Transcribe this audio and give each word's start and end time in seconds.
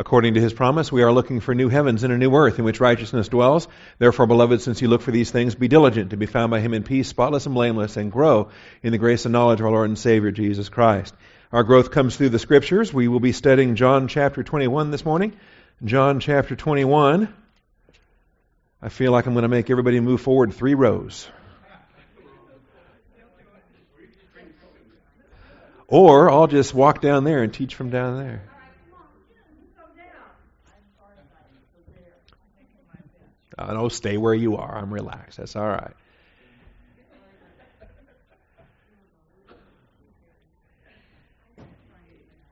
According 0.00 0.32
to 0.32 0.40
his 0.40 0.54
promise, 0.54 0.90
we 0.90 1.02
are 1.02 1.12
looking 1.12 1.40
for 1.40 1.54
new 1.54 1.68
heavens 1.68 2.04
and 2.04 2.12
a 2.12 2.16
new 2.16 2.34
earth 2.34 2.58
in 2.58 2.64
which 2.64 2.80
righteousness 2.80 3.28
dwells. 3.28 3.68
Therefore, 3.98 4.26
beloved, 4.26 4.62
since 4.62 4.80
you 4.80 4.88
look 4.88 5.02
for 5.02 5.10
these 5.10 5.30
things, 5.30 5.54
be 5.54 5.68
diligent 5.68 6.08
to 6.10 6.16
be 6.16 6.24
found 6.24 6.50
by 6.50 6.60
him 6.60 6.72
in 6.72 6.84
peace, 6.84 7.06
spotless 7.06 7.44
and 7.44 7.54
blameless, 7.54 7.98
and 7.98 8.10
grow 8.10 8.48
in 8.82 8.92
the 8.92 8.98
grace 8.98 9.26
and 9.26 9.34
knowledge 9.34 9.60
of 9.60 9.66
our 9.66 9.72
Lord 9.72 9.90
and 9.90 9.98
Savior, 9.98 10.30
Jesus 10.30 10.70
Christ. 10.70 11.14
Our 11.52 11.64
growth 11.64 11.90
comes 11.90 12.16
through 12.16 12.30
the 12.30 12.38
scriptures. 12.38 12.94
We 12.94 13.08
will 13.08 13.20
be 13.20 13.32
studying 13.32 13.74
John 13.74 14.08
chapter 14.08 14.42
21 14.42 14.90
this 14.90 15.04
morning. 15.04 15.36
John 15.84 16.18
chapter 16.18 16.56
21. 16.56 17.34
I 18.80 18.88
feel 18.88 19.12
like 19.12 19.26
I'm 19.26 19.34
going 19.34 19.42
to 19.42 19.48
make 19.48 19.68
everybody 19.68 20.00
move 20.00 20.22
forward 20.22 20.54
three 20.54 20.72
rows. 20.72 21.28
Or 25.88 26.30
I'll 26.30 26.46
just 26.46 26.72
walk 26.72 27.02
down 27.02 27.24
there 27.24 27.42
and 27.42 27.52
teach 27.52 27.74
from 27.74 27.90
down 27.90 28.16
there. 28.16 28.49
Uh, 33.60 33.74
no, 33.74 33.88
stay 33.88 34.16
where 34.16 34.32
you 34.32 34.56
are. 34.56 34.74
I'm 34.74 34.92
relaxed. 34.92 35.36
That's 35.36 35.54
all 35.54 35.68
right. 35.68 35.92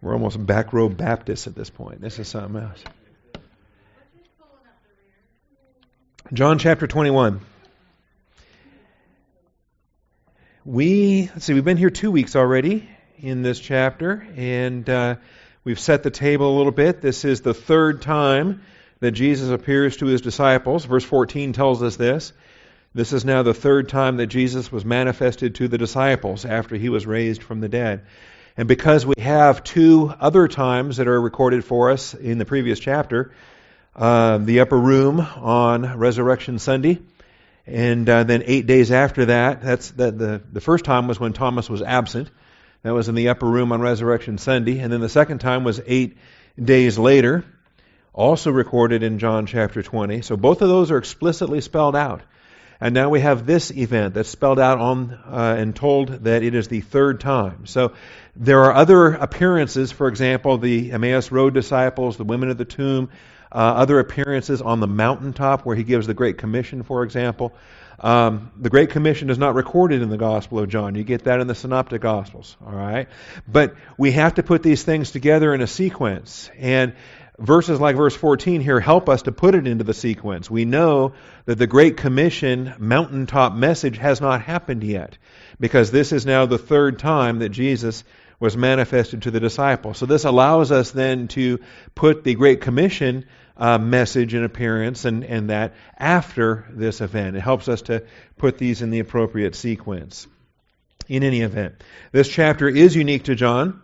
We're 0.02 0.12
almost 0.12 0.44
back 0.44 0.72
row 0.72 0.88
Baptists 0.88 1.46
at 1.46 1.54
this 1.54 1.70
point. 1.70 2.00
This 2.00 2.18
is 2.18 2.28
something 2.28 2.62
else. 2.62 2.84
John 6.32 6.58
chapter 6.58 6.86
21. 6.86 7.40
We, 10.64 11.30
let's 11.32 11.46
see, 11.46 11.54
we've 11.54 11.64
been 11.64 11.78
here 11.78 11.90
two 11.90 12.10
weeks 12.10 12.36
already 12.36 12.86
in 13.18 13.42
this 13.42 13.58
chapter, 13.58 14.26
and 14.36 14.88
uh, 14.88 15.16
we've 15.64 15.80
set 15.80 16.02
the 16.02 16.10
table 16.10 16.54
a 16.54 16.56
little 16.58 16.70
bit. 16.70 17.00
This 17.00 17.24
is 17.24 17.40
the 17.40 17.54
third 17.54 18.02
time 18.02 18.60
that 19.00 19.12
Jesus 19.12 19.50
appears 19.50 19.96
to 19.98 20.06
his 20.06 20.20
disciples. 20.20 20.84
Verse 20.84 21.04
14 21.04 21.52
tells 21.52 21.82
us 21.82 21.96
this. 21.96 22.32
This 22.94 23.12
is 23.12 23.24
now 23.24 23.42
the 23.42 23.54
third 23.54 23.88
time 23.88 24.16
that 24.16 24.26
Jesus 24.26 24.72
was 24.72 24.84
manifested 24.84 25.56
to 25.56 25.68
the 25.68 25.78
disciples 25.78 26.44
after 26.44 26.74
he 26.76 26.88
was 26.88 27.06
raised 27.06 27.42
from 27.42 27.60
the 27.60 27.68
dead. 27.68 28.06
And 28.56 28.66
because 28.66 29.06
we 29.06 29.14
have 29.18 29.62
two 29.62 30.12
other 30.18 30.48
times 30.48 30.96
that 30.96 31.06
are 31.06 31.20
recorded 31.20 31.64
for 31.64 31.90
us 31.90 32.14
in 32.14 32.38
the 32.38 32.44
previous 32.44 32.80
chapter, 32.80 33.32
uh, 33.94 34.38
the 34.38 34.60
upper 34.60 34.78
room 34.78 35.20
on 35.20 35.98
Resurrection 35.98 36.58
Sunday, 36.58 36.98
and 37.66 38.08
uh, 38.08 38.24
then 38.24 38.42
eight 38.46 38.66
days 38.66 38.90
after 38.90 39.26
that, 39.26 39.62
that's 39.62 39.90
the, 39.90 40.10
the, 40.10 40.42
the 40.50 40.60
first 40.60 40.84
time 40.84 41.06
was 41.06 41.20
when 41.20 41.34
Thomas 41.34 41.68
was 41.68 41.82
absent. 41.82 42.30
That 42.82 42.94
was 42.94 43.08
in 43.08 43.14
the 43.14 43.28
upper 43.28 43.46
room 43.46 43.72
on 43.72 43.80
Resurrection 43.80 44.38
Sunday. 44.38 44.78
And 44.78 44.92
then 44.92 45.00
the 45.00 45.08
second 45.08 45.38
time 45.38 45.64
was 45.64 45.80
eight 45.86 46.16
days 46.60 46.98
later 46.98 47.44
also 48.18 48.50
recorded 48.50 49.04
in 49.04 49.20
John 49.20 49.46
chapter 49.46 49.80
20. 49.80 50.22
So 50.22 50.36
both 50.36 50.60
of 50.60 50.68
those 50.68 50.90
are 50.90 50.98
explicitly 50.98 51.60
spelled 51.60 51.94
out. 51.94 52.22
And 52.80 52.92
now 52.92 53.10
we 53.10 53.20
have 53.20 53.46
this 53.46 53.70
event 53.70 54.14
that's 54.14 54.28
spelled 54.28 54.58
out 54.58 54.78
on 54.78 55.12
uh, 55.12 55.56
and 55.56 55.74
told 55.74 56.08
that 56.24 56.42
it 56.42 56.54
is 56.54 56.66
the 56.66 56.80
third 56.80 57.20
time. 57.20 57.66
So 57.66 57.92
there 58.34 58.64
are 58.64 58.74
other 58.74 59.12
appearances, 59.12 59.92
for 59.92 60.08
example, 60.08 60.58
the 60.58 60.90
Emmaus 60.90 61.30
Road 61.30 61.54
disciples, 61.54 62.16
the 62.16 62.24
women 62.24 62.50
at 62.50 62.58
the 62.58 62.64
tomb, 62.64 63.08
uh, 63.52 63.58
other 63.58 64.00
appearances 64.00 64.62
on 64.62 64.80
the 64.80 64.86
mountaintop 64.88 65.64
where 65.64 65.76
he 65.76 65.84
gives 65.84 66.08
the 66.08 66.14
Great 66.14 66.38
Commission, 66.38 66.82
for 66.82 67.04
example. 67.04 67.54
Um, 68.00 68.50
the 68.56 68.70
Great 68.70 68.90
Commission 68.90 69.30
is 69.30 69.38
not 69.38 69.54
recorded 69.54 70.02
in 70.02 70.08
the 70.08 70.18
Gospel 70.18 70.58
of 70.58 70.68
John. 70.68 70.94
You 70.94 71.04
get 71.04 71.24
that 71.24 71.40
in 71.40 71.46
the 71.46 71.54
Synoptic 71.54 72.02
Gospels, 72.02 72.56
all 72.64 72.72
right? 72.72 73.08
But 73.46 73.74
we 73.96 74.12
have 74.12 74.34
to 74.34 74.42
put 74.42 74.62
these 74.62 74.82
things 74.82 75.10
together 75.10 75.54
in 75.54 75.60
a 75.60 75.66
sequence. 75.66 76.50
And 76.58 76.94
verses 77.38 77.80
like 77.80 77.96
verse 77.96 78.16
14 78.16 78.60
here 78.60 78.80
help 78.80 79.08
us 79.08 79.22
to 79.22 79.32
put 79.32 79.54
it 79.54 79.66
into 79.66 79.84
the 79.84 79.94
sequence. 79.94 80.50
We 80.50 80.64
know 80.64 81.14
that 81.44 81.56
the 81.56 81.66
Great 81.66 81.96
Commission 81.96 82.74
mountaintop 82.78 83.54
message 83.54 83.98
has 83.98 84.20
not 84.20 84.42
happened 84.42 84.82
yet 84.82 85.16
because 85.60 85.90
this 85.90 86.12
is 86.12 86.26
now 86.26 86.46
the 86.46 86.58
third 86.58 86.98
time 86.98 87.38
that 87.38 87.50
Jesus 87.50 88.04
was 88.40 88.56
manifested 88.56 89.22
to 89.22 89.30
the 89.30 89.40
disciples. 89.40 89.98
So 89.98 90.06
this 90.06 90.24
allows 90.24 90.70
us 90.70 90.90
then 90.90 91.28
to 91.28 91.58
put 91.94 92.24
the 92.24 92.34
Great 92.34 92.60
Commission 92.60 93.24
uh, 93.56 93.78
message 93.78 94.34
and 94.34 94.44
appearance 94.44 95.04
and, 95.04 95.24
and 95.24 95.50
that 95.50 95.74
after 95.96 96.66
this 96.70 97.00
event. 97.00 97.36
It 97.36 97.40
helps 97.40 97.68
us 97.68 97.82
to 97.82 98.04
put 98.36 98.58
these 98.58 98.82
in 98.82 98.90
the 98.90 99.00
appropriate 99.00 99.56
sequence. 99.56 100.26
In 101.08 101.24
any 101.24 101.40
event, 101.40 101.82
this 102.12 102.28
chapter 102.28 102.68
is 102.68 102.94
unique 102.94 103.24
to 103.24 103.34
John 103.34 103.80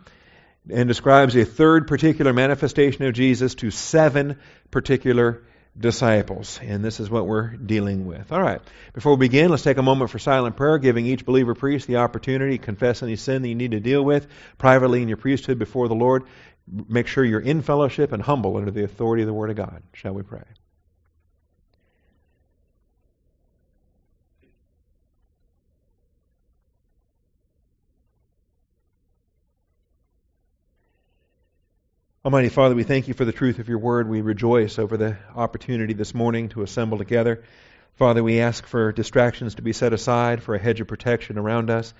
and 0.69 0.87
describes 0.87 1.35
a 1.35 1.45
third 1.45 1.87
particular 1.87 2.33
manifestation 2.33 3.05
of 3.05 3.13
Jesus 3.13 3.55
to 3.55 3.71
seven 3.71 4.37
particular 4.71 5.43
disciples. 5.77 6.59
And 6.61 6.83
this 6.83 6.99
is 6.99 7.09
what 7.09 7.27
we're 7.27 7.49
dealing 7.49 8.05
with. 8.05 8.31
All 8.31 8.41
right. 8.41 8.61
Before 8.93 9.13
we 9.15 9.27
begin, 9.27 9.51
let's 9.51 9.63
take 9.63 9.77
a 9.77 9.83
moment 9.83 10.09
for 10.09 10.19
silent 10.19 10.55
prayer, 10.55 10.77
giving 10.77 11.05
each 11.05 11.25
believer 11.25 11.53
priest 11.53 11.87
the 11.87 11.97
opportunity 11.97 12.57
to 12.57 12.63
confess 12.63 13.03
any 13.03 13.15
sin 13.15 13.41
that 13.41 13.49
you 13.49 13.55
need 13.55 13.71
to 13.71 13.79
deal 13.79 14.03
with 14.03 14.27
privately 14.57 15.01
in 15.01 15.07
your 15.07 15.17
priesthood 15.17 15.59
before 15.59 15.87
the 15.87 15.95
Lord. 15.95 16.23
Make 16.67 17.07
sure 17.07 17.23
you're 17.23 17.39
in 17.39 17.61
fellowship 17.61 18.11
and 18.11 18.23
humble 18.23 18.57
under 18.57 18.71
the 18.71 18.83
authority 18.83 19.23
of 19.23 19.27
the 19.27 19.33
Word 19.33 19.49
of 19.49 19.57
God. 19.57 19.83
Shall 19.93 20.13
we 20.13 20.23
pray? 20.23 20.43
Almighty 32.25 32.49
Father, 32.49 32.73
we 32.73 32.81
thank 32.81 33.07
you 33.07 33.13
for 33.13 33.23
the 33.23 33.31
truth 33.31 33.59
of 33.59 33.69
your 33.69 33.77
word. 33.77 34.09
We 34.09 34.21
rejoice 34.21 34.79
over 34.79 34.97
the 34.97 35.15
opportunity 35.35 35.93
this 35.93 36.15
morning 36.15 36.49
to 36.49 36.63
assemble 36.63 36.97
together. 36.97 37.43
Father, 37.97 38.23
we 38.23 38.39
ask 38.39 38.65
for 38.65 38.91
distractions 38.91 39.53
to 39.55 39.61
be 39.61 39.73
set 39.73 39.93
aside, 39.93 40.41
for 40.41 40.55
a 40.55 40.59
hedge 40.59 40.81
of 40.81 40.87
protection 40.87 41.37
around 41.37 41.69
us. 41.69 41.93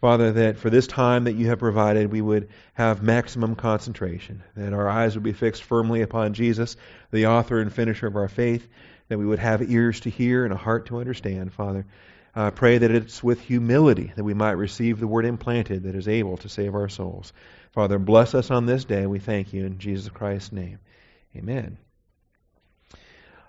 Father, 0.00 0.30
that 0.30 0.58
for 0.58 0.70
this 0.70 0.86
time 0.86 1.24
that 1.24 1.32
you 1.32 1.48
have 1.48 1.58
provided, 1.58 2.12
we 2.12 2.20
would 2.20 2.50
have 2.74 3.02
maximum 3.02 3.56
concentration, 3.56 4.44
that 4.54 4.72
our 4.72 4.88
eyes 4.88 5.16
would 5.16 5.24
be 5.24 5.32
fixed 5.32 5.64
firmly 5.64 6.02
upon 6.02 6.34
Jesus, 6.34 6.76
the 7.10 7.26
author 7.26 7.58
and 7.58 7.72
finisher 7.72 8.06
of 8.06 8.14
our 8.14 8.28
faith, 8.28 8.68
that 9.08 9.18
we 9.18 9.26
would 9.26 9.40
have 9.40 9.68
ears 9.68 9.98
to 9.98 10.08
hear 10.08 10.44
and 10.44 10.54
a 10.54 10.56
heart 10.56 10.86
to 10.86 10.98
understand, 10.98 11.52
Father. 11.52 11.84
I 12.36 12.50
pray 12.50 12.78
that 12.78 12.92
it's 12.92 13.24
with 13.24 13.40
humility 13.40 14.12
that 14.14 14.24
we 14.24 14.34
might 14.34 14.52
receive 14.52 15.00
the 15.00 15.08
word 15.08 15.24
implanted 15.24 15.82
that 15.82 15.96
is 15.96 16.06
able 16.06 16.36
to 16.38 16.48
save 16.48 16.76
our 16.76 16.88
souls. 16.88 17.32
Father, 17.74 17.98
bless 17.98 18.36
us 18.36 18.52
on 18.52 18.66
this 18.66 18.84
day. 18.84 19.04
We 19.04 19.18
thank 19.18 19.52
you 19.52 19.66
in 19.66 19.80
Jesus 19.80 20.08
Christ's 20.08 20.52
name. 20.52 20.78
Amen. 21.34 21.76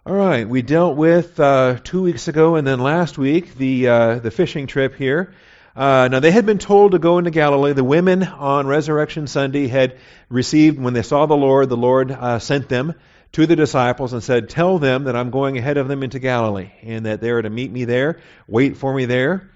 All 0.03 0.15
right, 0.15 0.49
we 0.49 0.63
dealt 0.63 0.97
with 0.97 1.39
uh, 1.39 1.77
two 1.83 2.01
weeks 2.01 2.27
ago 2.27 2.55
and 2.55 2.65
then 2.65 2.79
last 2.79 3.19
week 3.19 3.55
the 3.55 3.87
uh, 3.87 4.15
the 4.15 4.31
fishing 4.31 4.65
trip 4.65 4.95
here. 4.95 5.35
Uh, 5.75 6.07
now 6.11 6.21
they 6.21 6.31
had 6.31 6.47
been 6.47 6.57
told 6.57 6.93
to 6.93 6.99
go 6.99 7.19
into 7.19 7.29
Galilee. 7.29 7.73
The 7.73 7.83
women 7.83 8.23
on 8.23 8.65
Resurrection 8.65 9.27
Sunday 9.27 9.67
had 9.67 9.99
received 10.27 10.79
when 10.79 10.95
they 10.95 11.03
saw 11.03 11.27
the 11.27 11.37
Lord. 11.37 11.69
The 11.69 11.77
Lord 11.77 12.11
uh, 12.11 12.39
sent 12.39 12.67
them 12.67 12.95
to 13.33 13.45
the 13.45 13.55
disciples 13.55 14.11
and 14.11 14.23
said, 14.23 14.49
"Tell 14.49 14.79
them 14.79 15.03
that 15.03 15.15
I'm 15.15 15.29
going 15.29 15.59
ahead 15.59 15.77
of 15.77 15.87
them 15.87 16.01
into 16.01 16.17
Galilee, 16.17 16.71
and 16.81 17.05
that 17.05 17.21
they 17.21 17.29
are 17.29 17.43
to 17.43 17.49
meet 17.51 17.71
me 17.71 17.85
there, 17.85 18.21
wait 18.47 18.75
for 18.75 18.91
me 18.91 19.05
there." 19.05 19.51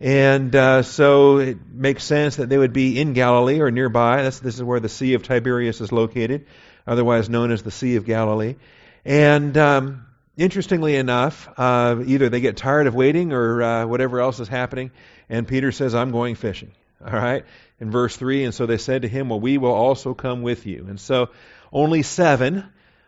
And 0.00 0.56
uh, 0.56 0.82
so 0.82 1.38
it 1.38 1.58
makes 1.70 2.04
sense 2.04 2.36
that 2.36 2.48
they 2.48 2.56
would 2.56 2.72
be 2.72 2.98
in 2.98 3.12
Galilee 3.12 3.60
or 3.60 3.70
nearby. 3.70 4.22
That's, 4.22 4.40
this 4.40 4.54
is 4.54 4.62
where 4.62 4.80
the 4.80 4.88
Sea 4.88 5.12
of 5.12 5.22
Tiberias 5.22 5.82
is 5.82 5.92
located, 5.92 6.46
otherwise 6.86 7.28
known 7.28 7.50
as 7.50 7.62
the 7.62 7.70
Sea 7.70 7.96
of 7.96 8.06
Galilee. 8.06 8.56
And 9.04 9.56
um, 9.58 10.06
interestingly 10.38 10.96
enough, 10.96 11.50
uh, 11.58 12.02
either 12.06 12.30
they 12.30 12.40
get 12.40 12.56
tired 12.56 12.86
of 12.86 12.94
waiting 12.94 13.34
or 13.34 13.62
uh, 13.62 13.86
whatever 13.86 14.20
else 14.20 14.40
is 14.40 14.48
happening, 14.48 14.90
and 15.28 15.46
Peter 15.46 15.70
says, 15.70 15.94
I'm 15.94 16.12
going 16.12 16.34
fishing. 16.34 16.72
All 17.06 17.12
right? 17.12 17.44
In 17.78 17.90
verse 17.90 18.16
3, 18.16 18.44
and 18.44 18.54
so 18.54 18.64
they 18.64 18.78
said 18.78 19.02
to 19.02 19.08
him, 19.08 19.28
Well, 19.28 19.40
we 19.40 19.58
will 19.58 19.72
also 19.72 20.14
come 20.14 20.40
with 20.40 20.66
you. 20.66 20.86
And 20.88 20.98
so 20.98 21.28
only 21.72 22.02
seven. 22.02 22.64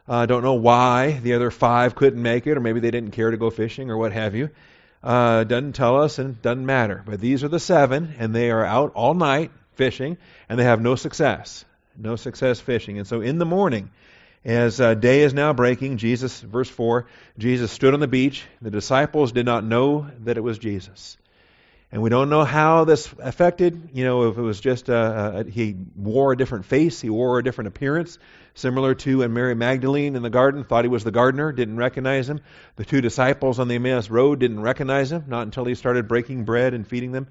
I 0.08 0.24
uh, 0.24 0.26
don't 0.26 0.42
know 0.42 0.54
why 0.54 1.12
the 1.12 1.34
other 1.34 1.50
five 1.50 1.94
couldn't 1.94 2.20
make 2.20 2.46
it, 2.46 2.56
or 2.56 2.60
maybe 2.60 2.80
they 2.80 2.90
didn't 2.90 3.12
care 3.12 3.30
to 3.30 3.36
go 3.36 3.50
fishing, 3.50 3.88
or 3.88 3.96
what 3.96 4.12
have 4.12 4.34
you 4.34 4.50
uh, 5.02 5.44
doesn't 5.44 5.74
tell 5.74 6.00
us 6.00 6.18
and 6.18 6.40
doesn't 6.42 6.66
matter. 6.66 7.02
But 7.04 7.20
these 7.20 7.44
are 7.44 7.48
the 7.48 7.60
seven, 7.60 8.14
and 8.18 8.34
they 8.34 8.50
are 8.50 8.64
out 8.64 8.92
all 8.94 9.14
night 9.14 9.50
fishing, 9.74 10.16
and 10.48 10.58
they 10.58 10.64
have 10.64 10.80
no 10.80 10.94
success. 10.94 11.64
No 11.96 12.16
success 12.16 12.60
fishing. 12.60 12.98
And 12.98 13.06
so 13.06 13.20
in 13.20 13.38
the 13.38 13.44
morning, 13.44 13.90
as 14.44 14.80
uh, 14.80 14.94
day 14.94 15.22
is 15.22 15.34
now 15.34 15.52
breaking, 15.52 15.98
Jesus, 15.98 16.40
verse 16.40 16.68
4, 16.68 17.06
Jesus 17.38 17.70
stood 17.70 17.94
on 17.94 18.00
the 18.00 18.08
beach. 18.08 18.44
The 18.60 18.70
disciples 18.70 19.32
did 19.32 19.46
not 19.46 19.64
know 19.64 20.08
that 20.20 20.36
it 20.36 20.42
was 20.42 20.58
Jesus. 20.58 21.16
And 21.92 22.00
we 22.00 22.08
don't 22.08 22.30
know 22.30 22.42
how 22.42 22.84
this 22.84 23.12
affected, 23.18 23.90
you 23.92 24.04
know, 24.04 24.30
if 24.30 24.38
it 24.38 24.40
was 24.40 24.58
just 24.58 24.88
a, 24.88 25.40
a, 25.40 25.44
he 25.44 25.76
wore 25.94 26.32
a 26.32 26.36
different 26.36 26.64
face, 26.64 27.02
he 27.02 27.10
wore 27.10 27.38
a 27.38 27.44
different 27.44 27.68
appearance, 27.68 28.18
similar 28.54 28.94
to 28.94 29.18
when 29.18 29.34
Mary 29.34 29.54
Magdalene 29.54 30.16
in 30.16 30.22
the 30.22 30.30
garden 30.30 30.64
thought 30.64 30.84
he 30.84 30.88
was 30.88 31.04
the 31.04 31.10
gardener, 31.10 31.52
didn't 31.52 31.76
recognize 31.76 32.30
him. 32.30 32.40
The 32.76 32.86
two 32.86 33.02
disciples 33.02 33.58
on 33.58 33.68
the 33.68 33.74
Emmaus 33.74 34.08
Road 34.08 34.40
didn't 34.40 34.60
recognize 34.60 35.12
him, 35.12 35.24
not 35.28 35.42
until 35.42 35.66
he 35.66 35.74
started 35.74 36.08
breaking 36.08 36.46
bread 36.46 36.72
and 36.72 36.86
feeding 36.86 37.12
them. 37.12 37.26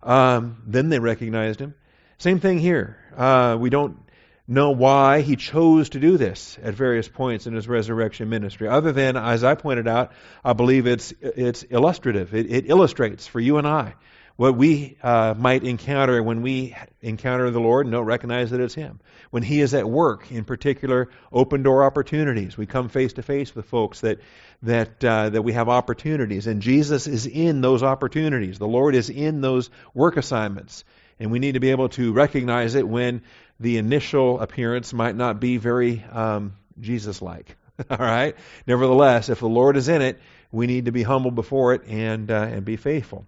Um, 0.00 0.62
then 0.64 0.90
they 0.90 1.00
recognized 1.00 1.58
him. 1.58 1.74
Same 2.18 2.38
thing 2.38 2.60
here. 2.60 2.96
Uh, 3.16 3.56
we 3.58 3.68
don't 3.68 3.98
know 4.46 4.70
why 4.72 5.22
he 5.22 5.36
chose 5.36 5.90
to 5.90 6.00
do 6.00 6.16
this 6.16 6.58
at 6.62 6.74
various 6.74 7.08
points 7.08 7.46
in 7.46 7.54
his 7.54 7.66
resurrection 7.66 8.28
ministry. 8.28 8.68
Other 8.68 8.92
than, 8.92 9.16
as 9.16 9.42
I 9.42 9.54
pointed 9.54 9.88
out, 9.88 10.12
I 10.44 10.52
believe 10.52 10.86
it's 10.86 11.12
it's 11.20 11.62
illustrative. 11.64 12.34
It, 12.34 12.50
it 12.50 12.68
illustrates 12.68 13.26
for 13.26 13.40
you 13.40 13.58
and 13.58 13.66
I 13.66 13.94
what 14.36 14.56
we 14.56 14.96
uh, 15.02 15.34
might 15.36 15.62
encounter 15.62 16.20
when 16.22 16.42
we 16.42 16.76
encounter 17.00 17.50
the 17.50 17.60
Lord 17.60 17.86
and 17.86 17.92
don't 17.92 18.04
recognize 18.04 18.50
that 18.50 18.60
it's 18.60 18.74
Him. 18.74 19.00
When 19.30 19.42
He 19.42 19.60
is 19.60 19.74
at 19.74 19.88
work, 19.88 20.30
in 20.32 20.44
particular, 20.44 21.08
open 21.32 21.62
door 21.62 21.84
opportunities. 21.84 22.56
We 22.56 22.66
come 22.66 22.88
face 22.88 23.12
to 23.14 23.22
face 23.22 23.54
with 23.54 23.66
folks 23.66 24.00
that 24.00 24.18
that 24.62 25.04
uh, 25.04 25.30
that 25.30 25.42
we 25.42 25.52
have 25.52 25.68
opportunities, 25.68 26.46
and 26.46 26.62
Jesus 26.62 27.06
is 27.06 27.26
in 27.26 27.60
those 27.60 27.82
opportunities. 27.82 28.58
The 28.58 28.66
Lord 28.66 28.94
is 28.94 29.08
in 29.08 29.40
those 29.40 29.70
work 29.92 30.16
assignments, 30.16 30.84
and 31.20 31.30
we 31.30 31.38
need 31.38 31.52
to 31.52 31.60
be 31.60 31.70
able 31.70 31.90
to 31.90 32.12
recognize 32.12 32.74
it 32.74 32.88
when 32.88 33.22
the 33.60 33.78
initial 33.78 34.40
appearance 34.40 34.92
might 34.92 35.16
not 35.16 35.40
be 35.40 35.56
very 35.56 36.04
um, 36.10 36.54
Jesus-like. 36.80 37.56
All 37.90 37.96
right. 37.98 38.36
Nevertheless, 38.66 39.28
if 39.28 39.40
the 39.40 39.48
Lord 39.48 39.76
is 39.76 39.88
in 39.88 40.02
it, 40.02 40.20
we 40.52 40.66
need 40.66 40.84
to 40.84 40.92
be 40.92 41.02
humble 41.02 41.30
before 41.30 41.74
it 41.74 41.82
and 41.88 42.30
uh, 42.30 42.48
and 42.50 42.64
be 42.64 42.76
faithful. 42.76 43.26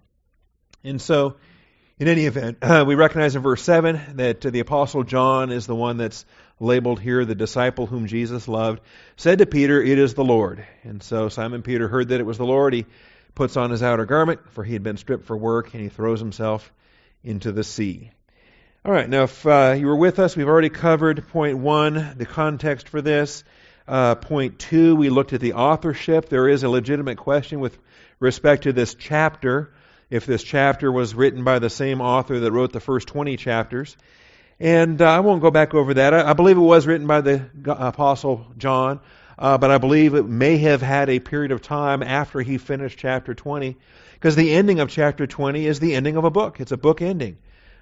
And 0.83 1.01
so, 1.01 1.35
in 1.99 2.07
any 2.07 2.25
event, 2.25 2.59
uh, 2.61 2.85
we 2.87 2.95
recognize 2.95 3.35
in 3.35 3.41
verse 3.41 3.61
7 3.61 3.99
that 4.15 4.45
uh, 4.45 4.49
the 4.49 4.61
Apostle 4.61 5.03
John 5.03 5.51
is 5.51 5.67
the 5.67 5.75
one 5.75 5.97
that's 5.97 6.25
labeled 6.59 6.99
here, 6.99 7.25
the 7.25 7.35
disciple 7.35 7.85
whom 7.85 8.07
Jesus 8.07 8.47
loved, 8.47 8.81
said 9.17 9.39
to 9.39 9.45
Peter, 9.45 9.81
It 9.81 9.99
is 9.99 10.13
the 10.13 10.23
Lord. 10.23 10.65
And 10.83 11.03
so 11.03 11.29
Simon 11.29 11.61
Peter 11.61 11.87
heard 11.87 12.09
that 12.09 12.19
it 12.19 12.25
was 12.25 12.37
the 12.37 12.45
Lord. 12.45 12.73
He 12.73 12.85
puts 13.35 13.57
on 13.57 13.69
his 13.69 13.83
outer 13.83 14.05
garment, 14.05 14.39
for 14.51 14.63
he 14.63 14.73
had 14.73 14.83
been 14.83 14.97
stripped 14.97 15.25
for 15.25 15.37
work, 15.37 15.73
and 15.73 15.83
he 15.83 15.89
throws 15.89 16.19
himself 16.19 16.71
into 17.23 17.51
the 17.51 17.63
sea. 17.63 18.11
All 18.87 18.93
right, 18.93 19.09
now 19.09 19.23
if 19.23 19.45
uh, 19.45 19.75
you 19.77 19.85
were 19.85 19.97
with 19.97 20.17
us, 20.17 20.37
we've 20.37 20.47
already 20.47 20.69
covered 20.69 21.27
point 21.27 21.57
one, 21.57 22.13
the 22.15 22.25
context 22.25 22.87
for 22.87 23.01
this. 23.01 23.43
Uh, 23.85 24.15
point 24.15 24.59
two, 24.59 24.95
we 24.95 25.09
looked 25.09 25.33
at 25.33 25.41
the 25.41 25.55
authorship. 25.55 26.29
There 26.29 26.47
is 26.47 26.63
a 26.63 26.69
legitimate 26.69 27.17
question 27.17 27.59
with 27.59 27.77
respect 28.21 28.63
to 28.63 28.71
this 28.71 28.95
chapter 28.95 29.73
if 30.09 30.25
this 30.25 30.41
chapter 30.41 30.89
was 30.89 31.13
written 31.13 31.43
by 31.43 31.59
the 31.59 31.69
same 31.69 31.99
author 31.99 32.39
that 32.39 32.51
wrote 32.53 32.71
the 32.71 32.79
first 32.79 33.09
20 33.09 33.35
chapters. 33.35 33.97
And 34.57 35.01
uh, 35.01 35.11
I 35.11 35.19
won't 35.19 35.41
go 35.41 35.51
back 35.51 35.73
over 35.73 35.95
that. 35.95 36.13
I, 36.13 36.29
I, 36.29 36.31
believe 36.31 36.55
it 36.55 36.61
was 36.61 36.87
written 36.87 37.07
by 37.07 37.19
the 37.19 37.45
Apostle 37.65 38.47
John, 38.57 39.01
uh, 39.37 39.57
but 39.57 39.69
I 39.69 39.79
believe 39.79 40.13
it 40.13 40.25
may 40.25 40.59
have 40.59 40.81
had 40.81 41.09
a 41.09 41.19
period 41.19 41.51
of 41.51 41.61
time 41.61 42.03
after 42.03 42.39
he 42.39 42.57
finished 42.57 42.97
chapter 42.97 43.35
20, 43.35 43.75
because 44.13 44.37
the 44.37 44.53
ending 44.53 44.79
of 44.79 44.87
chapter 44.87 45.27
20 45.27 45.65
is 45.65 45.81
the 45.81 45.93
ending 45.93 46.15
of 46.15 46.23
a 46.23 46.31
book. 46.31 46.61
It's 46.61 46.71
a 46.71 46.77
book 46.77 47.01
ending. 47.01 47.37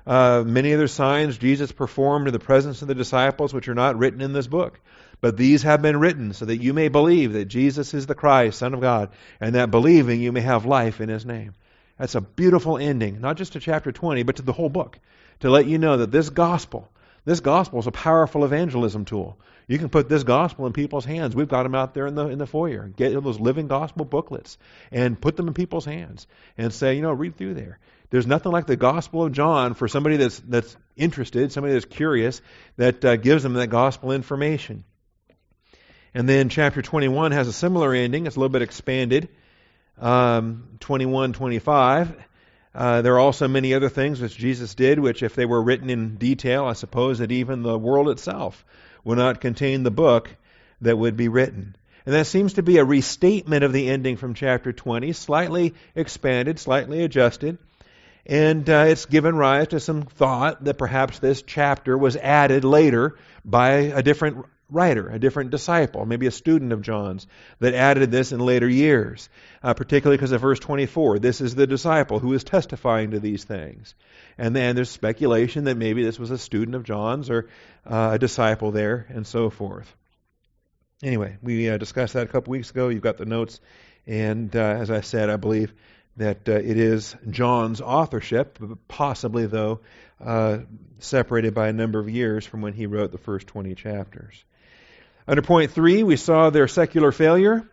Uh, 0.06 0.44
many 0.46 0.74
other 0.74 0.88
signs 0.88 1.38
Jesus 1.38 1.72
performed 1.72 2.28
in 2.28 2.34
the 2.34 2.40
presence 2.40 2.82
of 2.82 2.88
the 2.88 2.96
disciples, 2.96 3.54
which 3.54 3.68
are 3.68 3.76
not 3.76 3.98
written 3.98 4.22
in 4.22 4.34
this 4.34 4.48
book. 4.48 4.80
But 5.22 5.38
these 5.38 5.64
have 5.64 5.82
been 5.82 6.00
written 6.00 6.34
so 6.34 6.46
that 6.46 6.62
you 6.62 6.74
may 6.74 6.90
believe 6.90 7.34
that 7.34 7.46
Jesus 7.46 7.94
is 7.94 8.06
the 8.06 8.16
Christ, 8.16 8.60
Son 8.60 8.74
of 8.74 8.82
God, 8.82 9.10
and 9.40 9.56
that 9.56 9.72
believing 9.72 10.22
you 10.22 10.32
may 10.32 10.42
have 10.42 10.66
life 10.66 11.02
in 11.02 11.10
His 11.10 11.26
name. 11.26 11.54
That's 11.98 12.16
a 12.16 12.22
beautiful 12.22 12.78
ending, 12.78 13.22
not 13.22 13.38
just 13.38 13.54
to 13.54 13.60
chapter 13.60 13.92
20, 13.92 14.24
but 14.24 14.36
to 14.36 14.42
the 14.42 14.54
whole 14.54 14.70
book, 14.70 15.00
to 15.40 15.50
let 15.50 15.66
you 15.66 15.78
know 15.78 15.98
that 15.98 16.12
this 16.12 16.30
gospel, 16.30 16.90
this 17.24 17.40
gospel 17.40 17.80
is 17.80 17.88
a 17.88 17.92
powerful 17.92 18.44
evangelism 18.44 19.06
tool. 19.06 19.38
You 19.68 19.80
can 19.80 19.90
put 19.90 20.10
this 20.10 20.24
gospel 20.24 20.68
in 20.68 20.74
people's 20.74 21.06
hands. 21.06 21.36
We've 21.36 21.48
got 21.48 21.64
them 21.64 21.74
out 21.74 21.94
there 21.94 22.06
in 22.06 22.14
the 22.14 22.28
in 22.28 22.38
the 22.38 22.46
foyer. 22.46 22.88
Get 22.96 23.14
those 23.24 23.40
living 23.40 23.68
gospel 23.68 24.06
booklets 24.06 24.58
and 24.92 25.20
put 25.20 25.36
them 25.38 25.48
in 25.48 25.56
people's 25.56 25.86
hands 25.86 26.28
and 26.58 26.72
say, 26.72 26.96
you 26.96 27.02
know, 27.02 27.14
read 27.14 27.36
through 27.36 27.56
there. 27.56 27.80
There's 28.10 28.28
nothing 28.28 28.52
like 28.52 28.68
the 28.68 28.76
Gospel 28.76 29.26
of 29.26 29.32
John 29.32 29.74
for 29.74 29.88
somebody 29.88 30.18
that's 30.18 30.40
that's 30.40 30.76
interested, 30.96 31.52
somebody 31.52 31.74
that's 31.74 31.86
curious, 31.86 32.42
that 32.78 33.04
uh, 33.04 33.16
gives 33.18 33.44
them 33.44 33.54
that 33.54 33.68
gospel 33.68 34.12
information. 34.12 34.84
And 36.14 36.30
then 36.30 36.50
chapter 36.50 36.82
21 36.82 37.34
has 37.34 37.48
a 37.48 37.54
similar 37.54 37.94
ending. 37.94 38.26
It's 38.26 38.36
a 38.36 38.40
little 38.40 38.50
bit 38.50 38.62
expanded 38.62 39.30
um, 40.00 40.78
21, 40.80 41.34
25. 41.34 42.16
Uh, 42.74 43.02
there 43.02 43.14
are 43.14 43.20
also 43.20 43.48
many 43.48 43.74
other 43.74 43.90
things 43.90 44.20
which 44.20 44.36
Jesus 44.38 44.76
did, 44.76 45.00
which, 45.00 45.24
if 45.24 45.36
they 45.36 45.46
were 45.46 45.62
written 45.62 45.90
in 45.90 46.16
detail, 46.16 46.66
I 46.66 46.74
suppose 46.74 47.20
that 47.20 47.32
even 47.32 47.64
the 47.64 47.78
world 47.78 48.10
itself 48.10 48.66
would 49.04 49.18
not 49.18 49.40
contain 49.40 49.84
the 49.84 49.92
book 49.92 50.36
that 50.82 50.98
would 50.98 51.16
be 51.16 51.30
written. 51.30 51.76
And 52.06 52.14
that 52.14 52.28
seems 52.28 52.54
to 52.54 52.64
be 52.64 52.78
a 52.78 52.86
restatement 52.86 53.64
of 53.64 53.72
the 53.72 53.90
ending 53.90 54.18
from 54.18 54.34
chapter 54.34 54.74
20, 54.74 55.14
slightly 55.14 55.74
expanded, 55.96 56.60
slightly 56.60 57.04
adjusted. 57.04 57.58
And 58.26 58.68
uh, 58.70 58.86
it's 58.88 59.06
given 59.06 59.36
rise 59.36 59.68
to 59.70 59.80
some 59.80 60.04
thought 60.04 60.64
that 60.64 60.78
perhaps 60.78 61.20
this 61.20 61.44
chapter 61.44 61.98
was 61.98 62.16
added 62.16 62.64
later 62.64 63.18
by 63.44 63.72
a 63.72 64.02
different 64.02 64.46
writer, 64.70 65.08
a 65.10 65.20
different 65.20 65.52
disciple, 65.52 66.06
maybe 66.06 66.26
a 66.26 66.32
student 66.32 66.74
of 66.74 66.82
John's, 66.82 67.28
that 67.60 67.76
added 67.76 68.10
this 68.10 68.32
in 68.32 68.40
later 68.40 68.68
years, 68.68 69.30
uh, 69.62 69.76
particularly 69.76 70.18
because 70.18 70.32
of 70.32 70.42
verse 70.42 70.60
24. 70.60 71.20
This 71.20 71.40
is 71.40 71.54
the 71.54 71.68
disciple 71.68 72.18
who 72.18 72.34
is 72.34 72.44
testifying 72.44 73.12
to 73.12 73.20
these 73.20 73.44
things. 73.44 73.94
And 74.40 74.56
then 74.56 74.76
there's 74.76 74.90
speculation 74.90 75.66
that 75.66 75.78
maybe 75.78 76.04
this 76.04 76.18
was 76.18 76.32
a 76.32 76.38
student 76.38 76.76
of 76.76 76.84
John's 76.84 77.30
or 77.30 77.48
uh, 77.86 78.12
a 78.14 78.20
disciple 78.20 78.72
there, 78.72 79.06
and 79.10 79.28
so 79.28 79.52
forth. 79.52 79.96
Anyway, 81.04 81.38
we 81.44 81.70
uh, 81.70 81.78
discussed 81.78 82.14
that 82.14 82.24
a 82.24 82.32
couple 82.32 82.52
weeks 82.52 82.72
ago. 82.72 82.90
You've 82.90 83.04
got 83.04 83.18
the 83.18 83.26
notes. 83.26 83.60
And 84.08 84.56
uh, 84.56 84.60
as 84.60 84.90
I 84.90 85.02
said, 85.02 85.30
I 85.30 85.36
believe 85.36 85.74
that 86.18 86.48
uh, 86.48 86.54
it 86.54 86.78
is 86.78 87.16
John's 87.30 87.82
authorship, 87.82 88.60
possibly, 88.88 89.46
though, 89.46 89.82
uh, 90.24 90.60
separated 91.00 91.54
by 91.54 91.68
a 91.68 91.74
number 91.74 92.00
of 92.00 92.10
years 92.10 92.46
from 92.46 92.62
when 92.62 92.74
he 92.74 92.86
wrote 92.86 93.12
the 93.12 93.18
first 93.18 93.48
20 93.48 93.76
chapters. 93.76 94.44
Under 95.28 95.42
point 95.42 95.72
three, 95.72 96.04
we 96.04 96.16
saw 96.16 96.50
their 96.50 96.68
secular 96.68 97.12
failure. 97.12 97.68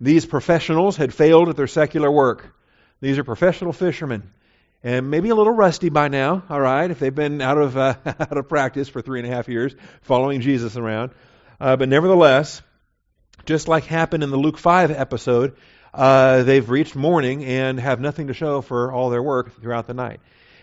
These 0.00 0.26
professionals 0.26 0.96
had 0.96 1.14
failed 1.14 1.48
at 1.48 1.56
their 1.56 1.66
secular 1.66 2.10
work. 2.10 2.54
These 3.00 3.18
are 3.18 3.24
professional 3.24 3.72
fishermen, 3.72 4.32
and 4.82 5.10
maybe 5.10 5.28
a 5.28 5.34
little 5.34 5.52
rusty 5.52 5.90
by 5.90 6.08
now. 6.08 6.42
All 6.48 6.60
right, 6.60 6.90
if 6.90 6.98
they've 6.98 7.14
been 7.14 7.40
out 7.40 7.58
of 7.58 7.76
uh, 7.76 7.94
out 8.06 8.36
of 8.36 8.48
practice 8.48 8.88
for 8.88 9.02
three 9.02 9.20
and 9.20 9.30
a 9.30 9.34
half 9.34 9.48
years, 9.48 9.74
following 10.02 10.40
Jesus 10.40 10.76
around, 10.76 11.12
uh, 11.60 11.76
but 11.76 11.88
nevertheless, 11.88 12.62
just 13.44 13.68
like 13.68 13.84
happened 13.84 14.24
in 14.24 14.30
the 14.30 14.38
Luke 14.38 14.58
five 14.58 14.90
episode, 14.90 15.56
uh, 15.94 16.42
they've 16.42 16.68
reached 16.68 16.96
morning 16.96 17.44
and 17.44 17.80
have 17.80 18.00
nothing 18.00 18.26
to 18.26 18.34
show 18.34 18.60
for 18.60 18.92
all 18.92 19.10
their 19.10 19.22
work 19.22 19.60
throughout 19.60 19.86
the 19.86 19.94
night, 19.94 20.20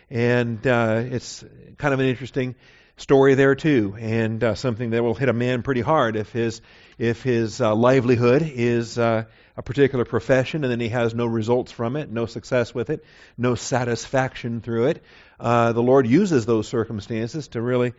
and 0.09 0.65
uh, 0.67 1.01
it's 1.05 1.43
kind 1.77 1.93
of 1.93 1.99
an 1.99 2.05
interesting 2.05 2.55
story 2.97 3.33
there 3.33 3.55
too, 3.55 3.95
and 3.97 4.43
uh, 4.43 4.55
something 4.55 4.91
that 4.91 5.03
will 5.03 5.15
hit 5.15 5.29
a 5.29 5.33
man 5.33 5.63
pretty 5.63 5.81
hard 5.81 6.15
if 6.15 6.31
his 6.31 6.61
if 6.97 7.23
his 7.23 7.59
uh, 7.59 7.73
livelihood 7.73 8.43
is 8.43 8.99
uh, 8.99 9.23
a 9.57 9.63
particular 9.63 10.05
profession 10.05 10.63
and 10.63 10.71
then 10.71 10.79
he 10.79 10.89
has 10.89 11.15
no 11.15 11.25
results 11.25 11.71
from 11.71 11.95
it, 11.95 12.11
no 12.11 12.27
success 12.27 12.75
with 12.75 12.89
it, 12.91 13.03
no 13.37 13.55
satisfaction 13.55 14.61
through 14.61 14.87
it. 14.87 15.03
Uh, 15.39 15.71
the 15.71 15.81
Lord 15.81 16.05
uses 16.05 16.45
those 16.45 16.67
circumstances 16.67 17.47
to 17.49 17.61
really 17.61 17.93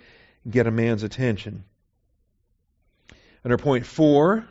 get 0.49 0.67
a 0.67 0.71
man's 0.71 1.03
attention. 1.03 1.65
Under 3.45 3.59
point 3.59 3.87
four, 3.87 4.47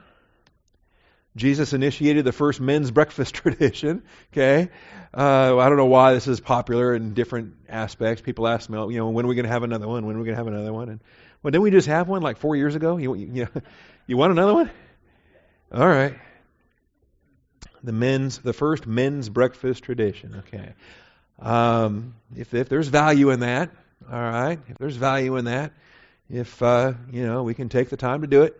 Jesus 1.35 1.73
initiated 1.73 2.25
the 2.25 2.31
first 2.31 2.59
men's 2.59 2.91
breakfast 3.00 3.35
tradition. 3.35 4.03
Okay, 4.33 4.69
uh, 5.13 5.57
I 5.57 5.69
don't 5.69 5.77
know 5.77 5.85
why 5.85 6.13
this 6.13 6.27
is 6.27 6.39
popular 6.39 6.93
in 6.93 7.13
different 7.13 7.55
aspects. 7.69 8.21
People 8.21 8.47
ask 8.47 8.69
me, 8.69 8.77
you 8.77 8.97
know, 8.97 9.09
when 9.09 9.25
are 9.25 9.27
we 9.27 9.35
going 9.35 9.45
to 9.45 9.51
have 9.51 9.63
another 9.63 9.88
one? 9.88 10.05
When 10.05 10.15
are 10.15 10.19
we 10.19 10.25
going 10.25 10.35
to 10.35 10.43
have 10.43 10.47
another 10.47 10.73
one? 10.73 10.89
And 10.89 11.00
well, 11.43 11.51
didn't 11.51 11.63
we 11.63 11.71
just 11.71 11.88
have 11.88 12.07
one 12.07 12.21
like 12.21 12.38
four 12.38 12.55
years 12.55 12.75
ago? 12.75 12.97
You, 12.97 13.15
you, 13.15 13.47
you 14.07 14.17
want 14.17 14.31
another 14.31 14.53
one? 14.53 14.69
All 15.73 15.88
right. 15.88 16.15
The 17.83 17.93
men's, 17.93 18.39
the 18.39 18.53
first 18.53 18.85
men's 18.85 19.29
breakfast 19.29 19.83
tradition. 19.83 20.43
Okay. 20.47 20.73
Um, 21.39 22.13
if 22.35 22.53
if 22.53 22.69
there's 22.69 22.88
value 22.88 23.31
in 23.31 23.39
that, 23.39 23.71
all 24.11 24.19
right. 24.19 24.59
If 24.67 24.77
there's 24.77 24.95
value 24.95 25.38
in 25.38 25.45
that, 25.45 25.73
if 26.29 26.61
uh, 26.61 26.93
you 27.11 27.25
know, 27.25 27.43
we 27.43 27.55
can 27.55 27.69
take 27.69 27.89
the 27.89 27.97
time 27.97 28.21
to 28.21 28.27
do 28.27 28.43
it. 28.43 28.55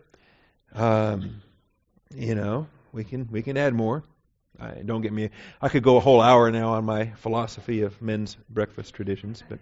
Um, 0.74 1.42
you 2.16 2.36
know, 2.36 2.68
we 2.92 3.04
can 3.04 3.28
we 3.32 3.42
can 3.42 3.58
add 3.58 3.74
more. 3.74 4.04
I, 4.60 4.82
don't 4.86 5.02
get 5.02 5.14
me. 5.14 5.30
I 5.62 5.70
could 5.70 5.84
go 5.84 5.98
a 5.98 6.00
whole 6.00 6.22
hour 6.22 6.52
now 6.52 6.74
on 6.74 6.86
my 6.86 7.08
philosophy 7.18 7.82
of 7.82 8.02
men's 8.02 8.36
breakfast 8.50 8.94
traditions, 8.94 9.44
but 9.48 9.60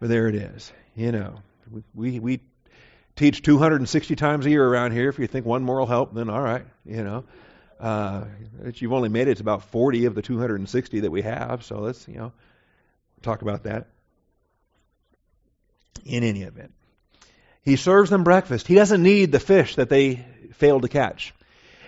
but 0.00 0.08
there 0.08 0.28
it 0.28 0.34
is. 0.34 0.72
You 0.96 1.12
know, 1.12 1.34
we 1.94 2.18
we, 2.18 2.40
teach 3.14 3.42
260 3.42 4.16
times 4.16 4.46
a 4.46 4.50
year 4.50 4.66
around 4.66 4.92
here. 4.92 5.08
If 5.08 5.18
you 5.18 5.26
think 5.26 5.44
one 5.44 5.62
more 5.62 5.78
will 5.78 5.86
help, 5.86 6.14
then 6.14 6.30
all 6.30 6.40
right. 6.40 6.64
You 6.84 7.04
know, 7.04 7.24
uh, 7.78 8.24
you've 8.74 8.92
only 8.92 9.10
made 9.10 9.28
it 9.28 9.36
to 9.36 9.42
about 9.42 9.64
40 9.64 10.06
of 10.06 10.14
the 10.14 10.22
260 10.22 11.00
that 11.00 11.10
we 11.10 11.22
have. 11.22 11.62
So 11.64 11.78
let's 11.78 12.06
you 12.08 12.16
know 12.16 12.32
talk 13.22 13.42
about 13.42 13.64
that. 13.64 13.86
In 16.04 16.24
any 16.24 16.42
event, 16.42 16.72
he 17.62 17.76
serves 17.76 18.10
them 18.10 18.24
breakfast. 18.24 18.66
He 18.66 18.74
doesn't 18.74 19.02
need 19.02 19.30
the 19.30 19.40
fish 19.40 19.76
that 19.76 19.88
they 19.88 20.24
failed 20.54 20.82
to 20.82 20.88
catch. 20.88 21.32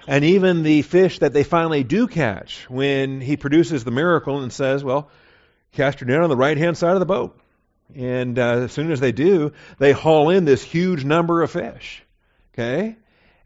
And 0.06 0.24
even 0.24 0.62
the 0.62 0.82
fish 0.82 1.20
that 1.20 1.32
they 1.32 1.44
finally 1.44 1.82
do 1.82 2.06
catch, 2.06 2.68
when 2.68 3.20
he 3.20 3.36
produces 3.36 3.84
the 3.84 3.90
miracle 3.90 4.42
and 4.42 4.52
says, 4.52 4.84
Well, 4.84 5.10
cast 5.72 6.00
your 6.00 6.08
net 6.08 6.20
on 6.20 6.28
the 6.28 6.36
right 6.36 6.56
hand 6.56 6.76
side 6.76 6.92
of 6.92 7.00
the 7.00 7.06
boat. 7.06 7.38
And 7.94 8.38
uh, 8.38 8.60
as 8.64 8.72
soon 8.72 8.90
as 8.92 9.00
they 9.00 9.12
do, 9.12 9.52
they 9.78 9.92
haul 9.92 10.30
in 10.30 10.44
this 10.44 10.62
huge 10.62 11.04
number 11.04 11.42
of 11.42 11.50
fish. 11.50 12.02
Okay? 12.52 12.96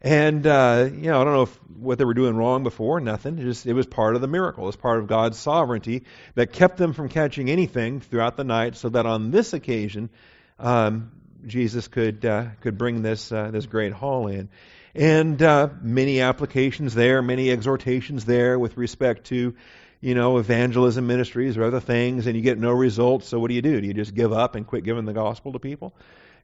And 0.01 0.47
uh, 0.47 0.89
you 0.91 1.09
know, 1.09 1.21
I 1.21 1.23
don't 1.23 1.33
know 1.33 1.41
if, 1.43 1.59
what 1.77 1.97
they 1.97 2.05
were 2.05 2.13
doing 2.13 2.35
wrong 2.35 2.63
before. 2.63 3.01
Nothing. 3.01 3.37
It 3.37 3.43
just 3.43 3.65
it 3.65 3.73
was 3.73 3.85
part 3.85 4.15
of 4.15 4.21
the 4.21 4.27
miracle. 4.27 4.63
It 4.63 4.67
was 4.67 4.75
part 4.77 4.99
of 4.99 5.07
God's 5.07 5.37
sovereignty 5.37 6.03
that 6.35 6.53
kept 6.53 6.77
them 6.77 6.93
from 6.93 7.09
catching 7.09 7.49
anything 7.49 7.99
throughout 7.99 8.37
the 8.37 8.45
night, 8.45 8.77
so 8.77 8.87
that 8.89 9.05
on 9.05 9.31
this 9.31 9.51
occasion, 9.51 10.09
um, 10.57 11.11
Jesus 11.45 11.89
could 11.89 12.23
uh, 12.23 12.45
could 12.61 12.77
bring 12.77 13.01
this 13.01 13.29
uh, 13.29 13.51
this 13.51 13.65
great 13.65 13.91
haul 13.91 14.27
in. 14.27 14.47
And 14.95 15.41
uh, 15.41 15.69
many 15.81 16.21
applications 16.21 16.93
there, 16.93 17.21
many 17.21 17.51
exhortations 17.51 18.25
there 18.25 18.57
with 18.57 18.77
respect 18.77 19.25
to 19.27 19.55
you 20.01 20.15
know, 20.15 20.37
evangelism 20.37 21.07
ministries 21.07 21.57
or 21.57 21.63
other 21.63 21.79
things 21.79 22.25
and 22.25 22.35
you 22.35 22.41
get 22.41 22.57
no 22.57 22.71
results, 22.71 23.27
so 23.27 23.39
what 23.39 23.49
do 23.49 23.53
you 23.53 23.61
do? 23.61 23.81
Do 23.81 23.87
you 23.87 23.93
just 23.93 24.15
give 24.15 24.31
up 24.31 24.55
and 24.55 24.65
quit 24.65 24.83
giving 24.83 25.05
the 25.05 25.13
gospel 25.13 25.53
to 25.53 25.59
people? 25.59 25.93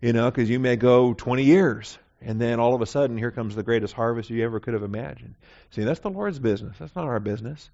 You 0.01 0.13
know, 0.13 0.29
because 0.29 0.49
you 0.49 0.59
may 0.59 0.75
go 0.75 1.13
20 1.13 1.43
years 1.43 1.97
and 2.21 2.39
then 2.39 2.59
all 2.59 2.75
of 2.75 2.81
a 2.81 2.85
sudden 2.85 3.17
here 3.17 3.31
comes 3.31 3.55
the 3.55 3.63
greatest 3.63 3.93
harvest 3.93 4.29
you 4.29 4.43
ever 4.43 4.59
could 4.59 4.73
have 4.73 4.83
imagined. 4.83 5.35
See, 5.71 5.83
that's 5.83 6.01
the 6.01 6.09
Lord's 6.09 6.39
business. 6.39 6.75
That's 6.77 6.95
not 6.95 7.05
our 7.05 7.19
business. 7.19 7.69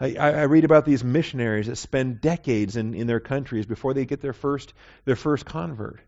I, 0.00 0.16
I 0.16 0.42
read 0.42 0.64
about 0.64 0.84
these 0.84 1.04
missionaries 1.04 1.68
that 1.68 1.76
spend 1.76 2.20
decades 2.20 2.76
in, 2.76 2.94
in 2.94 3.06
their 3.06 3.20
countries 3.20 3.64
before 3.64 3.94
they 3.94 4.04
get 4.04 4.20
their 4.20 4.32
first 4.32 4.74
their 5.04 5.16
first 5.16 5.46
convert. 5.46 6.00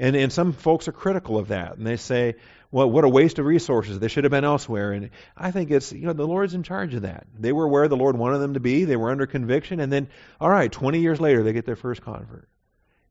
And, 0.00 0.16
and 0.16 0.32
some 0.32 0.54
folks 0.54 0.88
are 0.88 0.92
critical 0.92 1.36
of 1.36 1.48
that, 1.48 1.76
and 1.76 1.86
they 1.86 1.98
say, 1.98 2.36
well, 2.70 2.90
what 2.90 3.04
a 3.04 3.08
waste 3.08 3.38
of 3.38 3.44
resources. 3.44 3.98
They 3.98 4.08
should 4.08 4.24
have 4.24 4.30
been 4.30 4.44
elsewhere. 4.44 4.92
And 4.92 5.10
I 5.36 5.50
think 5.50 5.70
it's, 5.70 5.92
you 5.92 6.06
know, 6.06 6.14
the 6.14 6.26
Lord's 6.26 6.54
in 6.54 6.62
charge 6.62 6.94
of 6.94 7.02
that. 7.02 7.26
They 7.38 7.52
were 7.52 7.68
where 7.68 7.86
the 7.86 7.98
Lord 7.98 8.16
wanted 8.16 8.38
them 8.38 8.54
to 8.54 8.60
be. 8.60 8.84
They 8.84 8.96
were 8.96 9.10
under 9.10 9.26
conviction. 9.26 9.78
And 9.78 9.92
then, 9.92 10.08
all 10.40 10.48
right, 10.48 10.72
20 10.72 11.00
years 11.00 11.20
later, 11.20 11.42
they 11.42 11.52
get 11.52 11.66
their 11.66 11.76
first 11.76 12.00
convert. 12.00 12.48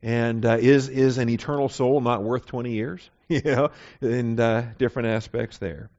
And 0.02 0.44
uh, 0.46 0.58
is, 0.60 0.90
is 0.90 1.20
an 1.20 1.30
eternal 1.30 1.70
soul 1.70 2.02
not 2.02 2.24
worth 2.24 2.48
20 2.48 2.72
years? 2.72 3.08
you 3.28 3.42
know, 3.44 3.70
and 4.02 4.40
uh, 4.40 4.64
different 4.80 5.10
aspects 5.10 5.60
there. 5.60 5.92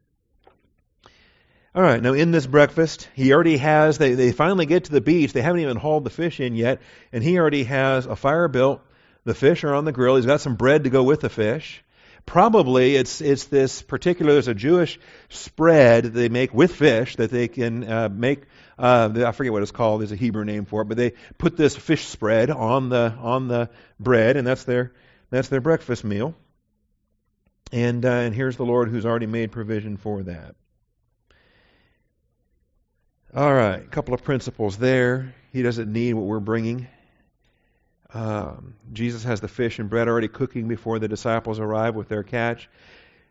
All 1.72 1.82
right, 1.82 2.02
now 2.02 2.14
in 2.14 2.32
this 2.32 2.48
breakfast, 2.48 3.08
he 3.14 3.32
already 3.32 3.58
has, 3.58 3.96
they, 3.96 4.14
they 4.14 4.32
finally 4.32 4.66
get 4.66 4.84
to 4.84 4.90
the 4.90 5.00
beach. 5.00 5.32
They 5.32 5.42
haven't 5.42 5.60
even 5.60 5.76
hauled 5.76 6.02
the 6.02 6.10
fish 6.10 6.40
in 6.40 6.56
yet. 6.56 6.80
And 7.12 7.22
he 7.22 7.38
already 7.38 7.62
has 7.64 8.06
a 8.06 8.16
fire 8.16 8.48
built 8.48 8.80
the 9.30 9.34
fish 9.34 9.62
are 9.62 9.74
on 9.74 9.84
the 9.84 9.92
grill. 9.92 10.16
He's 10.16 10.26
got 10.26 10.40
some 10.40 10.56
bread 10.56 10.84
to 10.84 10.90
go 10.90 11.04
with 11.04 11.20
the 11.20 11.28
fish. 11.28 11.84
Probably 12.26 12.96
it's 12.96 13.20
it's 13.20 13.44
this 13.44 13.80
particular. 13.80 14.32
There's 14.32 14.48
a 14.48 14.54
Jewish 14.54 14.98
spread 15.28 16.04
they 16.04 16.28
make 16.28 16.52
with 16.52 16.74
fish 16.74 17.14
that 17.16 17.30
they 17.30 17.46
can 17.46 17.88
uh, 17.88 18.08
make. 18.08 18.42
Uh, 18.76 19.24
I 19.24 19.30
forget 19.30 19.52
what 19.52 19.62
it's 19.62 19.70
called. 19.70 20.00
There's 20.00 20.10
a 20.10 20.16
Hebrew 20.16 20.44
name 20.44 20.64
for 20.64 20.82
it, 20.82 20.86
but 20.86 20.96
they 20.96 21.12
put 21.38 21.56
this 21.56 21.76
fish 21.76 22.06
spread 22.06 22.50
on 22.50 22.88
the 22.88 23.14
on 23.20 23.46
the 23.46 23.70
bread, 24.00 24.36
and 24.36 24.44
that's 24.44 24.64
their 24.64 24.92
that's 25.30 25.48
their 25.48 25.60
breakfast 25.60 26.02
meal. 26.02 26.34
And 27.70 28.04
uh, 28.04 28.08
and 28.08 28.34
here's 28.34 28.56
the 28.56 28.66
Lord 28.66 28.88
who's 28.88 29.06
already 29.06 29.26
made 29.26 29.52
provision 29.52 29.96
for 29.96 30.24
that. 30.24 30.56
All 33.32 33.54
right, 33.54 33.80
a 33.80 33.88
couple 33.88 34.12
of 34.12 34.24
principles 34.24 34.76
there. 34.76 35.34
He 35.52 35.62
doesn't 35.62 35.90
need 35.90 36.14
what 36.14 36.26
we're 36.26 36.40
bringing. 36.40 36.88
Um, 38.12 38.74
Jesus 38.92 39.22
has 39.24 39.40
the 39.40 39.48
fish 39.48 39.78
and 39.78 39.88
bread 39.88 40.08
already 40.08 40.28
cooking 40.28 40.68
before 40.68 40.98
the 40.98 41.08
disciples 41.08 41.60
arrive 41.60 41.94
with 41.94 42.08
their 42.08 42.22
catch. 42.22 42.68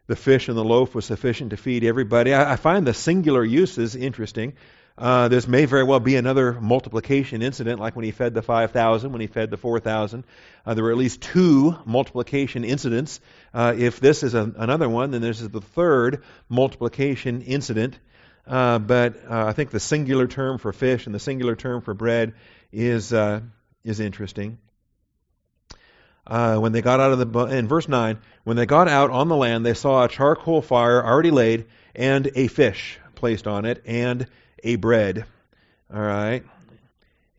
The 0.08 0.16
fish 0.16 0.48
and 0.48 0.58
the 0.58 0.64
loaf 0.64 0.96
was 0.96 1.06
sufficient 1.06 1.52
to 1.52 1.58
feed 1.58 1.84
everybody. 1.84 2.34
I, 2.34 2.54
I 2.54 2.56
find 2.56 2.88
the 2.88 2.94
singular 2.94 3.44
uses 3.44 3.96
interesting. 3.96 4.54
Uh, 4.98 5.28
this 5.28 5.48
may 5.48 5.66
very 5.66 5.84
well 5.84 6.00
be 6.00 6.16
another 6.16 6.54
multiplication 6.54 7.42
incident, 7.42 7.80
like 7.80 7.96
when 7.96 8.04
he 8.04 8.12
fed 8.12 8.34
the 8.34 8.42
5,000, 8.42 9.12
when 9.12 9.22
he 9.22 9.28
fed 9.28 9.50
the 9.50 9.58
4,000. 9.58 10.26
Uh, 10.66 10.74
there 10.74 10.84
were 10.84 10.92
at 10.92 10.98
least 10.98 11.22
two 11.22 11.76
multiplication 11.86 12.64
incidents. 12.66 13.22
Uh, 13.54 13.74
if 13.78 14.00
this 14.00 14.24
is 14.24 14.34
a, 14.34 14.52
another 14.58 14.90
one, 14.90 15.12
then 15.12 15.22
this 15.22 15.42
is 15.42 15.50
the 15.50 15.62
third 15.62 16.24
multiplication 16.50 17.42
incident. 17.44 17.98
Uh, 18.48 18.80
but 18.80 19.16
uh, 19.30 19.46
I 19.46 19.54
think 19.54 19.70
the 19.70 19.80
singular 19.80 20.28
term 20.28 20.58
for 20.58 20.74
fish 20.74 21.06
and 21.06 21.14
the 21.14 21.20
singular 21.20 21.56
term 21.56 21.82
for 21.82 21.94
bread 21.94 22.34
is 22.72 23.14
is 23.86 24.00
interesting 24.00 24.58
uh, 26.30 26.58
when 26.58 26.72
they 26.72 26.82
got 26.82 27.00
out 27.00 27.12
of 27.12 27.34
the 27.34 27.46
in 27.48 27.68
verse 27.68 27.88
9 27.88 28.20
when 28.44 28.56
they 28.56 28.68
got 28.68 28.88
out 28.88 29.10
on 29.10 29.28
the 29.28 29.36
land 29.36 29.66
they 29.66 29.74
saw 29.74 30.06
a 30.06 30.08
charcoal 30.08 30.62
fire 30.62 31.04
already 31.04 31.32
laid 31.32 31.66
and 31.96 32.32
a 32.36 32.48
fish 32.48 33.00
placed 33.16 33.48
on 33.48 33.66
it 33.66 33.82
and 33.86 34.28
a 34.64 34.76
bread. 34.76 35.26
All 35.94 36.00
right. 36.00 36.44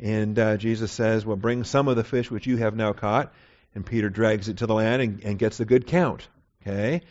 And 0.00 0.38
uh, 0.38 0.56
jesus 0.56 0.90
says 0.90 1.24
well 1.24 1.36
bring 1.36 1.62
some 1.62 1.86
of 1.86 1.96
the 1.96 2.04
fish 2.04 2.30
which 2.30 2.46
you 2.46 2.56
have 2.56 2.74
now 2.74 2.92
caught. 2.92 3.32
And 3.76 3.86
peter 3.86 4.10
drags 4.10 4.48
it 4.48 4.58
to 4.58 4.66
the 4.66 4.74
land 4.74 5.00
and, 5.00 5.24
and 5.24 5.38
gets 5.38 5.60
a 5.60 5.64
good 5.64 5.86
count. 5.86 6.26
Okay. 6.62 7.02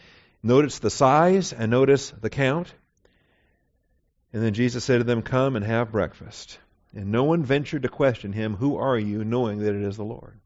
Notice 0.44 0.80
the 0.80 0.90
size 0.90 1.54
and 1.54 1.72
notice 1.72 2.12
the 2.12 2.30
count. 2.30 2.74
And 4.34 4.44
then 4.44 4.54
jesus 4.54 4.84
said 4.84 4.98
to 4.98 5.06
them 5.06 5.22
come 5.22 5.56
and 5.56 5.64
have 5.64 5.94
breakfast. 5.94 6.60
And 6.94 7.12
no 7.12 7.24
one 7.24 7.44
ventured 7.44 7.84
to 7.84 7.90
question 7.90 8.34
him 8.34 8.56
who 8.56 8.76
are 8.76 9.00
you 9.00 9.24
knowing 9.24 9.60
that 9.60 9.76
it 9.76 9.84
is 9.84 9.96
the 9.96 10.04
lord 10.04 10.40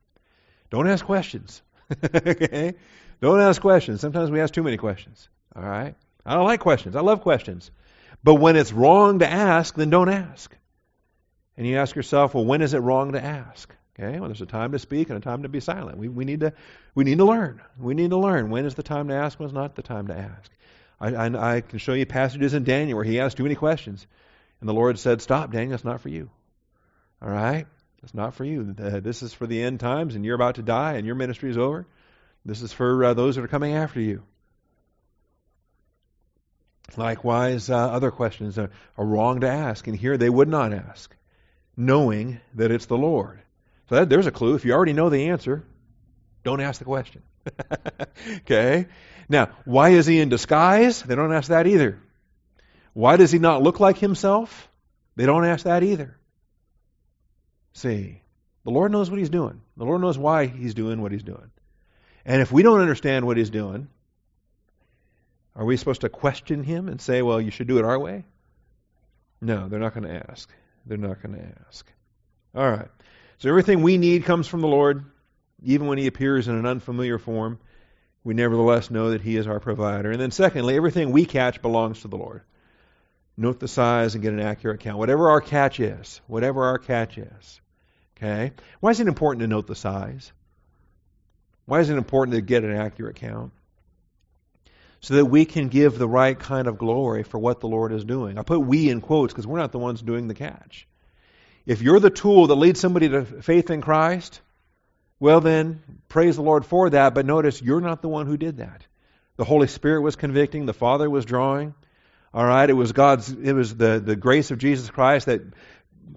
don't 0.73 0.87
ask 0.87 1.05
questions. 1.05 1.61
okay? 2.15 2.73
Don't 3.21 3.39
ask 3.39 3.61
questions. 3.61 4.01
Sometimes 4.01 4.31
we 4.31 4.41
ask 4.41 4.51
too 4.51 4.63
many 4.63 4.77
questions. 4.77 5.29
All 5.55 5.61
right? 5.61 5.93
I 6.25 6.33
don't 6.33 6.45
like 6.45 6.61
questions. 6.61 6.95
I 6.95 7.01
love 7.01 7.21
questions. 7.21 7.69
But 8.23 8.35
when 8.35 8.55
it's 8.55 8.73
wrong 8.73 9.19
to 9.19 9.29
ask, 9.29 9.75
then 9.75 9.91
don't 9.91 10.09
ask. 10.09 10.51
And 11.57 11.67
you 11.67 11.77
ask 11.77 11.95
yourself, 11.95 12.33
well, 12.33 12.43
when 12.43 12.63
is 12.63 12.73
it 12.73 12.79
wrong 12.79 13.11
to 13.11 13.23
ask? 13.23 13.71
Okay, 13.99 14.19
well, 14.19 14.29
there's 14.29 14.41
a 14.41 14.47
time 14.47 14.71
to 14.71 14.79
speak 14.79 15.11
and 15.11 15.17
a 15.17 15.21
time 15.21 15.43
to 15.43 15.49
be 15.49 15.59
silent. 15.59 15.99
We, 15.99 16.07
we, 16.07 16.25
need, 16.25 16.39
to, 16.39 16.53
we 16.95 17.03
need 17.03 17.19
to 17.19 17.25
learn. 17.25 17.61
We 17.77 17.93
need 17.93 18.09
to 18.09 18.17
learn. 18.17 18.49
When 18.49 18.65
is 18.65 18.73
the 18.73 18.81
time 18.81 19.09
to 19.09 19.13
ask? 19.13 19.39
When 19.39 19.47
is 19.47 19.53
not 19.53 19.75
the 19.75 19.83
time 19.83 20.07
to 20.07 20.17
ask? 20.17 20.51
I, 20.99 21.09
I, 21.13 21.57
I 21.57 21.61
can 21.61 21.77
show 21.77 21.93
you 21.93 22.07
passages 22.07 22.55
in 22.55 22.63
Daniel 22.63 22.95
where 22.95 23.05
he 23.05 23.19
asked 23.19 23.37
too 23.37 23.43
many 23.43 23.53
questions. 23.53 24.07
And 24.59 24.67
the 24.67 24.73
Lord 24.73 24.97
said, 24.97 25.21
Stop, 25.21 25.51
Daniel, 25.51 25.75
it's 25.75 25.83
not 25.83 26.01
for 26.01 26.09
you. 26.09 26.31
All 27.21 27.29
right? 27.29 27.67
It's 28.03 28.13
not 28.13 28.33
for 28.33 28.43
you. 28.43 28.75
Uh, 28.77 28.99
this 28.99 29.23
is 29.23 29.33
for 29.33 29.47
the 29.47 29.61
end 29.61 29.79
times, 29.79 30.15
and 30.15 30.25
you're 30.25 30.35
about 30.35 30.55
to 30.55 30.61
die, 30.61 30.93
and 30.93 31.05
your 31.05 31.15
ministry 31.15 31.49
is 31.49 31.57
over. 31.57 31.87
This 32.45 32.61
is 32.61 32.73
for 32.73 33.03
uh, 33.05 33.13
those 33.13 33.35
that 33.35 33.43
are 33.43 33.49
coming 33.49 33.73
after 33.73 34.01
you. 34.01 34.23
Likewise, 36.97 37.69
uh, 37.69 37.77
other 37.77 38.11
questions 38.11 38.59
are, 38.59 38.69
are, 38.97 39.05
wrong 39.05 39.39
to 39.39 39.49
ask, 39.49 39.87
and 39.87 39.97
here 39.97 40.17
they 40.17 40.29
would 40.29 40.49
not 40.49 40.73
ask, 40.73 41.15
knowing 41.77 42.41
that 42.55 42.71
it's 42.71 42.87
the 42.87 42.97
Lord. 42.97 43.39
So 43.89 43.95
that, 43.95 44.09
there's 44.09 44.27
a 44.27 44.31
clue. 44.31 44.55
If 44.55 44.65
you 44.65 44.73
already 44.73 44.93
know 44.93 45.09
the 45.09 45.29
answer, 45.29 45.63
don't 46.43 46.59
ask 46.59 46.79
the 46.79 46.85
question. 46.85 47.23
okay? 48.39 48.87
Now, 49.29 49.49
why 49.63 49.89
is 49.89 50.05
he 50.05 50.19
in 50.19 50.27
disguise? 50.27 51.01
They 51.01 51.15
don't 51.15 51.33
ask 51.33 51.47
that 51.47 51.67
either. 51.67 51.99
Why 52.91 53.15
does 53.15 53.31
he 53.31 53.39
not 53.39 53.63
look 53.63 53.79
like 53.79 53.97
himself? 53.97 54.67
They 55.15 55.25
don't 55.25 55.45
ask 55.45 55.63
that 55.63 55.83
either. 55.83 56.17
See, 57.73 58.21
the 58.63 58.71
Lord 58.71 58.91
knows 58.91 59.09
what 59.09 59.19
He's 59.19 59.29
doing. 59.29 59.61
The 59.77 59.85
Lord 59.85 60.01
knows 60.01 60.17
why 60.17 60.45
He's 60.45 60.73
doing 60.73 61.01
what 61.01 61.11
He's 61.11 61.23
doing. 61.23 61.51
And 62.25 62.41
if 62.41 62.51
we 62.51 62.63
don't 62.63 62.79
understand 62.79 63.25
what 63.25 63.37
He's 63.37 63.49
doing, 63.49 63.89
are 65.55 65.65
we 65.65 65.77
supposed 65.77 66.01
to 66.01 66.09
question 66.09 66.63
Him 66.63 66.87
and 66.87 67.01
say, 67.01 67.21
well, 67.21 67.41
you 67.41 67.51
should 67.51 67.67
do 67.67 67.79
it 67.79 67.85
our 67.85 67.99
way? 67.99 68.23
No, 69.41 69.67
they're 69.67 69.79
not 69.79 69.93
going 69.93 70.07
to 70.07 70.31
ask. 70.31 70.49
They're 70.85 70.97
not 70.97 71.21
going 71.21 71.35
to 71.35 71.45
ask. 71.67 71.91
All 72.55 72.69
right. 72.69 72.87
So 73.39 73.49
everything 73.49 73.81
we 73.81 73.97
need 73.97 74.23
comes 74.23 74.47
from 74.47 74.61
the 74.61 74.67
Lord, 74.67 75.03
even 75.63 75.87
when 75.87 75.97
He 75.97 76.07
appears 76.07 76.47
in 76.47 76.55
an 76.55 76.65
unfamiliar 76.65 77.17
form. 77.17 77.59
We 78.23 78.33
nevertheless 78.33 78.89
know 78.89 79.11
that 79.11 79.21
He 79.21 79.35
is 79.35 79.47
our 79.47 79.59
provider. 79.59 80.11
And 80.11 80.21
then, 80.21 80.31
secondly, 80.31 80.77
everything 80.77 81.11
we 81.11 81.25
catch 81.25 81.61
belongs 81.61 82.01
to 82.01 82.07
the 82.07 82.15
Lord. 82.17 82.43
Note 83.35 83.59
the 83.59 83.67
size 83.67 84.13
and 84.13 84.21
get 84.21 84.33
an 84.33 84.39
accurate 84.39 84.81
count. 84.81 84.99
Whatever 84.99 85.31
our 85.31 85.41
catch 85.41 85.79
is, 85.79 86.21
whatever 86.27 86.65
our 86.65 86.77
catch 86.77 87.17
is. 87.17 87.61
Okay? 88.17 88.51
Why 88.79 88.91
is 88.91 88.99
it 88.99 89.07
important 89.07 89.41
to 89.41 89.47
note 89.47 89.67
the 89.67 89.75
size? 89.75 90.31
Why 91.65 91.79
is 91.79 91.89
it 91.89 91.97
important 91.97 92.35
to 92.35 92.41
get 92.41 92.63
an 92.63 92.75
accurate 92.75 93.15
count? 93.15 93.51
So 95.01 95.15
that 95.15 95.25
we 95.25 95.45
can 95.45 95.67
give 95.67 95.97
the 95.97 96.07
right 96.07 96.37
kind 96.37 96.67
of 96.67 96.77
glory 96.77 97.23
for 97.23 97.37
what 97.37 97.59
the 97.59 97.67
Lord 97.67 97.91
is 97.91 98.05
doing. 98.05 98.37
I 98.37 98.43
put 98.43 98.59
we 98.59 98.89
in 98.89 99.01
quotes 99.01 99.33
because 99.33 99.47
we're 99.47 99.59
not 99.59 99.71
the 99.71 99.79
ones 99.79 100.01
doing 100.01 100.27
the 100.27 100.33
catch. 100.33 100.87
If 101.65 101.81
you're 101.81 101.99
the 101.99 102.09
tool 102.09 102.47
that 102.47 102.55
leads 102.55 102.79
somebody 102.79 103.09
to 103.09 103.25
faith 103.25 103.69
in 103.69 103.81
Christ, 103.81 104.41
well 105.19 105.41
then, 105.41 105.81
praise 106.09 106.35
the 106.35 106.41
Lord 106.41 106.65
for 106.65 106.89
that, 106.89 107.13
but 107.13 107.25
notice 107.25 107.61
you're 107.61 107.81
not 107.81 108.01
the 108.01 108.09
one 108.09 108.27
who 108.27 108.37
did 108.37 108.57
that. 108.57 108.85
The 109.37 109.45
Holy 109.45 109.67
Spirit 109.67 110.01
was 110.01 110.15
convicting, 110.15 110.65
the 110.65 110.73
Father 110.73 111.09
was 111.09 111.25
drawing. 111.25 111.73
All 112.33 112.45
right, 112.45 112.69
it 112.69 112.73
was 112.73 112.91
God's 112.91 113.29
it 113.29 113.53
was 113.53 113.75
the, 113.75 114.01
the 114.03 114.15
grace 114.15 114.49
of 114.51 114.57
Jesus 114.57 114.89
Christ 114.89 115.27
that 115.27 115.41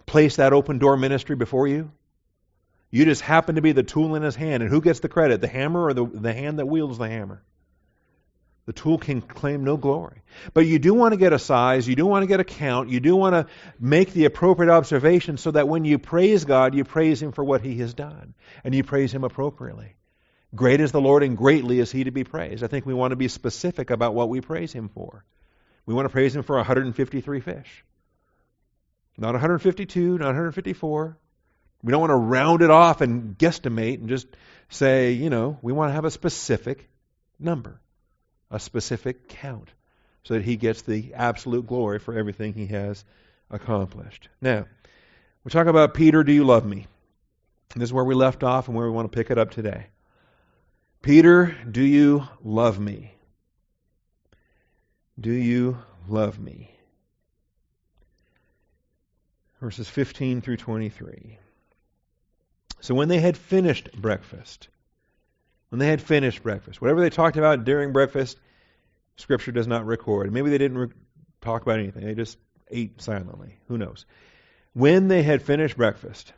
placed 0.06 0.38
that 0.38 0.52
open 0.52 0.78
door 0.78 0.96
ministry 0.96 1.36
before 1.36 1.68
you? 1.68 1.90
You 2.90 3.04
just 3.04 3.20
happen 3.20 3.56
to 3.56 3.62
be 3.62 3.72
the 3.72 3.82
tool 3.82 4.14
in 4.14 4.22
his 4.22 4.36
hand. 4.36 4.62
And 4.62 4.70
who 4.70 4.80
gets 4.80 5.00
the 5.00 5.08
credit? 5.08 5.40
The 5.40 5.48
hammer 5.48 5.84
or 5.84 5.92
the, 5.92 6.06
the 6.06 6.32
hand 6.32 6.58
that 6.58 6.66
wields 6.66 6.98
the 6.98 7.08
hammer? 7.08 7.42
The 8.66 8.72
tool 8.72 8.98
can 8.98 9.20
claim 9.20 9.62
no 9.62 9.76
glory. 9.76 10.22
But 10.52 10.66
you 10.66 10.80
do 10.80 10.92
want 10.92 11.12
to 11.12 11.18
get 11.18 11.32
a 11.32 11.38
size, 11.38 11.86
you 11.86 11.94
do 11.94 12.04
want 12.04 12.24
to 12.24 12.26
get 12.26 12.40
a 12.40 12.44
count, 12.44 12.88
you 12.88 12.98
do 12.98 13.14
want 13.14 13.34
to 13.34 13.46
make 13.78 14.12
the 14.12 14.24
appropriate 14.24 14.72
observation 14.72 15.36
so 15.36 15.52
that 15.52 15.68
when 15.68 15.84
you 15.84 15.98
praise 15.98 16.44
God, 16.44 16.74
you 16.74 16.82
praise 16.82 17.22
Him 17.22 17.30
for 17.30 17.44
what 17.44 17.60
He 17.60 17.78
has 17.78 17.94
done, 17.94 18.34
and 18.64 18.74
you 18.74 18.82
praise 18.82 19.12
Him 19.12 19.22
appropriately. 19.22 19.94
Great 20.52 20.80
is 20.80 20.90
the 20.90 21.00
Lord, 21.00 21.22
and 21.22 21.36
greatly 21.36 21.78
is 21.78 21.92
He 21.92 22.04
to 22.04 22.10
be 22.10 22.24
praised. 22.24 22.64
I 22.64 22.66
think 22.66 22.86
we 22.86 22.94
want 22.94 23.12
to 23.12 23.16
be 23.16 23.28
specific 23.28 23.90
about 23.90 24.14
what 24.14 24.28
we 24.28 24.40
praise 24.40 24.72
Him 24.72 24.88
for. 24.88 25.24
We 25.86 25.94
want 25.94 26.06
to 26.06 26.12
praise 26.12 26.34
Him 26.36 26.42
for 26.42 26.56
153 26.56 27.40
fish. 27.40 27.84
Not 29.16 29.32
152, 29.32 30.18
not 30.18 30.26
154. 30.26 31.16
We 31.82 31.90
don't 31.90 32.00
want 32.00 32.10
to 32.10 32.16
round 32.16 32.62
it 32.62 32.70
off 32.70 33.00
and 33.00 33.38
guesstimate 33.38 34.00
and 34.00 34.08
just 34.08 34.26
say, 34.68 35.12
you 35.12 35.30
know, 35.30 35.58
we 35.62 35.72
want 35.72 35.90
to 35.90 35.94
have 35.94 36.04
a 36.04 36.10
specific 36.10 36.88
number 37.38 37.80
a 38.50 38.60
specific 38.60 39.28
count 39.28 39.70
so 40.22 40.34
that 40.34 40.44
he 40.44 40.56
gets 40.56 40.82
the 40.82 41.14
absolute 41.14 41.66
glory 41.66 41.98
for 41.98 42.14
everything 42.14 42.52
he 42.52 42.66
has 42.66 43.04
accomplished. 43.50 44.28
Now, 44.40 44.66
we 45.44 45.50
talk 45.50 45.66
about 45.66 45.94
Peter, 45.94 46.24
do 46.24 46.32
you 46.32 46.44
love 46.44 46.64
me? 46.64 46.86
This 47.74 47.88
is 47.88 47.92
where 47.92 48.04
we 48.04 48.14
left 48.14 48.42
off 48.42 48.68
and 48.68 48.76
where 48.76 48.86
we 48.86 48.92
want 48.92 49.10
to 49.10 49.16
pick 49.16 49.30
it 49.30 49.38
up 49.38 49.50
today. 49.50 49.86
Peter, 51.02 51.56
do 51.70 51.82
you 51.82 52.26
love 52.42 52.80
me? 52.80 53.14
Do 55.18 55.32
you 55.32 55.78
love 56.08 56.38
me? 56.38 56.70
Verses 59.60 59.88
15 59.88 60.42
through 60.42 60.58
23. 60.58 61.38
So 62.80 62.94
when 62.94 63.08
they 63.08 63.20
had 63.20 63.36
finished 63.36 63.90
breakfast, 63.92 64.68
when 65.70 65.78
they 65.78 65.88
had 65.88 66.00
finished 66.00 66.42
breakfast. 66.42 66.80
Whatever 66.80 67.00
they 67.00 67.10
talked 67.10 67.36
about 67.36 67.64
during 67.64 67.92
breakfast, 67.92 68.38
Scripture 69.16 69.52
does 69.52 69.66
not 69.66 69.86
record. 69.86 70.32
Maybe 70.32 70.50
they 70.50 70.58
didn't 70.58 70.78
re- 70.78 70.88
talk 71.40 71.62
about 71.62 71.78
anything, 71.78 72.04
they 72.04 72.14
just 72.14 72.38
ate 72.70 73.00
silently. 73.00 73.58
Who 73.68 73.78
knows? 73.78 74.04
When 74.74 75.08
they 75.08 75.22
had 75.22 75.42
finished 75.42 75.76
breakfast, 75.76 76.32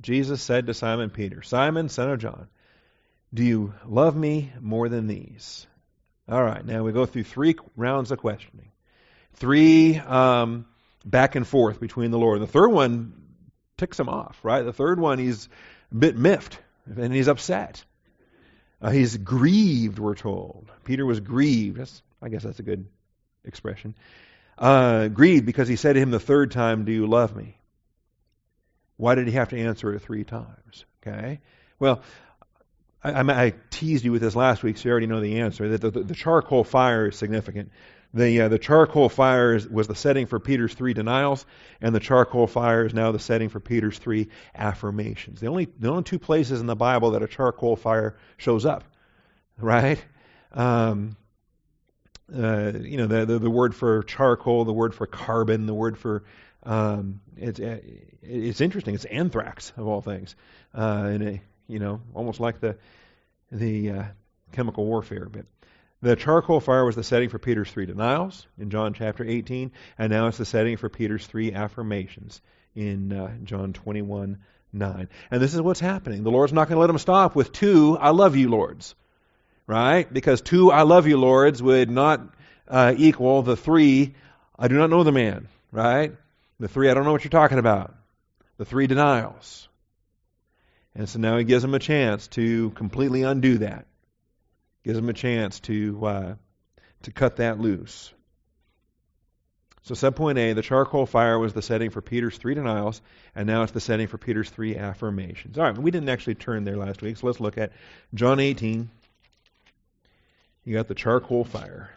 Jesus 0.00 0.42
said 0.42 0.66
to 0.66 0.74
Simon 0.74 1.10
Peter, 1.10 1.42
Simon, 1.42 1.88
son 1.88 2.10
of 2.10 2.18
John, 2.18 2.48
do 3.32 3.44
you 3.44 3.74
love 3.86 4.16
me 4.16 4.52
more 4.60 4.88
than 4.88 5.06
these? 5.06 5.66
All 6.28 6.42
right, 6.42 6.64
now 6.64 6.82
we 6.82 6.92
go 6.92 7.06
through 7.06 7.24
three 7.24 7.54
rounds 7.76 8.10
of 8.10 8.18
questioning, 8.18 8.72
three 9.34 9.96
um, 9.98 10.66
back 11.04 11.36
and 11.36 11.46
forth 11.46 11.78
between 11.78 12.10
the 12.10 12.18
Lord. 12.18 12.40
The 12.40 12.48
third 12.48 12.72
one 12.72 13.12
ticks 13.76 14.00
him 14.00 14.08
off, 14.08 14.38
right? 14.42 14.62
The 14.62 14.72
third 14.72 14.98
one, 14.98 15.18
he's 15.18 15.48
a 15.92 15.94
bit 15.94 16.16
miffed 16.16 16.58
and 16.86 17.14
he's 17.14 17.28
upset. 17.28 17.84
Uh, 18.82 18.90
he's 18.90 19.16
grieved, 19.16 19.98
we're 19.98 20.14
told. 20.16 20.70
Peter 20.84 21.06
was 21.06 21.20
grieved. 21.20 21.78
That's, 21.78 22.02
I 22.20 22.28
guess 22.28 22.42
that's 22.42 22.58
a 22.58 22.64
good 22.64 22.86
expression. 23.44 23.94
Uh, 24.58 25.08
grieved 25.08 25.46
because 25.46 25.68
he 25.68 25.76
said 25.76 25.94
to 25.94 26.00
him 26.00 26.10
the 26.10 26.20
third 26.20 26.50
time, 26.50 26.84
Do 26.84 26.92
you 26.92 27.06
love 27.06 27.36
me? 27.36 27.56
Why 28.96 29.14
did 29.14 29.26
he 29.26 29.34
have 29.34 29.50
to 29.50 29.58
answer 29.58 29.94
it 29.94 30.00
three 30.00 30.24
times? 30.24 30.84
Okay. 31.02 31.40
Well, 31.78 32.02
I, 33.12 33.44
I, 33.46 33.54
teased 33.70 34.04
you 34.04 34.12
with 34.12 34.22
this 34.22 34.34
last 34.34 34.62
week, 34.62 34.78
so 34.78 34.88
you 34.88 34.90
already 34.90 35.06
know 35.06 35.20
the 35.20 35.40
answer. 35.40 35.68
That 35.70 35.80
the, 35.80 35.90
the, 35.90 36.00
the 36.02 36.14
charcoal 36.14 36.64
fire 36.64 37.08
is 37.08 37.16
significant. 37.16 37.70
The, 38.14 38.42
uh, 38.42 38.48
the 38.48 38.58
charcoal 38.58 39.08
fire 39.08 39.54
is, 39.54 39.68
was 39.68 39.88
the 39.88 39.94
setting 39.94 40.26
for 40.26 40.40
Peter's 40.40 40.74
three 40.74 40.94
denials, 40.94 41.44
and 41.80 41.94
the 41.94 42.00
charcoal 42.00 42.46
fire 42.46 42.86
is 42.86 42.94
now 42.94 43.12
the 43.12 43.18
setting 43.18 43.48
for 43.48 43.60
Peter's 43.60 43.98
three 43.98 44.28
affirmations. 44.54 45.40
The 45.40 45.48
only, 45.48 45.68
the 45.78 45.90
only 45.90 46.02
two 46.02 46.18
places 46.18 46.60
in 46.60 46.66
the 46.66 46.76
Bible 46.76 47.12
that 47.12 47.22
a 47.22 47.28
charcoal 47.28 47.76
fire 47.76 48.16
shows 48.38 48.64
up, 48.64 48.84
right? 49.58 50.02
Um, 50.52 51.16
uh, 52.34 52.72
you 52.80 52.96
know, 52.96 53.06
the, 53.06 53.26
the, 53.26 53.38
the, 53.38 53.50
word 53.50 53.74
for 53.74 54.02
charcoal, 54.02 54.64
the 54.64 54.72
word 54.72 54.94
for 54.94 55.06
carbon, 55.06 55.66
the 55.66 55.74
word 55.74 55.96
for 55.98 56.24
um, 56.64 57.20
it's 57.36 57.60
it's 58.22 58.60
interesting. 58.60 58.94
It's 58.94 59.04
anthrax 59.04 59.72
of 59.76 59.86
all 59.86 60.00
things, 60.00 60.34
uh, 60.74 61.10
in 61.14 61.22
a 61.22 61.40
you 61.68 61.78
know 61.78 62.00
almost 62.14 62.40
like 62.40 62.60
the 62.60 62.76
the 63.50 63.90
uh, 63.90 64.04
chemical 64.52 64.84
warfare. 64.84 65.28
But 65.30 65.46
the 66.02 66.16
charcoal 66.16 66.60
fire 66.60 66.84
was 66.84 66.96
the 66.96 67.04
setting 67.04 67.28
for 67.28 67.38
Peter's 67.38 67.70
three 67.70 67.86
denials 67.86 68.46
in 68.58 68.70
John 68.70 68.94
chapter 68.94 69.24
18, 69.24 69.72
and 69.98 70.10
now 70.10 70.26
it's 70.26 70.38
the 70.38 70.44
setting 70.44 70.76
for 70.76 70.88
Peter's 70.88 71.26
three 71.26 71.52
affirmations 71.52 72.40
in 72.74 73.12
uh, 73.12 73.34
John 73.44 73.72
21 73.72 74.38
9. 74.72 75.08
And 75.30 75.42
this 75.42 75.54
is 75.54 75.60
what's 75.60 75.80
happening. 75.80 76.22
The 76.22 76.30
Lord's 76.30 76.52
not 76.52 76.68
going 76.68 76.76
to 76.76 76.80
let 76.80 76.90
him 76.90 76.98
stop 76.98 77.34
with 77.34 77.52
two, 77.52 77.96
I 77.98 78.10
love 78.10 78.36
you, 78.36 78.50
Lords. 78.50 78.94
Right? 79.66 80.12
Because 80.12 80.42
two, 80.42 80.70
I 80.70 80.82
love 80.82 81.06
you, 81.06 81.16
Lords 81.16 81.62
would 81.62 81.90
not 81.90 82.20
uh, 82.68 82.94
equal 82.96 83.42
the 83.42 83.56
three, 83.56 84.14
I 84.58 84.68
do 84.68 84.76
not 84.76 84.90
know 84.90 85.02
the 85.02 85.12
man. 85.12 85.48
Right? 85.72 86.14
The 86.60 86.68
three, 86.68 86.90
I 86.90 86.94
don't 86.94 87.04
know 87.04 87.12
what 87.12 87.24
you're 87.24 87.30
talking 87.30 87.58
about. 87.58 87.94
The 88.58 88.64
three 88.64 88.86
denials. 88.86 89.68
And 90.96 91.08
so 91.08 91.18
now 91.18 91.36
he 91.36 91.44
gives 91.44 91.62
him 91.62 91.74
a 91.74 91.78
chance 91.78 92.26
to 92.28 92.70
completely 92.70 93.22
undo 93.22 93.58
that 93.58 93.86
gives 94.86 94.96
them 94.96 95.08
a 95.08 95.12
chance 95.12 95.58
to 95.58 96.06
uh, 96.06 96.34
to 97.02 97.10
cut 97.10 97.36
that 97.36 97.58
loose. 97.58 98.12
So, 99.82 99.94
subpoint 99.94 100.38
A, 100.38 100.52
the 100.52 100.62
charcoal 100.62 101.06
fire 101.06 101.38
was 101.38 101.52
the 101.52 101.62
setting 101.62 101.90
for 101.90 102.00
Peter's 102.00 102.36
three 102.36 102.54
denials, 102.54 103.00
and 103.34 103.46
now 103.46 103.62
it's 103.62 103.72
the 103.72 103.80
setting 103.80 104.06
for 104.06 104.18
Peter's 104.18 104.50
three 104.50 104.76
affirmations. 104.76 105.58
All 105.58 105.64
right, 105.64 105.76
we 105.76 105.90
didn't 105.90 106.08
actually 106.08 106.36
turn 106.36 106.64
there 106.64 106.76
last 106.76 107.02
week, 107.02 107.16
so 107.16 107.26
let's 107.26 107.38
look 107.38 107.58
at 107.58 107.72
John 108.14 108.40
18. 108.40 108.90
You 110.64 110.74
got 110.74 110.88
the 110.88 110.94
charcoal 110.94 111.44
fire. 111.44 111.90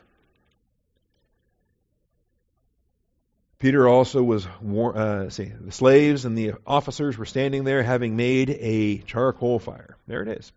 Peter 3.59 3.89
also 3.89 4.23
was, 4.23 4.45
uh, 4.45 5.29
see, 5.29 5.51
the 5.59 5.71
slaves 5.71 6.23
and 6.23 6.37
the 6.37 6.53
officers 6.65 7.17
were 7.17 7.25
standing 7.25 7.65
there 7.65 7.83
having 7.83 8.15
made 8.15 8.49
a 8.49 8.99
charcoal 8.99 9.59
fire. 9.59 9.97
There 10.07 10.21
it 10.21 10.29
is. 10.29 10.53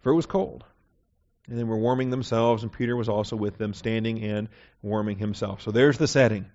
For 0.00 0.10
it 0.10 0.14
was 0.14 0.24
cold. 0.24 0.64
And 1.48 1.58
they 1.58 1.64
were 1.64 1.76
warming 1.76 2.08
themselves, 2.08 2.62
and 2.62 2.72
Peter 2.72 2.96
was 2.96 3.10
also 3.10 3.36
with 3.36 3.58
them, 3.58 3.74
standing 3.74 4.22
and 4.22 4.48
warming 4.80 5.18
himself. 5.18 5.60
So 5.60 5.70
there's 5.70 5.98
the 5.98 6.08
setting. 6.08 6.46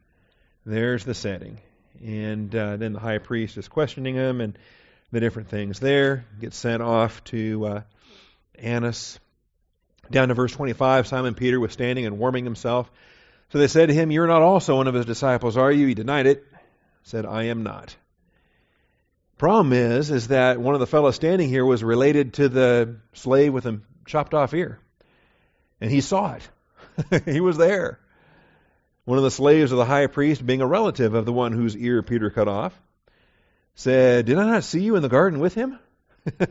There's 0.65 1.05
the 1.05 1.13
setting. 1.13 1.59
And 2.03 2.53
uh, 2.55 2.77
then 2.77 2.93
the 2.93 2.99
high 2.99 3.19
priest 3.19 3.55
is 3.57 3.67
questioning 3.67 4.15
him 4.15 4.41
and 4.41 4.57
the 5.11 5.19
different 5.19 5.49
things 5.49 5.79
there. 5.79 6.25
Gets 6.41 6.57
sent 6.57 6.81
off 6.81 7.23
to 7.25 7.65
uh, 7.65 7.81
Annas. 8.57 9.19
Down 10.09 10.29
to 10.29 10.33
verse 10.33 10.53
25, 10.53 11.05
Simon 11.05 11.35
Peter 11.35 11.59
was 11.59 11.71
standing 11.71 12.07
and 12.07 12.17
warming 12.17 12.43
himself. 12.43 12.89
So 13.51 13.57
they 13.57 13.67
said 13.67 13.87
to 13.87 13.93
him, 13.93 14.11
You're 14.11 14.27
not 14.27 14.41
also 14.41 14.75
one 14.75 14.87
of 14.87 14.93
his 14.93 15.05
disciples, 15.05 15.57
are 15.57 15.71
you? 15.71 15.87
He 15.87 15.93
denied 15.93 16.27
it. 16.27 16.43
Said, 17.03 17.25
I 17.25 17.43
am 17.43 17.63
not. 17.63 17.95
Problem 19.37 19.71
is, 19.71 20.11
is 20.11 20.27
that 20.27 20.59
one 20.59 20.73
of 20.73 20.81
the 20.81 20.87
fellows 20.87 21.15
standing 21.15 21.47
here 21.47 21.65
was 21.65 21.83
related 21.83 22.33
to 22.35 22.49
the 22.49 22.97
slave 23.13 23.53
with 23.53 23.65
a 23.65 23.79
chopped 24.05 24.33
off 24.33 24.53
ear. 24.53 24.79
And 25.79 25.89
he 25.89 26.01
saw 26.01 26.35
it. 26.35 27.25
he 27.25 27.39
was 27.39 27.57
there. 27.57 27.99
One 29.05 29.17
of 29.17 29.23
the 29.23 29.31
slaves 29.31 29.71
of 29.71 29.77
the 29.77 29.85
high 29.85 30.07
priest, 30.07 30.45
being 30.45 30.61
a 30.61 30.67
relative 30.67 31.13
of 31.13 31.25
the 31.25 31.33
one 31.33 31.53
whose 31.53 31.75
ear 31.75 32.03
Peter 32.03 32.29
cut 32.29 32.49
off, 32.49 32.79
said, 33.75 34.25
Did 34.25 34.37
I 34.37 34.45
not 34.45 34.65
see 34.65 34.81
you 34.81 34.97
in 34.97 35.01
the 35.01 35.09
garden 35.09 35.39
with 35.39 35.53
him? 35.53 35.79
you 36.39 36.47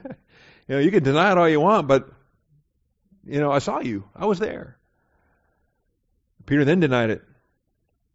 know, 0.66 0.78
you 0.78 0.90
can 0.90 1.02
deny 1.02 1.30
it 1.30 1.38
all 1.38 1.48
you 1.48 1.60
want, 1.60 1.86
but, 1.86 2.08
you 3.24 3.38
know, 3.38 3.52
I 3.52 3.58
saw 3.58 3.80
you. 3.80 4.08
I 4.16 4.24
was 4.24 4.38
there. 4.38 4.77
Peter 6.48 6.64
then 6.64 6.80
denied 6.80 7.10
it 7.10 7.22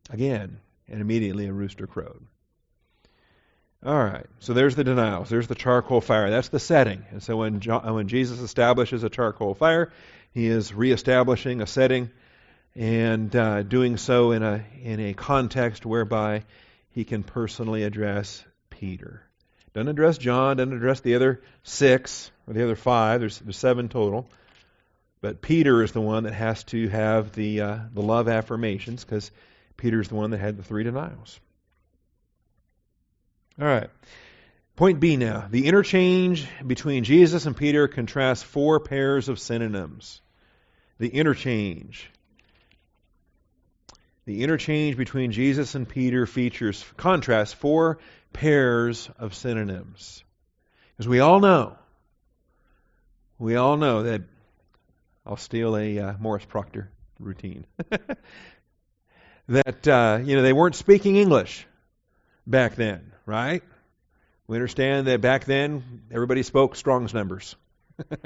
again, 0.09 0.59
and 0.89 1.01
immediately 1.01 1.45
a 1.45 1.53
rooster 1.53 1.85
crowed. 1.85 2.25
All 3.85 4.03
right, 4.03 4.25
so 4.39 4.53
there's 4.53 4.75
the 4.75 4.83
denials. 4.83 5.29
There's 5.29 5.47
the 5.47 5.53
charcoal 5.53 6.01
fire. 6.01 6.31
That's 6.31 6.49
the 6.49 6.59
setting. 6.59 7.05
And 7.11 7.21
so 7.21 7.37
when, 7.37 7.59
John, 7.59 7.93
when 7.93 8.07
Jesus 8.07 8.39
establishes 8.39 9.03
a 9.03 9.09
charcoal 9.09 9.53
fire, 9.53 9.91
he 10.31 10.47
is 10.47 10.73
reestablishing 10.73 11.61
a 11.61 11.67
setting 11.67 12.09
and 12.75 13.35
uh, 13.35 13.61
doing 13.61 13.97
so 13.97 14.31
in 14.31 14.41
a, 14.41 14.65
in 14.81 14.99
a 14.99 15.13
context 15.13 15.85
whereby 15.85 16.43
he 16.89 17.03
can 17.03 17.21
personally 17.21 17.83
address 17.83 18.43
Peter. 18.71 19.21
Doesn't 19.73 19.89
address 19.89 20.17
John, 20.17 20.57
doesn't 20.57 20.75
address 20.75 21.01
the 21.01 21.13
other 21.13 21.43
six 21.61 22.31
or 22.47 22.55
the 22.55 22.63
other 22.63 22.75
five. 22.75 23.19
There's, 23.19 23.37
there's 23.37 23.57
seven 23.57 23.89
total. 23.89 24.27
But 25.23 25.41
Peter 25.41 25.81
is 25.81 25.93
the 25.93 26.01
one 26.01 26.25
that 26.25 26.33
has 26.33 26.65
to 26.65 26.89
have 26.89 27.31
the, 27.31 27.61
uh, 27.61 27.79
the 27.93 28.01
love 28.01 28.27
affirmations 28.27 29.05
because 29.05 29.31
Peter 29.77 30.01
is 30.01 30.09
the 30.09 30.15
one 30.15 30.31
that 30.31 30.39
had 30.39 30.57
the 30.57 30.63
three 30.63 30.83
denials. 30.83 31.39
All 33.57 33.65
right. 33.65 33.89
Point 34.75 34.99
B 34.99 35.15
now. 35.15 35.47
The 35.49 35.67
interchange 35.67 36.45
between 36.67 37.05
Jesus 37.05 37.45
and 37.45 37.55
Peter 37.55 37.87
contrasts 37.87 38.43
four 38.43 38.81
pairs 38.81 39.29
of 39.29 39.39
synonyms. 39.39 40.19
The 40.97 41.07
interchange. 41.07 42.09
The 44.25 44.43
interchange 44.43 44.97
between 44.97 45.31
Jesus 45.31 45.73
and 45.73 45.87
Peter 45.87 46.25
features, 46.25 46.83
contrasts 46.97 47.53
four 47.53 47.99
pairs 48.33 49.09
of 49.17 49.35
synonyms. 49.35 50.21
As 50.99 51.07
we 51.07 51.21
all 51.21 51.39
know, 51.39 51.77
we 53.39 53.55
all 53.55 53.77
know 53.77 54.03
that 54.03 54.23
I'll 55.25 55.37
steal 55.37 55.77
a 55.77 55.99
uh, 55.99 56.13
Morris 56.19 56.45
Proctor 56.45 56.91
routine. 57.19 57.65
that 59.47 59.87
uh, 59.87 60.19
you 60.23 60.35
know 60.35 60.41
they 60.41 60.53
weren't 60.53 60.75
speaking 60.75 61.15
English 61.15 61.65
back 62.45 62.75
then, 62.75 63.11
right? 63.25 63.63
We 64.47 64.57
understand 64.57 65.07
that 65.07 65.21
back 65.21 65.45
then 65.45 66.03
everybody 66.11 66.43
spoke 66.43 66.75
Strong's 66.75 67.13
numbers. 67.13 67.55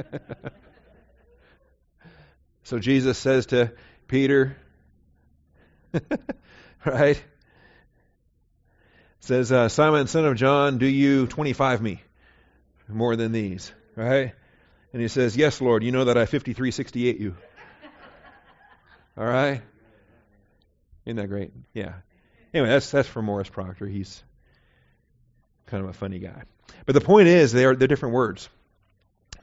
so 2.63 2.79
Jesus 2.79 3.17
says 3.17 3.45
to 3.47 3.71
Peter, 4.07 4.57
right? 6.85 7.23
Says, 9.19 9.51
uh, 9.51 9.67
Simon, 9.69 10.07
son 10.07 10.25
of 10.25 10.35
John, 10.35 10.77
do 10.77 10.85
you 10.85 11.27
25 11.27 11.81
me 11.81 12.01
more 12.87 13.15
than 13.15 13.31
these? 13.31 13.71
Right? 13.95 14.33
And 14.97 15.01
he 15.03 15.09
says, 15.09 15.37
Yes, 15.37 15.61
Lord, 15.61 15.83
you 15.83 15.91
know 15.91 16.05
that 16.05 16.17
I 16.17 16.25
5368 16.25 17.19
you. 17.19 17.35
All 19.15 19.23
right? 19.23 19.61
Isn't 21.05 21.17
that 21.17 21.27
great? 21.27 21.51
Yeah. 21.71 21.93
Anyway, 22.51 22.69
that's 22.69 22.89
that's 22.89 23.07
for 23.07 23.21
Morris 23.21 23.47
Proctor. 23.47 23.85
He's 23.85 24.23
kind 25.67 25.83
of 25.83 25.91
a 25.91 25.93
funny 25.93 26.17
guy. 26.17 26.41
But 26.87 26.93
the 26.93 27.01
point 27.01 27.27
is, 27.27 27.51
they 27.51 27.65
are 27.65 27.75
they're 27.75 27.87
different 27.87 28.15
words. 28.15 28.49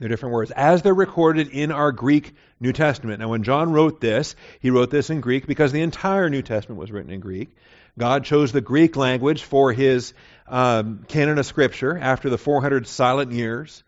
They're 0.00 0.08
different 0.08 0.32
words 0.32 0.50
as 0.50 0.82
they're 0.82 0.92
recorded 0.92 1.46
in 1.46 1.70
our 1.70 1.92
Greek 1.92 2.34
New 2.58 2.72
Testament. 2.72 3.20
Now, 3.20 3.28
when 3.28 3.44
John 3.44 3.70
wrote 3.70 4.00
this, 4.00 4.34
he 4.58 4.70
wrote 4.70 4.90
this 4.90 5.08
in 5.08 5.20
Greek 5.20 5.46
because 5.46 5.70
the 5.70 5.82
entire 5.82 6.28
New 6.30 6.42
Testament 6.42 6.80
was 6.80 6.90
written 6.90 7.12
in 7.12 7.20
Greek. 7.20 7.54
God 7.96 8.24
chose 8.24 8.50
the 8.50 8.60
Greek 8.60 8.96
language 8.96 9.44
for 9.44 9.72
his 9.72 10.14
um, 10.48 11.04
canon 11.06 11.38
of 11.38 11.46
Scripture 11.46 11.96
after 11.96 12.28
the 12.28 12.38
400 12.38 12.88
silent 12.88 13.30
years. 13.30 13.84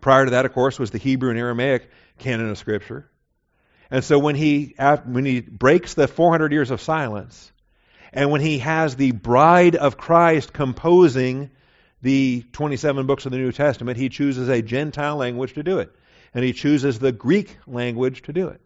Prior 0.00 0.24
to 0.24 0.30
that, 0.32 0.46
of 0.46 0.52
course, 0.52 0.78
was 0.78 0.90
the 0.90 0.98
Hebrew 0.98 1.30
and 1.30 1.38
Aramaic 1.38 1.90
canon 2.18 2.50
of 2.50 2.58
Scripture. 2.58 3.10
And 3.90 4.04
so 4.04 4.18
when 4.18 4.34
he, 4.34 4.74
when 5.04 5.24
he 5.24 5.40
breaks 5.40 5.94
the 5.94 6.06
400 6.06 6.52
years 6.52 6.70
of 6.70 6.80
silence, 6.80 7.50
and 8.12 8.30
when 8.30 8.40
he 8.40 8.58
has 8.58 8.96
the 8.96 9.12
bride 9.12 9.76
of 9.76 9.96
Christ 9.96 10.52
composing 10.52 11.50
the 12.02 12.44
27 12.52 13.06
books 13.06 13.26
of 13.26 13.32
the 13.32 13.38
New 13.38 13.52
Testament, 13.52 13.98
he 13.98 14.08
chooses 14.08 14.48
a 14.48 14.62
Gentile 14.62 15.16
language 15.16 15.54
to 15.54 15.62
do 15.62 15.78
it. 15.78 15.90
And 16.34 16.44
he 16.44 16.52
chooses 16.52 16.98
the 16.98 17.12
Greek 17.12 17.56
language 17.66 18.22
to 18.22 18.32
do 18.32 18.48
it. 18.48 18.60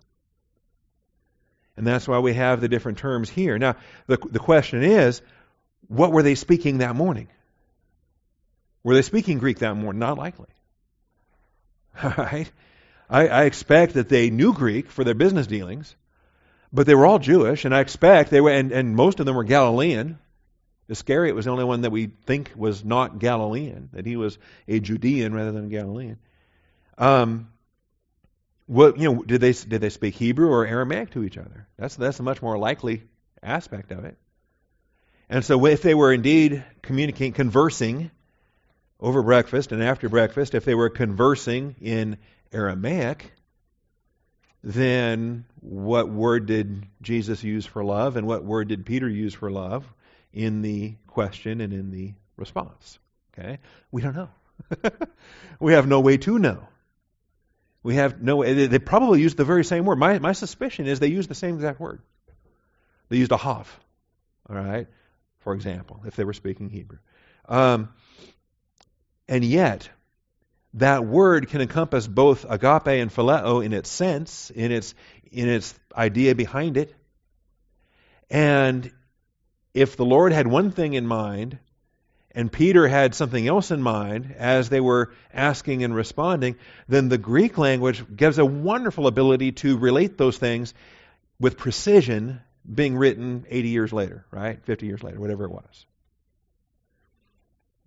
And 1.77 1.87
that's 1.87 2.07
why 2.07 2.19
we 2.19 2.35
have 2.35 2.61
the 2.61 2.69
different 2.69 2.99
terms 2.99 3.31
here. 3.31 3.59
Now, 3.59 3.77
the, 4.07 4.19
the 4.19 4.39
question 4.39 4.83
is, 4.83 5.23
what 5.89 6.13
were 6.13 6.23
they 6.23 6.35
speaking 6.35 6.79
that 6.79 6.95
morning? 6.95 7.29
Were 8.85 8.95
they 8.95 9.03
speaking 9.03 9.39
Greek 9.39 9.61
that 9.61 9.75
morning? 9.75 10.01
Not 10.01 10.19
likely. 10.19 10.49
All 12.03 12.15
right? 12.17 12.51
I, 13.09 13.29
I 13.29 13.45
expect 13.45 13.95
that 13.95 14.09
they 14.09 14.31
knew 14.31 14.55
Greek 14.55 14.91
for 14.91 15.05
their 15.05 15.15
business 15.15 15.47
dealings, 15.47 15.95
but 16.73 16.87
they 16.87 16.95
were 16.95 17.05
all 17.05 17.19
Jewish, 17.19 17.67
and 17.67 17.75
I 17.75 17.81
expect 17.81 18.31
they 18.31 18.41
were, 18.41 18.51
and, 18.51 18.73
and 18.73 18.97
most 18.97 19.21
of 19.21 19.27
them 19.27 19.37
were 19.37 19.45
Galilean. 19.45 20.19
Iscariot 20.89 21.35
was 21.35 21.45
the 21.45 21.51
only 21.51 21.65
one 21.65 21.83
that 21.83 21.91
we 21.91 22.07
think 22.07 22.53
was 22.57 22.85
not 22.85 23.19
Galilean, 23.19 23.91
that 23.93 24.07
he 24.07 24.17
was 24.17 24.39
a 24.67 24.81
Judean 24.81 25.35
rather 25.35 25.53
than 25.53 25.67
a 25.67 25.69
Galilean. 25.69 26.19
Um, 26.97 27.53
what 28.67 28.99
you 28.99 29.13
know? 29.13 29.23
Did 29.23 29.41
they 29.41 29.53
did 29.53 29.81
they 29.81 29.91
speak 29.91 30.15
Hebrew 30.15 30.49
or 30.49 30.67
Aramaic 30.67 31.11
to 31.11 31.25
each 31.25 31.37
other? 31.37 31.67
That's 31.77 31.97
that's 31.97 32.21
a 32.21 32.23
much 32.23 32.41
more 32.41 32.57
likely 32.57 33.03
aspect 33.43 33.93
of 33.93 34.05
it. 34.05 34.17
And 35.29 35.45
so, 35.45 35.65
if 35.67 35.83
they 35.83 35.95
were 35.95 36.13
indeed 36.13 36.65
communicating, 36.81 37.33
conversing 37.33 38.11
over 39.03 39.23
breakfast 39.23 39.73
and 39.73 39.83
after 39.83 40.09
breakfast, 40.09 40.55
if 40.55 40.65
they 40.65 40.77
were 40.77 40.89
conversing 40.89 41.75
in 41.81 42.17
Aramaic, 42.53 43.33
then 44.63 45.45
what 45.61 46.09
word 46.09 46.47
did 46.47 46.87
Jesus 47.03 47.43
use 47.43 47.67
for 47.67 47.83
love, 47.83 48.17
and 48.17 48.29
what 48.29 48.45
word 48.45 48.69
did 48.69 48.87
Peter 48.87 49.09
use 49.09 49.35
for 49.35 49.51
love 49.51 49.85
in 50.33 50.63
the 50.63 50.95
question 51.09 51.61
and 51.61 51.73
in 51.73 51.91
the 51.91 52.15
response? 52.37 53.01
Okay, 53.37 53.59
we 53.91 54.03
don't 54.03 54.15
know. 54.15 54.29
we 55.61 55.73
have 55.73 55.89
no 55.89 56.01
way 56.01 56.17
to 56.19 56.39
know. 56.39 56.69
We 57.83 57.97
have 57.97 58.23
no 58.23 58.37
way. 58.37 58.67
They 58.69 58.79
probably 58.79 59.21
used 59.21 59.37
the 59.37 59.45
very 59.45 59.65
same 59.65 59.85
word. 59.85 59.99
My, 59.99 60.21
my 60.21 60.33
suspicion 60.33 60.87
is 60.87 61.01
they 61.01 61.09
used 61.09 61.29
the 61.29 61.35
same 61.35 61.57
exact 61.57 61.81
word. 61.81 62.01
They 63.09 63.17
used 63.17 63.33
ahav, 63.33 63.67
all 64.49 64.57
right, 64.57 64.87
for 65.41 65.55
example, 65.55 66.03
if 66.07 66.15
they 66.15 66.25
were 66.25 66.33
speaking 66.33 66.71
Hebrew. 66.71 66.99
Um, 67.49 67.89
and 69.33 69.43
yet, 69.43 69.89
that 70.75 71.07
word 71.07 71.49
can 71.49 71.63
encompass 71.63 72.07
both 72.07 72.45
agape 72.45 73.01
and 73.01 73.11
phileo 73.11 73.65
in 73.65 73.73
its 73.73 73.89
sense, 73.89 74.51
in 74.51 74.71
its, 74.71 74.95
in 75.31 75.49
its 75.49 75.75
idea 75.97 76.35
behind 76.35 76.77
it. 76.77 76.95
And 78.29 78.93
if 79.73 79.97
the 79.97 80.05
Lord 80.05 80.33
had 80.35 80.47
one 80.47 80.71
thing 80.71 80.93
in 80.93 81.07
mind, 81.07 81.59
and 82.33 82.53
Peter 82.53 82.87
had 82.87 83.15
something 83.15 83.49
else 83.49 83.71
in 83.71 83.81
mind 83.81 84.35
as 84.37 84.69
they 84.69 84.81
were 84.81 85.15
asking 85.33 85.83
and 85.83 85.95
responding, 85.95 86.57
then 86.87 87.09
the 87.09 87.17
Greek 87.17 87.57
language 87.57 88.05
gives 88.15 88.39
a 88.39 88.45
wonderful 88.45 89.07
ability 89.07 89.53
to 89.53 89.79
relate 89.79 90.19
those 90.19 90.37
things 90.37 90.75
with 91.41 91.57
precision 91.57 92.43
being 92.71 92.99
written 92.99 93.47
80 93.49 93.69
years 93.69 93.95
later, 93.95 94.27
right? 94.31 94.63
50 94.63 94.85
years 94.85 95.03
later, 95.03 95.19
whatever 95.19 95.45
it 95.45 95.53
was. 95.53 95.87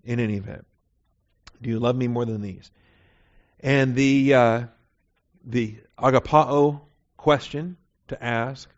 In 0.04 0.20
any 0.20 0.38
event, 0.38 0.66
do 1.62 1.70
you 1.70 1.80
love 1.80 1.96
me 1.96 2.08
more 2.08 2.26
than 2.26 2.42
these? 2.42 2.70
And 3.60 3.96
the 3.96 4.34
uh, 4.34 4.64
the 5.46 5.78
agapao 5.98 6.82
question 7.18 7.78
to 8.10 8.24
ask, 8.24 8.70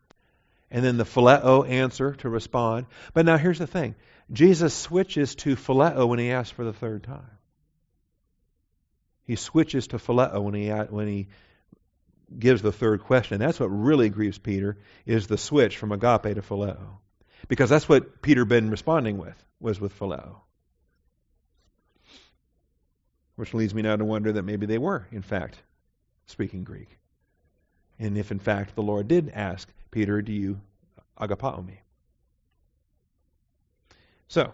and 0.71 0.83
then 0.83 0.97
the 0.97 1.03
phileo 1.03 1.67
answer 1.67 2.13
to 2.15 2.29
respond. 2.29 2.85
But 3.13 3.25
now 3.25 3.37
here's 3.37 3.59
the 3.59 3.67
thing 3.67 3.95
Jesus 4.31 4.73
switches 4.73 5.35
to 5.35 5.55
phileo 5.55 6.07
when 6.07 6.19
he 6.19 6.31
asks 6.31 6.51
for 6.51 6.65
the 6.65 6.73
third 6.73 7.03
time. 7.03 7.31
He 9.23 9.35
switches 9.35 9.87
to 9.87 9.97
phileo 9.97 10.41
when 10.41 10.53
he, 10.53 10.69
when 10.69 11.07
he 11.07 11.27
gives 12.37 12.61
the 12.61 12.71
third 12.71 13.03
question. 13.03 13.39
That's 13.39 13.59
what 13.59 13.67
really 13.67 14.09
grieves 14.09 14.37
Peter, 14.37 14.77
is 15.05 15.27
the 15.27 15.37
switch 15.37 15.77
from 15.77 15.91
agape 15.91 16.35
to 16.35 16.41
phileo. 16.41 16.99
Because 17.47 17.69
that's 17.69 17.87
what 17.87 18.21
Peter 18.21 18.45
been 18.45 18.69
responding 18.69 19.17
with, 19.17 19.35
was 19.59 19.79
with 19.79 19.97
phileo. 19.97 20.37
Which 23.37 23.53
leads 23.53 23.73
me 23.73 23.83
now 23.83 23.95
to 23.95 24.03
wonder 24.03 24.33
that 24.33 24.43
maybe 24.43 24.65
they 24.65 24.79
were, 24.79 25.07
in 25.11 25.21
fact, 25.21 25.59
speaking 26.25 26.63
Greek. 26.63 26.97
And 27.99 28.17
if, 28.17 28.31
in 28.31 28.39
fact, 28.39 28.75
the 28.75 28.81
Lord 28.81 29.07
did 29.07 29.31
ask 29.33 29.69
Peter, 29.91 30.21
Do 30.21 30.33
you 30.33 30.59
agapao 31.19 31.65
me? 31.65 31.79
So, 34.27 34.51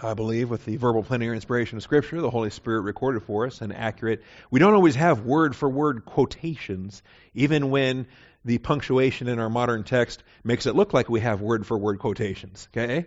I 0.00 0.14
believe 0.14 0.50
with 0.50 0.64
the 0.64 0.76
verbal 0.76 1.02
plenary 1.02 1.34
inspiration 1.34 1.78
of 1.78 1.82
Scripture, 1.82 2.20
the 2.20 2.30
Holy 2.30 2.50
Spirit 2.50 2.82
recorded 2.82 3.22
for 3.22 3.46
us 3.46 3.62
and 3.62 3.74
accurate. 3.74 4.22
We 4.50 4.60
don't 4.60 4.74
always 4.74 4.94
have 4.94 5.22
word 5.22 5.56
for 5.56 5.68
word 5.68 6.04
quotations, 6.04 7.02
even 7.34 7.70
when 7.70 8.06
the 8.44 8.58
punctuation 8.58 9.28
in 9.28 9.38
our 9.38 9.50
modern 9.50 9.82
text 9.82 10.22
makes 10.44 10.66
it 10.66 10.76
look 10.76 10.92
like 10.92 11.08
we 11.08 11.20
have 11.20 11.40
word 11.40 11.66
for 11.66 11.76
word 11.76 11.98
quotations. 11.98 12.68
Okay? 12.72 13.06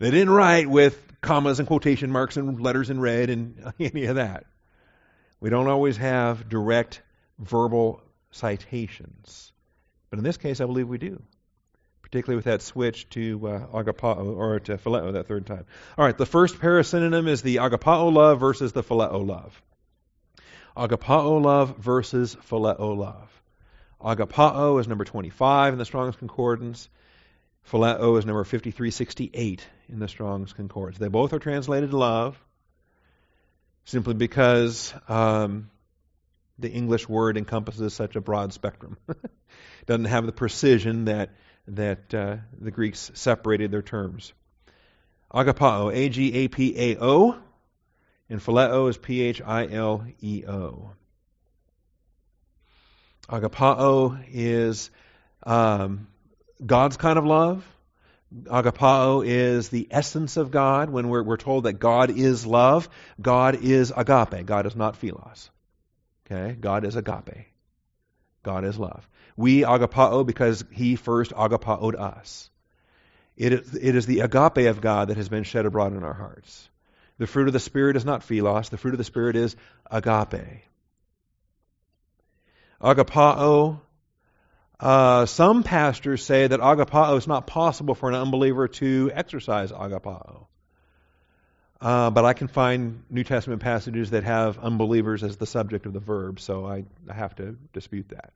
They 0.00 0.10
didn't 0.10 0.30
write 0.30 0.68
with 0.68 0.98
commas 1.20 1.58
and 1.58 1.68
quotation 1.68 2.10
marks 2.10 2.38
and 2.38 2.58
letters 2.58 2.88
in 2.88 2.98
red 3.00 3.28
and 3.28 3.72
any 3.78 4.06
of 4.06 4.16
that. 4.16 4.46
We 5.40 5.50
don't 5.50 5.68
always 5.68 5.98
have 5.98 6.48
direct 6.48 7.02
verbal 7.38 8.02
citations. 8.30 9.52
But 10.08 10.18
in 10.18 10.24
this 10.24 10.38
case, 10.38 10.60
I 10.60 10.66
believe 10.66 10.88
we 10.88 10.98
do 10.98 11.22
particularly 12.10 12.34
with 12.34 12.46
that 12.46 12.60
switch 12.60 13.08
to 13.10 13.46
uh, 13.46 13.66
agapao 13.68 14.36
or 14.36 14.58
to 14.58 14.76
phileo 14.78 15.12
that 15.12 15.28
third 15.28 15.46
time. 15.46 15.64
All 15.96 16.04
right, 16.04 16.18
the 16.18 16.26
first 16.26 16.58
pair 16.58 16.76
of 16.76 16.86
synonym 16.86 17.28
is 17.28 17.40
the 17.42 17.56
agapao 17.56 18.12
love 18.12 18.40
versus 18.40 18.72
the 18.72 18.82
phileo 18.82 19.24
love. 19.24 19.62
Agapao 20.76 21.40
love 21.40 21.76
versus 21.76 22.34
phileo 22.48 22.96
love. 22.96 23.30
Agapao 24.00 24.80
is 24.80 24.88
number 24.88 25.04
25 25.04 25.74
in 25.74 25.78
the 25.78 25.84
Strong's 25.84 26.16
Concordance. 26.16 26.88
Phileo 27.70 28.18
is 28.18 28.26
number 28.26 28.42
5368 28.42 29.64
in 29.90 29.98
the 29.98 30.08
Strong's 30.08 30.52
Concordance. 30.52 30.98
They 30.98 31.08
both 31.08 31.32
are 31.32 31.38
translated 31.38 31.92
love 31.92 32.40
simply 33.84 34.14
because 34.14 34.94
um, 35.08 35.70
the 36.58 36.70
English 36.70 37.08
word 37.08 37.36
encompasses 37.36 37.94
such 37.94 38.16
a 38.16 38.20
broad 38.20 38.52
spectrum. 38.52 38.96
Doesn't 39.86 40.04
have 40.06 40.26
the 40.26 40.32
precision 40.32 41.06
that 41.06 41.30
that 41.68 42.12
uh, 42.14 42.36
the 42.58 42.70
Greeks 42.70 43.10
separated 43.14 43.70
their 43.70 43.82
terms. 43.82 44.32
Agapao, 45.32 45.94
A 45.94 46.08
G 46.08 46.34
A 46.34 46.48
P 46.48 46.74
A 46.76 46.98
O, 47.00 47.36
and 48.28 48.40
phileo 48.40 48.88
is 48.88 48.96
P 48.96 49.20
H 49.22 49.40
I 49.40 49.66
L 49.66 50.04
E 50.20 50.44
O. 50.46 50.90
Agapao 53.28 54.22
is 54.32 54.90
um, 55.44 56.08
God's 56.64 56.96
kind 56.96 57.18
of 57.18 57.24
love. 57.24 57.64
Agapao 58.32 59.26
is 59.26 59.70
the 59.70 59.88
essence 59.90 60.36
of 60.36 60.50
God. 60.50 60.90
When 60.90 61.08
we're, 61.08 61.22
we're 61.22 61.36
told 61.36 61.64
that 61.64 61.74
God 61.74 62.10
is 62.10 62.46
love, 62.46 62.88
God 63.20 63.62
is 63.62 63.92
agape. 63.96 64.46
God 64.46 64.66
is 64.66 64.76
not 64.76 64.96
philos. 64.96 65.50
Okay? 66.26 66.56
God 66.58 66.84
is 66.84 66.94
agape. 66.94 67.46
God 68.42 68.64
is 68.64 68.78
love. 68.78 69.06
We 69.36 69.62
agapao 69.62 70.24
because 70.26 70.64
he 70.70 70.96
first 70.96 71.32
agapaoed 71.32 71.98
us. 71.98 72.50
It 73.36 73.52
is, 73.52 73.74
it 73.74 73.96
is 73.96 74.06
the 74.06 74.20
agape 74.20 74.68
of 74.68 74.80
God 74.80 75.08
that 75.08 75.16
has 75.16 75.28
been 75.28 75.44
shed 75.44 75.66
abroad 75.66 75.94
in 75.94 76.04
our 76.04 76.12
hearts. 76.12 76.68
The 77.18 77.26
fruit 77.26 77.48
of 77.48 77.52
the 77.52 77.60
Spirit 77.60 77.96
is 77.96 78.04
not 78.04 78.22
philos, 78.22 78.68
the 78.68 78.78
fruit 78.78 78.94
of 78.94 78.98
the 78.98 79.04
Spirit 79.04 79.36
is 79.36 79.56
agape. 79.90 80.62
Agapao. 82.80 83.80
Uh, 84.80 85.26
some 85.26 85.62
pastors 85.62 86.24
say 86.24 86.46
that 86.46 86.58
agapao 86.58 87.18
is 87.18 87.26
not 87.26 87.46
possible 87.46 87.94
for 87.94 88.08
an 88.08 88.14
unbeliever 88.14 88.66
to 88.66 89.10
exercise 89.14 89.70
agapao. 89.70 90.46
Uh, 91.82 92.10
but 92.10 92.24
I 92.24 92.32
can 92.32 92.48
find 92.48 93.04
New 93.10 93.24
Testament 93.24 93.60
passages 93.60 94.10
that 94.10 94.24
have 94.24 94.58
unbelievers 94.58 95.22
as 95.22 95.36
the 95.36 95.46
subject 95.46 95.86
of 95.86 95.92
the 95.92 96.00
verb, 96.00 96.40
so 96.40 96.66
I, 96.66 96.84
I 97.08 97.14
have 97.14 97.34
to 97.36 97.56
dispute 97.72 98.08
that. 98.10 98.32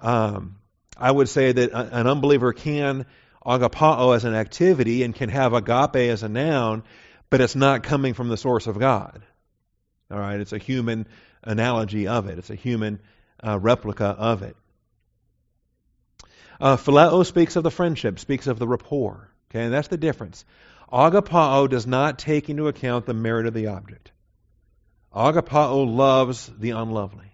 Um, 0.00 0.56
I 0.96 1.10
would 1.10 1.28
say 1.28 1.52
that 1.52 1.72
an 1.72 2.06
unbeliever 2.06 2.52
can 2.52 3.06
agapao 3.44 4.14
as 4.14 4.24
an 4.24 4.34
activity 4.34 5.02
and 5.02 5.14
can 5.14 5.30
have 5.30 5.52
agape 5.54 6.10
as 6.10 6.22
a 6.22 6.28
noun, 6.28 6.84
but 7.30 7.40
it's 7.40 7.56
not 7.56 7.82
coming 7.82 8.14
from 8.14 8.28
the 8.28 8.36
source 8.36 8.66
of 8.66 8.78
God. 8.78 9.22
All 10.10 10.18
right, 10.18 10.40
it's 10.40 10.52
a 10.52 10.58
human 10.58 11.06
analogy 11.42 12.06
of 12.06 12.28
it. 12.28 12.38
It's 12.38 12.50
a 12.50 12.54
human 12.54 13.00
uh, 13.42 13.58
replica 13.58 14.06
of 14.06 14.42
it. 14.42 14.56
Uh, 16.60 16.76
phileo 16.76 17.24
speaks 17.24 17.56
of 17.56 17.62
the 17.62 17.70
friendship, 17.70 18.18
speaks 18.18 18.46
of 18.46 18.58
the 18.58 18.68
rapport. 18.68 19.30
Okay, 19.50 19.64
and 19.64 19.72
that's 19.72 19.88
the 19.88 19.96
difference. 19.96 20.44
Agapao 20.92 21.68
does 21.68 21.86
not 21.86 22.18
take 22.18 22.48
into 22.48 22.68
account 22.68 23.06
the 23.06 23.14
merit 23.14 23.46
of 23.46 23.54
the 23.54 23.68
object. 23.68 24.12
Agapao 25.14 25.84
loves 25.94 26.50
the 26.58 26.70
unlovely. 26.70 27.30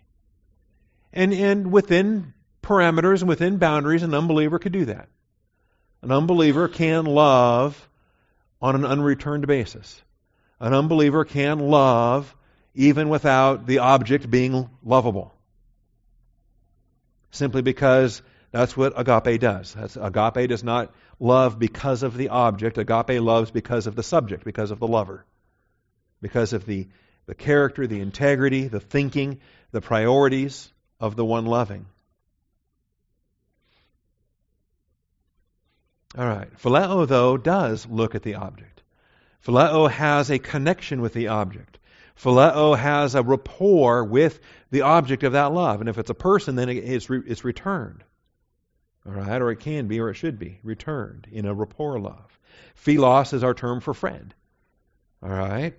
And, 1.13 1.33
and 1.33 1.73
within 1.73 2.35
parameters 2.63 3.21
and 3.21 3.29
within 3.29 3.59
boundaries, 3.59 4.03
an 4.03 4.15
unbeliever 4.15 4.59
could 4.59 4.73
do 4.73 4.85
that. 4.87 5.09
An 6.03 6.13
unbeliever 6.13 6.69
can 6.69 7.05
love 7.05 7.89
on 8.63 8.75
an 8.75 8.85
unreturned 8.85 9.47
basis. 9.47 10.01
An 10.61 10.75
unbeliever 10.75 11.25
can 11.25 11.59
love 11.59 12.35
even 12.75 13.09
without 13.09 13.67
the 13.67 13.79
object 13.79 14.31
being 14.31 14.69
lovable. 14.85 15.35
Simply 17.31 17.63
because 17.63 18.23
that's 18.53 18.77
what 18.77 18.95
agape 18.97 19.41
does. 19.41 19.75
That's, 19.75 19.97
agape 19.97 20.49
does 20.49 20.65
not 20.65 20.93
love 21.19 21.59
because 21.59 22.03
of 22.03 22.17
the 22.17 22.31
object. 22.31 22.79
Agape 22.79 23.21
loves 23.21 23.51
because 23.51 23.87
of 23.87 23.95
the 23.95 24.03
subject, 24.03 24.45
because 24.45 24.71
of 24.71 24.81
the 24.81 24.89
lover, 24.89 25.25
because 26.21 26.53
of 26.53 26.67
the, 26.67 26.89
the 27.27 27.35
character, 27.35 27.87
the 27.87 28.01
integrity, 28.01 28.67
the 28.67 28.81
thinking, 28.81 29.41
the 29.71 29.81
priorities 29.81 30.73
of 30.99 31.15
the 31.15 31.25
one 31.25 31.47
loving. 31.47 31.87
All 36.19 36.27
right. 36.27 36.53
Phileo, 36.59 37.07
though, 37.07 37.37
does 37.37 37.87
look 37.87 38.17
at 38.17 38.25
the 38.25 38.35
object. 38.35 38.83
Phileo 39.47 39.89
has 39.89 40.29
a 40.31 40.41
connection 40.41 41.01
with 41.01 41.15
the 41.15 41.29
object. 41.29 41.79
Phileo 42.21 42.77
has 42.77 43.15
a 43.15 43.23
rapport 43.23 44.05
with 44.05 44.41
the 44.73 44.83
object 44.83 45.23
of 45.23 45.33
that 45.33 45.53
love. 45.53 45.81
And 45.81 45.89
if 45.89 45.99
it's 45.99 46.11
a 46.11 46.15
person, 46.15 46.57
then 46.57 46.69
it's, 46.69 47.09
re- 47.09 47.23
it's 47.25 47.45
returned. 47.45 48.03
All 49.07 49.13
right, 49.13 49.41
or 49.41 49.51
it 49.51 49.61
can 49.61 49.89
be, 49.89 50.01
or 50.01 50.11
it 50.11 50.15
should 50.15 50.39
be, 50.39 50.59
returned 50.63 51.27
in 51.33 51.47
a 51.47 51.55
rapport 51.55 51.99
love. 51.99 52.39
Philos 52.75 53.33
is 53.33 53.43
our 53.43 53.55
term 53.55 53.81
for 53.81 53.95
friend. 53.95 54.35
All 55.23 55.31
right? 55.31 55.75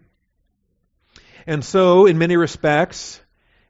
And 1.46 1.64
so, 1.64 2.06
in 2.06 2.18
many 2.18 2.38
respects, 2.38 3.22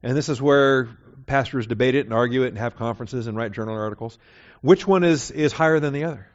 and 0.03 0.15
this 0.15 0.29
is 0.29 0.41
where 0.41 0.89
pastors 1.25 1.67
debate 1.67 1.95
it 1.95 2.05
and 2.05 2.13
argue 2.13 2.43
it 2.43 2.49
and 2.49 2.57
have 2.57 2.75
conferences 2.75 3.27
and 3.27 3.37
write 3.37 3.51
journal 3.51 3.75
articles, 3.75 4.17
which 4.61 4.87
one 4.87 5.03
is, 5.03 5.31
is 5.31 5.51
higher 5.53 5.79
than 5.79 5.93
the 5.93 6.05
other? 6.05 6.27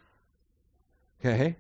Okay? 1.21 1.57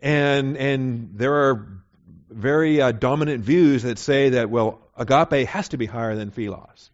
And, 0.00 0.56
and 0.56 1.10
there 1.14 1.34
are 1.34 1.82
very 2.30 2.80
uh, 2.80 2.92
dominant 2.92 3.44
views 3.44 3.82
that 3.82 3.98
say 3.98 4.30
that, 4.30 4.50
well, 4.50 4.80
agape 4.96 5.48
has 5.48 5.68
to 5.70 5.76
be 5.76 5.86
higher 5.86 6.14
than 6.14 6.30
philos. 6.30 6.90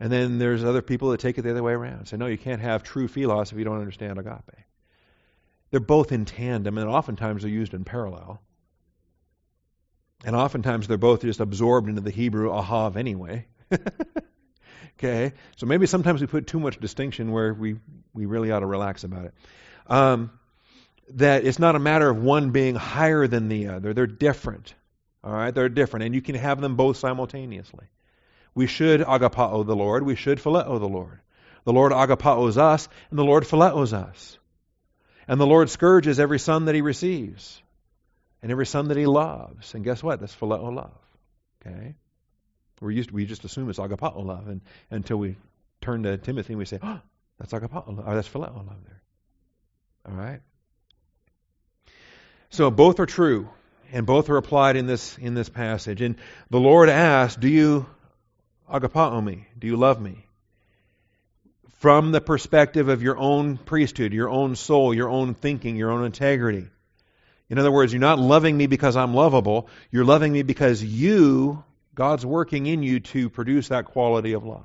And 0.00 0.10
then 0.10 0.38
there's 0.38 0.64
other 0.64 0.82
people 0.82 1.10
that 1.10 1.20
take 1.20 1.38
it 1.38 1.42
the 1.42 1.50
other 1.50 1.62
way 1.62 1.72
around. 1.72 2.06
Say, 2.06 2.16
no, 2.16 2.26
you 2.26 2.38
can't 2.38 2.60
have 2.60 2.82
true 2.82 3.06
philos 3.06 3.52
if 3.52 3.58
you 3.58 3.64
don't 3.64 3.78
understand 3.78 4.18
agape. 4.18 4.64
They're 5.70 5.80
both 5.80 6.12
in 6.12 6.24
tandem, 6.24 6.78
and 6.78 6.88
oftentimes 6.88 7.42
they're 7.42 7.50
used 7.50 7.74
in 7.74 7.84
parallel. 7.84 8.40
And 10.24 10.34
oftentimes 10.34 10.88
they're 10.88 10.96
both 10.96 11.22
just 11.22 11.40
absorbed 11.40 11.88
into 11.88 12.00
the 12.00 12.10
Hebrew 12.10 12.50
ahav 12.50 12.96
anyway. 12.96 13.46
okay? 14.98 15.32
So 15.56 15.66
maybe 15.66 15.86
sometimes 15.86 16.20
we 16.20 16.26
put 16.26 16.46
too 16.46 16.60
much 16.60 16.78
distinction 16.80 17.30
where 17.30 17.52
we, 17.52 17.76
we 18.12 18.26
really 18.26 18.50
ought 18.50 18.60
to 18.60 18.66
relax 18.66 19.04
about 19.04 19.26
it. 19.26 19.34
Um, 19.86 20.30
that 21.10 21.44
it's 21.44 21.58
not 21.58 21.76
a 21.76 21.78
matter 21.78 22.08
of 22.08 22.22
one 22.22 22.50
being 22.50 22.74
higher 22.74 23.26
than 23.26 23.48
the 23.48 23.68
other. 23.68 23.92
They're 23.92 24.06
different. 24.06 24.74
All 25.22 25.32
right? 25.32 25.54
They're 25.54 25.68
different. 25.68 26.06
And 26.06 26.14
you 26.14 26.22
can 26.22 26.34
have 26.36 26.60
them 26.60 26.76
both 26.76 26.96
simultaneously. 26.96 27.86
We 28.54 28.66
should 28.66 29.00
agapao 29.00 29.66
the 29.66 29.76
Lord. 29.76 30.04
We 30.04 30.16
should 30.16 30.38
phileo 30.38 30.78
the 30.78 30.88
Lord. 30.88 31.20
The 31.64 31.72
Lord 31.72 31.92
agapaos 31.92 32.56
us, 32.56 32.88
and 33.10 33.18
the 33.18 33.24
Lord 33.24 33.44
phileos 33.44 33.92
us. 33.92 34.38
And 35.26 35.40
the 35.40 35.46
Lord 35.46 35.70
scourges 35.70 36.20
every 36.20 36.38
son 36.38 36.66
that 36.66 36.74
he 36.74 36.82
receives, 36.82 37.62
and 38.42 38.52
every 38.52 38.66
son 38.66 38.88
that 38.88 38.96
he 38.96 39.06
loves. 39.06 39.74
And 39.74 39.82
guess 39.82 40.02
what? 40.02 40.20
That's 40.20 40.34
phileo 40.34 40.74
love. 40.74 40.92
Okay? 41.66 41.94
we 42.80 42.94
used 42.94 43.08
to, 43.08 43.14
we 43.14 43.24
just 43.24 43.44
assume 43.44 43.70
it's 43.70 43.78
agapao 43.78 44.24
love, 44.24 44.48
and 44.48 44.60
until 44.90 45.16
we 45.16 45.36
turn 45.80 46.02
to 46.02 46.18
Timothy 46.18 46.52
and 46.52 46.58
we 46.58 46.66
say, 46.66 46.78
oh, 46.82 47.00
that's 47.38 47.52
agapao 47.52 47.86
love, 47.88 48.06
or 48.06 48.14
that's 48.14 48.28
phileo 48.28 48.54
love 48.54 48.84
there. 48.84 49.02
All 50.06 50.14
right? 50.14 50.40
So 52.50 52.70
both 52.70 53.00
are 53.00 53.06
true, 53.06 53.48
and 53.90 54.06
both 54.06 54.28
are 54.28 54.36
applied 54.36 54.76
in 54.76 54.86
this 54.86 55.18
in 55.18 55.34
this 55.34 55.48
passage. 55.48 56.00
And 56.02 56.16
the 56.50 56.60
Lord 56.60 56.88
asks, 56.88 57.36
"Do 57.36 57.48
you 57.48 57.86
agapao 58.70 59.22
me? 59.22 59.46
Do 59.58 59.66
you 59.66 59.76
love 59.76 60.00
me?" 60.00 60.26
From 61.78 62.12
the 62.12 62.20
perspective 62.20 62.88
of 62.88 63.02
your 63.02 63.18
own 63.18 63.58
priesthood, 63.58 64.12
your 64.12 64.30
own 64.30 64.56
soul, 64.56 64.94
your 64.94 65.10
own 65.10 65.34
thinking, 65.34 65.76
your 65.76 65.90
own 65.90 66.04
integrity. 66.04 66.68
In 67.50 67.58
other 67.58 67.70
words, 67.70 67.92
you're 67.92 68.00
not 68.00 68.18
loving 68.18 68.56
me 68.56 68.66
because 68.66 68.96
I'm 68.96 69.14
lovable. 69.14 69.68
You're 69.90 70.04
loving 70.04 70.32
me 70.32 70.42
because 70.42 70.82
you, 70.82 71.62
God's 71.94 72.24
working 72.24 72.66
in 72.66 72.82
you 72.82 73.00
to 73.00 73.28
produce 73.28 73.68
that 73.68 73.84
quality 73.84 74.32
of 74.32 74.44
love. 74.44 74.64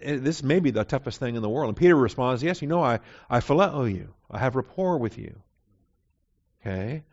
Eh, 0.00 0.18
this 0.20 0.42
may 0.42 0.60
be 0.60 0.70
the 0.70 0.84
toughest 0.84 1.20
thing 1.20 1.36
in 1.36 1.42
the 1.42 1.48
world. 1.48 1.68
And 1.68 1.76
Peter 1.76 1.94
responds, 1.94 2.42
Yes, 2.42 2.62
you 2.62 2.68
know, 2.68 2.82
I, 2.82 3.00
I 3.30 3.40
phileo 3.40 3.92
you. 3.92 4.12
I 4.30 4.38
have 4.38 4.56
rapport 4.56 4.98
with 4.98 5.18
you. 5.18 5.40
Okay? 6.60 7.04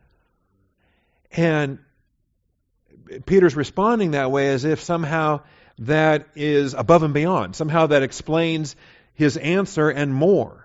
And 1.31 1.79
Peter's 3.25 3.55
responding 3.55 4.11
that 4.11 4.31
way 4.31 4.49
as 4.49 4.65
if 4.65 4.81
somehow 4.81 5.41
that 5.79 6.27
is 6.35 6.73
above 6.73 7.03
and 7.03 7.13
beyond. 7.13 7.55
Somehow 7.55 7.87
that 7.87 8.03
explains 8.03 8.75
his 9.13 9.37
answer 9.37 9.89
and 9.89 10.13
more. 10.13 10.61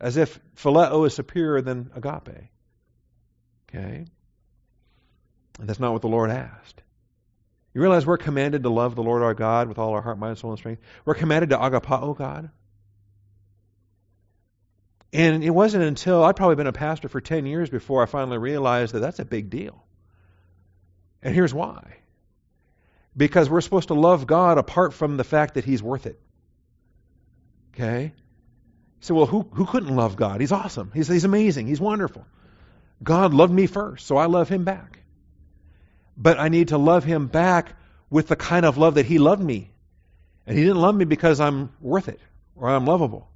As 0.00 0.16
if 0.16 0.38
phileo 0.56 1.06
is 1.06 1.14
superior 1.14 1.60
than 1.62 1.90
agape. 1.94 2.48
Okay? 3.68 4.06
And 5.58 5.68
that's 5.68 5.80
not 5.80 5.92
what 5.92 6.02
the 6.02 6.08
Lord 6.08 6.30
asked. 6.30 6.82
You 7.72 7.80
realize 7.80 8.06
we're 8.06 8.18
commanded 8.18 8.62
to 8.62 8.70
love 8.70 8.94
the 8.94 9.02
Lord 9.02 9.22
our 9.22 9.34
God 9.34 9.68
with 9.68 9.78
all 9.78 9.94
our 9.94 10.02
heart, 10.02 10.18
mind, 10.18 10.38
soul, 10.38 10.50
and 10.50 10.58
strength? 10.58 10.82
We're 11.04 11.14
commanded 11.14 11.50
to 11.50 11.56
agapao 11.56 12.16
God. 12.16 12.50
And 15.12 15.44
it 15.44 15.50
wasn't 15.50 15.84
until 15.84 16.24
I'd 16.24 16.36
probably 16.36 16.56
been 16.56 16.66
a 16.66 16.72
pastor 16.72 17.08
for 17.08 17.20
10 17.20 17.46
years 17.46 17.70
before 17.70 18.02
I 18.02 18.06
finally 18.06 18.38
realized 18.38 18.94
that 18.94 19.00
that's 19.00 19.20
a 19.20 19.24
big 19.24 19.48
deal. 19.48 19.84
And 21.24 21.34
here's 21.34 21.54
why. 21.54 21.96
Because 23.16 23.48
we're 23.48 23.62
supposed 23.62 23.88
to 23.88 23.94
love 23.94 24.26
God 24.26 24.58
apart 24.58 24.92
from 24.92 25.16
the 25.16 25.24
fact 25.24 25.54
that 25.54 25.64
He's 25.64 25.82
worth 25.82 26.06
it. 26.06 26.20
Okay? 27.74 28.12
So, 29.00 29.14
well, 29.14 29.26
who, 29.26 29.48
who 29.52 29.66
couldn't 29.66 29.94
love 29.94 30.16
God? 30.16 30.40
He's 30.40 30.52
awesome. 30.52 30.90
He's, 30.94 31.08
he's 31.08 31.24
amazing. 31.24 31.66
He's 31.66 31.80
wonderful. 31.80 32.26
God 33.02 33.34
loved 33.34 33.52
me 33.52 33.66
first, 33.66 34.06
so 34.06 34.16
I 34.16 34.26
love 34.26 34.48
Him 34.48 34.64
back. 34.64 35.00
But 36.16 36.38
I 36.38 36.48
need 36.48 36.68
to 36.68 36.78
love 36.78 37.04
Him 37.04 37.26
back 37.26 37.74
with 38.10 38.28
the 38.28 38.36
kind 38.36 38.64
of 38.64 38.78
love 38.78 38.94
that 38.94 39.06
He 39.06 39.18
loved 39.18 39.42
me. 39.42 39.70
And 40.46 40.56
He 40.56 40.62
didn't 40.62 40.80
love 40.80 40.94
me 40.94 41.04
because 41.04 41.40
I'm 41.40 41.72
worth 41.80 42.08
it 42.08 42.20
or 42.54 42.68
I'm 42.68 42.86
lovable. 42.86 43.28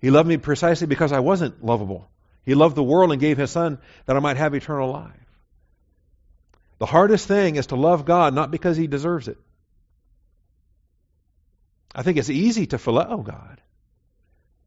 He 0.00 0.10
loved 0.10 0.28
me 0.28 0.36
precisely 0.36 0.86
because 0.86 1.12
I 1.12 1.20
wasn't 1.20 1.64
lovable. 1.64 2.08
He 2.44 2.54
loved 2.54 2.76
the 2.76 2.82
world 2.82 3.10
and 3.10 3.20
gave 3.20 3.38
his 3.38 3.50
son 3.50 3.78
that 4.04 4.16
I 4.16 4.20
might 4.20 4.36
have 4.36 4.54
eternal 4.54 4.90
life. 4.90 5.23
The 6.84 6.90
hardest 6.90 7.26
thing 7.26 7.56
is 7.56 7.68
to 7.68 7.76
love 7.76 8.04
God 8.04 8.34
not 8.34 8.50
because 8.50 8.76
he 8.76 8.86
deserves 8.86 9.26
it. 9.26 9.38
I 11.94 12.02
think 12.02 12.18
it's 12.18 12.28
easy 12.28 12.66
to 12.66 12.76
phileo 12.76 13.24
God. 13.24 13.62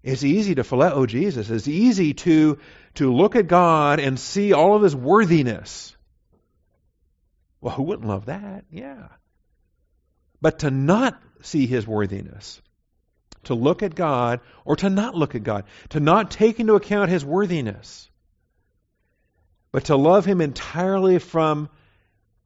It's 0.01 0.23
easy 0.23 0.56
to 0.56 0.63
phileo 0.63 1.06
Jesus. 1.06 1.47
It's 1.51 1.67
easy 1.67 2.15
to, 2.15 2.58
to 2.95 3.13
look 3.13 3.36
at 3.36 3.47
God 3.47 3.99
and 3.99 4.19
see 4.19 4.51
all 4.51 4.75
of 4.75 4.82
his 4.82 4.95
worthiness. 4.95 5.95
Well, 7.62 7.75
who 7.75 7.84
wouldn't 7.84 8.08
love 8.08 8.25
that? 8.25 8.65
Yeah. 8.71 9.10
but 10.41 10.58
to 10.60 10.71
not 10.71 11.21
see 11.43 11.67
his 11.67 11.86
worthiness, 11.86 12.60
to 13.43 13.53
look 13.53 13.84
at 13.84 13.93
God 13.93 14.39
or 14.65 14.75
to 14.77 14.89
not 14.89 15.13
look 15.13 15.36
at 15.36 15.43
God, 15.43 15.65
to 15.89 15.99
not 15.99 16.32
take 16.32 16.60
into 16.60 16.73
account 16.73 17.12
his 17.12 17.23
worthiness, 17.23 18.10
but 19.71 19.86
to 19.86 19.95
love 19.95 20.25
him 20.25 20.41
entirely 20.41 21.19
from 21.19 21.69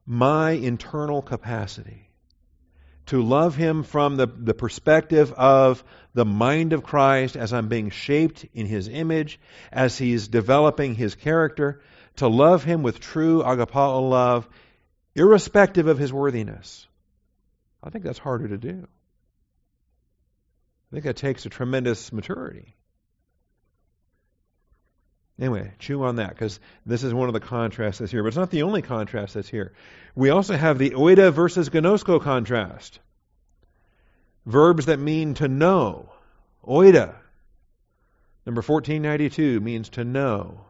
my 0.06 0.52
internal 0.52 1.22
capacity. 1.22 2.08
To 3.06 3.22
love 3.22 3.56
him 3.56 3.82
from 3.82 4.16
the, 4.16 4.26
the 4.26 4.54
perspective 4.54 5.32
of 5.32 5.82
the 6.14 6.24
mind 6.24 6.72
of 6.72 6.82
Christ 6.82 7.36
as 7.36 7.52
I'm 7.52 7.68
being 7.68 7.90
shaped 7.90 8.46
in 8.54 8.66
his 8.66 8.88
image, 8.88 9.40
as 9.72 9.98
he's 9.98 10.28
developing 10.28 10.94
his 10.94 11.14
character, 11.14 11.82
to 12.16 12.28
love 12.28 12.64
him 12.64 12.82
with 12.82 13.00
true 13.00 13.42
agapao 13.42 14.08
love, 14.08 14.48
irrespective 15.14 15.86
of 15.88 15.98
his 15.98 16.12
worthiness. 16.12 16.86
I 17.82 17.90
think 17.90 18.04
that's 18.04 18.18
harder 18.18 18.48
to 18.48 18.58
do. 18.58 18.86
I 20.90 20.94
think 20.94 21.04
that 21.04 21.16
takes 21.16 21.46
a 21.46 21.48
tremendous 21.48 22.12
maturity. 22.12 22.74
Anyway, 25.42 25.72
chew 25.80 26.04
on 26.04 26.16
that 26.16 26.28
because 26.28 26.60
this 26.86 27.02
is 27.02 27.12
one 27.12 27.28
of 27.28 27.32
the 27.32 27.40
contrasts 27.40 27.98
that's 27.98 28.12
here. 28.12 28.22
But 28.22 28.28
it's 28.28 28.36
not 28.36 28.52
the 28.52 28.62
only 28.62 28.80
contrast 28.80 29.34
that's 29.34 29.48
here. 29.48 29.72
We 30.14 30.30
also 30.30 30.56
have 30.56 30.78
the 30.78 30.90
oida 30.90 31.32
versus 31.32 31.68
gnosko 31.68 32.22
contrast. 32.22 33.00
Verbs 34.46 34.86
that 34.86 35.00
mean 35.00 35.34
to 35.34 35.48
know. 35.48 36.12
Oida. 36.64 37.16
Number 38.46 38.60
1492 38.60 39.58
means 39.58 39.88
to 39.88 40.04
know. 40.04 40.64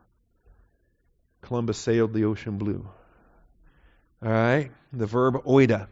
Columbus 1.42 1.76
sailed 1.76 2.14
the 2.14 2.24
ocean 2.24 2.56
blue. 2.56 2.88
All 4.24 4.32
right? 4.32 4.70
The 4.94 5.04
verb 5.04 5.44
oida. 5.44 5.88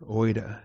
Oida. 0.00 0.60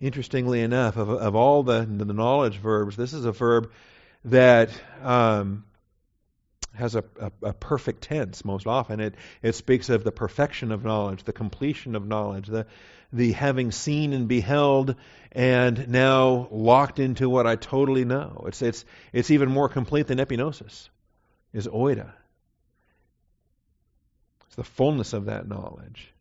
Interestingly 0.00 0.62
enough, 0.62 0.96
of, 0.96 1.10
of 1.10 1.36
all 1.36 1.62
the, 1.62 1.80
the 1.84 2.12
knowledge 2.12 2.56
verbs, 2.56 2.96
this 2.96 3.12
is 3.12 3.26
a 3.26 3.32
verb 3.32 3.70
that 4.24 4.70
um, 5.02 5.64
has 6.74 6.94
a, 6.94 7.04
a, 7.20 7.32
a, 7.42 7.52
perfect 7.52 8.02
tense 8.02 8.42
most 8.42 8.66
often. 8.66 9.00
It, 9.00 9.14
it 9.42 9.54
speaks 9.54 9.90
of 9.90 10.02
the 10.02 10.12
perfection 10.12 10.72
of 10.72 10.84
knowledge, 10.84 11.24
the 11.24 11.34
completion 11.34 11.94
of 11.96 12.06
knowledge, 12.06 12.46
the, 12.46 12.66
the 13.12 13.32
having 13.32 13.72
seen 13.72 14.14
and 14.14 14.26
beheld 14.26 14.94
and 15.32 15.88
now 15.88 16.48
locked 16.50 16.98
into 16.98 17.28
what 17.28 17.46
I 17.46 17.56
totally 17.56 18.06
know. 18.06 18.44
It's, 18.46 18.62
it's, 18.62 18.84
it's 19.12 19.30
even 19.30 19.50
more 19.50 19.68
complete 19.68 20.06
than 20.06 20.18
epignosis, 20.18 20.88
is 21.52 21.66
oida. 21.66 22.12
It's 24.46 24.56
the 24.56 24.64
fullness 24.64 25.12
of 25.12 25.26
that 25.26 25.46
knowledge. 25.46 26.12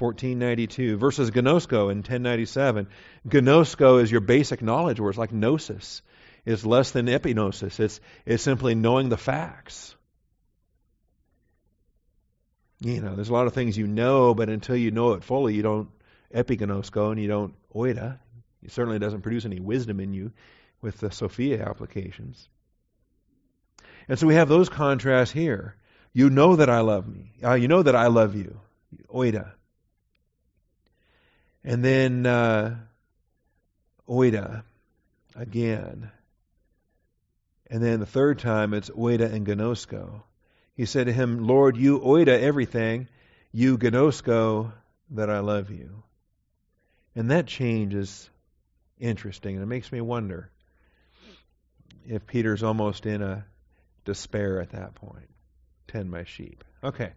1492 0.00 0.96
versus 0.96 1.30
gnosko 1.30 1.90
in 1.90 1.98
1097. 1.98 2.88
Gnosko 3.28 4.02
is 4.02 4.10
your 4.10 4.20
basic 4.20 4.62
knowledge, 4.62 4.98
where 4.98 5.10
it's 5.10 5.18
like 5.18 5.32
gnosis 5.32 6.02
is 6.44 6.64
less 6.64 6.90
than 6.92 7.06
epignosis. 7.06 7.78
It's, 7.80 8.00
it's 8.24 8.42
simply 8.42 8.74
knowing 8.74 9.08
the 9.08 9.16
facts. 9.16 9.94
You 12.80 13.02
know, 13.02 13.14
there's 13.14 13.28
a 13.28 13.34
lot 13.34 13.46
of 13.46 13.52
things 13.52 13.76
you 13.76 13.86
know, 13.86 14.34
but 14.34 14.48
until 14.48 14.76
you 14.76 14.90
know 14.90 15.12
it 15.12 15.24
fully, 15.24 15.54
you 15.54 15.62
don't 15.62 15.90
epignosko 16.34 17.12
and 17.12 17.20
you 17.20 17.28
don't 17.28 17.54
oida. 17.74 18.18
It 18.62 18.72
certainly 18.72 18.98
doesn't 18.98 19.22
produce 19.22 19.44
any 19.44 19.60
wisdom 19.60 20.00
in 20.00 20.14
you 20.14 20.32
with 20.80 20.98
the 20.98 21.10
Sophia 21.10 21.62
applications. 21.62 22.48
And 24.08 24.18
so 24.18 24.26
we 24.26 24.34
have 24.34 24.48
those 24.48 24.68
contrasts 24.68 25.32
here. 25.32 25.76
You 26.12 26.30
know 26.30 26.56
that 26.56 26.70
I 26.70 26.80
love 26.80 27.06
me. 27.06 27.32
Uh, 27.44 27.54
you 27.54 27.68
know 27.68 27.82
that 27.82 27.94
I 27.94 28.06
love 28.06 28.34
you. 28.34 28.58
Oida. 29.08 29.52
And 31.64 31.84
then 31.84 32.26
uh, 32.26 32.76
oida 34.08 34.62
again. 35.36 36.10
And 37.68 37.82
then 37.82 38.00
the 38.00 38.06
third 38.06 38.38
time 38.38 38.74
it's 38.74 38.90
oida 38.90 39.32
and 39.32 39.46
gnosko. 39.46 40.22
He 40.74 40.86
said 40.86 41.06
to 41.06 41.12
him, 41.12 41.46
Lord, 41.46 41.76
you 41.76 42.00
oida 42.00 42.40
everything, 42.40 43.08
you 43.52 43.78
gnosko 43.78 44.72
that 45.10 45.30
I 45.30 45.40
love 45.40 45.70
you. 45.70 46.02
And 47.14 47.30
that 47.30 47.46
change 47.46 47.94
is 47.94 48.30
interesting, 48.98 49.56
and 49.56 49.62
it 49.62 49.66
makes 49.66 49.90
me 49.90 50.00
wonder 50.00 50.50
if 52.08 52.26
Peter's 52.26 52.62
almost 52.62 53.06
in 53.06 53.22
a 53.22 53.44
despair 54.04 54.60
at 54.60 54.70
that 54.70 54.94
point. 54.94 55.28
Tend 55.88 56.10
my 56.10 56.24
sheep. 56.24 56.64
Okay. 56.82 57.12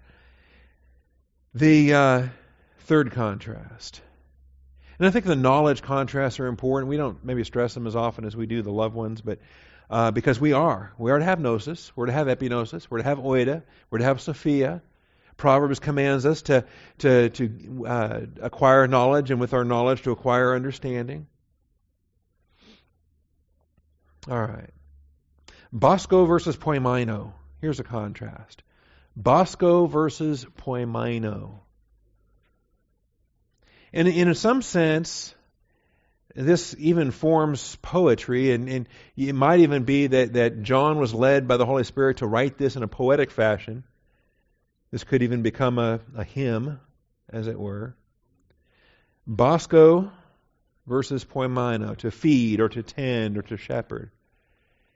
The 1.53 1.93
uh, 1.93 2.27
third 2.79 3.11
contrast. 3.11 4.01
And 4.99 5.07
I 5.07 5.11
think 5.11 5.25
the 5.25 5.35
knowledge 5.35 5.81
contrasts 5.81 6.39
are 6.39 6.47
important. 6.47 6.89
We 6.89 6.97
don't 6.97 7.23
maybe 7.23 7.43
stress 7.43 7.73
them 7.73 7.87
as 7.87 7.95
often 7.95 8.25
as 8.25 8.35
we 8.35 8.45
do 8.45 8.61
the 8.61 8.71
loved 8.71 8.95
ones, 8.95 9.21
but 9.21 9.39
uh, 9.89 10.11
because 10.11 10.39
we 10.39 10.53
are. 10.53 10.93
We 10.97 11.11
are 11.11 11.19
to 11.19 11.25
have 11.25 11.39
gnosis, 11.39 11.91
we're 11.95 12.07
to 12.07 12.11
have 12.11 12.27
epignosis, 12.27 12.87
we're 12.89 12.99
to 12.99 13.03
have 13.03 13.17
oida, 13.17 13.63
we're 13.89 13.99
to 13.99 14.05
have 14.05 14.21
sophia. 14.21 14.81
Proverbs 15.35 15.79
commands 15.79 16.25
us 16.25 16.43
to, 16.43 16.65
to, 16.99 17.29
to 17.29 17.85
uh, 17.87 18.19
acquire 18.41 18.87
knowledge, 18.87 19.31
and 19.31 19.39
with 19.39 19.53
our 19.53 19.65
knowledge 19.65 20.03
to 20.03 20.11
acquire 20.11 20.55
understanding. 20.55 21.27
All 24.29 24.39
right. 24.39 24.69
Bosco 25.71 26.25
versus 26.25 26.55
poimaino. 26.55 27.33
Here's 27.59 27.79
a 27.79 27.83
contrast. 27.83 28.61
Bosco 29.15 29.87
versus 29.87 30.45
poimaino. 30.59 31.59
And 33.93 34.07
in 34.07 34.33
some 34.33 34.63
sense, 34.63 35.35
this 36.35 36.75
even 36.79 37.11
forms 37.11 37.75
poetry, 37.81 38.51
and, 38.51 38.67
and, 38.67 38.89
it 39.15 39.35
might 39.35 39.59
even 39.59 39.83
be 39.83 40.07
that, 40.07 40.33
that 40.33 40.63
John 40.63 40.97
was 40.97 41.13
led 41.13 41.47
by 41.47 41.57
the 41.57 41.65
Holy 41.65 41.83
Spirit 41.83 42.17
to 42.17 42.27
write 42.27 42.57
this 42.57 42.75
in 42.75 42.81
a 42.81 42.87
poetic 42.87 43.29
fashion. 43.29 43.83
This 44.89 45.03
could 45.03 45.21
even 45.21 45.43
become 45.43 45.77
a, 45.77 45.99
a 46.15 46.23
hymn, 46.23 46.79
as 47.29 47.47
it 47.47 47.59
were. 47.59 47.95
Bosco 49.27 50.11
versus 50.87 51.23
poimaino, 51.23 51.95
to 51.97 52.09
feed 52.09 52.59
or 52.59 52.69
to 52.69 52.81
tend 52.81 53.37
or 53.37 53.43
to 53.43 53.57
shepherd. 53.57 54.11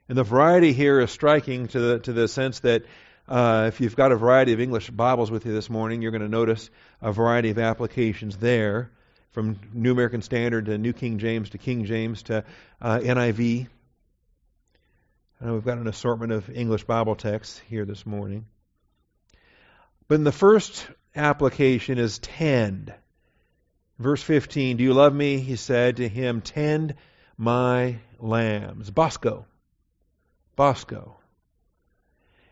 And 0.08 0.18
the 0.18 0.24
variety 0.24 0.72
here 0.72 1.00
is 1.00 1.10
striking 1.10 1.68
to 1.68 1.80
the, 1.80 1.98
to 2.00 2.12
the 2.12 2.26
sense 2.26 2.60
that 2.60 2.82
uh, 3.28 3.66
if 3.68 3.80
you've 3.80 3.96
got 3.96 4.10
a 4.10 4.16
variety 4.16 4.52
of 4.52 4.60
English 4.60 4.90
Bibles 4.90 5.30
with 5.30 5.44
you 5.44 5.52
this 5.52 5.68
morning, 5.68 6.00
you're 6.00 6.10
going 6.10 6.22
to 6.22 6.28
notice 6.28 6.70
a 7.02 7.12
variety 7.12 7.50
of 7.50 7.58
applications 7.58 8.36
there, 8.38 8.90
from 9.32 9.58
New 9.72 9.92
American 9.92 10.22
Standard 10.22 10.66
to 10.66 10.78
New 10.78 10.92
King 10.92 11.18
James 11.18 11.50
to 11.50 11.58
King 11.58 11.84
James 11.84 12.22
to 12.24 12.44
uh, 12.80 12.98
NIV. 12.98 13.68
Uh, 15.44 15.52
we've 15.52 15.64
got 15.64 15.78
an 15.78 15.86
assortment 15.86 16.32
of 16.32 16.50
English 16.50 16.84
Bible 16.84 17.14
texts 17.14 17.60
here 17.68 17.84
this 17.84 18.06
morning. 18.06 18.46
But 20.08 20.16
in 20.16 20.24
the 20.24 20.32
first 20.32 20.88
application 21.14 21.98
is 21.98 22.18
tend. 22.18 22.94
Verse 23.98 24.22
15, 24.22 24.78
Do 24.78 24.84
you 24.84 24.94
love 24.94 25.14
me? 25.14 25.38
He 25.38 25.56
said 25.56 25.98
to 25.98 26.08
him, 26.08 26.40
Tend 26.40 26.94
my 27.36 27.98
lambs. 28.18 28.90
Bosco. 28.90 29.44
Bosco. 30.56 31.17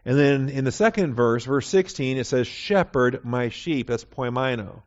And 0.06 0.16
then 0.16 0.48
in 0.50 0.64
the 0.64 0.70
second 0.70 1.14
verse, 1.14 1.44
verse 1.44 1.66
16, 1.66 2.16
it 2.18 2.24
says, 2.28 2.46
Shepherd 2.46 3.24
my 3.24 3.48
sheep. 3.48 3.88
That's 3.88 4.04
poimaino. 4.04 4.82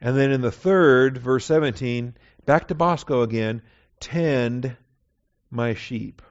And 0.00 0.16
then 0.16 0.30
in 0.30 0.42
the 0.42 0.52
third, 0.52 1.18
verse 1.18 1.44
17, 1.46 2.14
back 2.46 2.68
to 2.68 2.76
Bosco 2.76 3.22
again, 3.22 3.62
tend 3.98 4.76
my 5.50 5.74
sheep. 5.74 6.22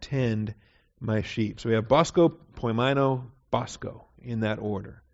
Tend 0.00 0.56
my 0.98 1.22
sheep. 1.22 1.60
So 1.60 1.68
we 1.68 1.76
have 1.76 1.86
Bosco, 1.86 2.36
Poimaino, 2.56 3.30
Bosco 3.52 4.04
in 4.20 4.40
that 4.40 4.58
order. 4.58 5.04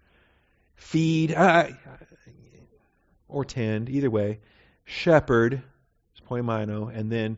Feed, 0.75 1.35
or 3.29 3.45
tend, 3.45 3.91
either 3.91 4.11
way. 4.11 4.41
Shepherd, 4.87 5.63
Poimaino, 6.27 6.91
and 6.97 7.13
then 7.13 7.37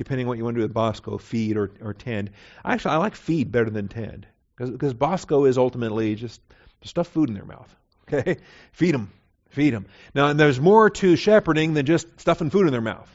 depending 0.00 0.24
on 0.24 0.28
what 0.28 0.38
you 0.38 0.44
want 0.44 0.54
to 0.54 0.60
do 0.60 0.64
with 0.64 0.72
Bosco, 0.72 1.18
feed 1.18 1.58
or, 1.58 1.70
or 1.82 1.92
tend. 1.92 2.30
Actually, 2.64 2.94
I 2.94 2.96
like 2.96 3.14
feed 3.14 3.52
better 3.52 3.68
than 3.68 3.88
tend 3.88 4.26
because 4.56 4.94
Bosco 4.94 5.44
is 5.44 5.58
ultimately 5.58 6.14
just 6.14 6.40
stuff 6.82 7.08
food 7.08 7.28
in 7.28 7.34
their 7.34 7.44
mouth. 7.44 7.74
Okay, 8.12 8.38
feed 8.72 8.92
them, 8.92 9.12
feed 9.50 9.72
them. 9.72 9.86
Now, 10.16 10.26
and 10.26 10.40
there's 10.40 10.58
more 10.58 10.90
to 10.90 11.14
shepherding 11.14 11.74
than 11.74 11.86
just 11.86 12.08
stuffing 12.18 12.50
food 12.50 12.66
in 12.66 12.72
their 12.72 12.80
mouth, 12.80 13.08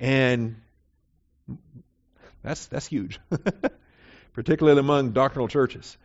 and 0.00 0.56
that's 2.42 2.66
that's 2.66 2.86
huge, 2.86 3.20
particularly 4.32 4.80
among 4.80 5.12
doctrinal 5.12 5.46
churches. 5.46 5.96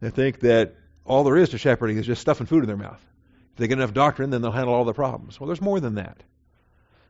They 0.00 0.10
think 0.10 0.40
that 0.40 0.74
all 1.06 1.22
there 1.22 1.36
is 1.36 1.50
to 1.50 1.58
shepherding 1.58 1.96
is 1.96 2.06
just 2.06 2.20
stuffing 2.20 2.48
food 2.48 2.64
in 2.64 2.66
their 2.66 2.76
mouth. 2.76 3.00
If 3.52 3.58
they 3.58 3.68
get 3.68 3.78
enough 3.78 3.94
doctrine, 3.94 4.30
then 4.30 4.42
they'll 4.42 4.50
handle 4.50 4.74
all 4.74 4.84
the 4.84 4.92
problems. 4.92 5.38
Well, 5.38 5.46
there's 5.46 5.60
more 5.60 5.78
than 5.78 5.94
that. 5.94 6.24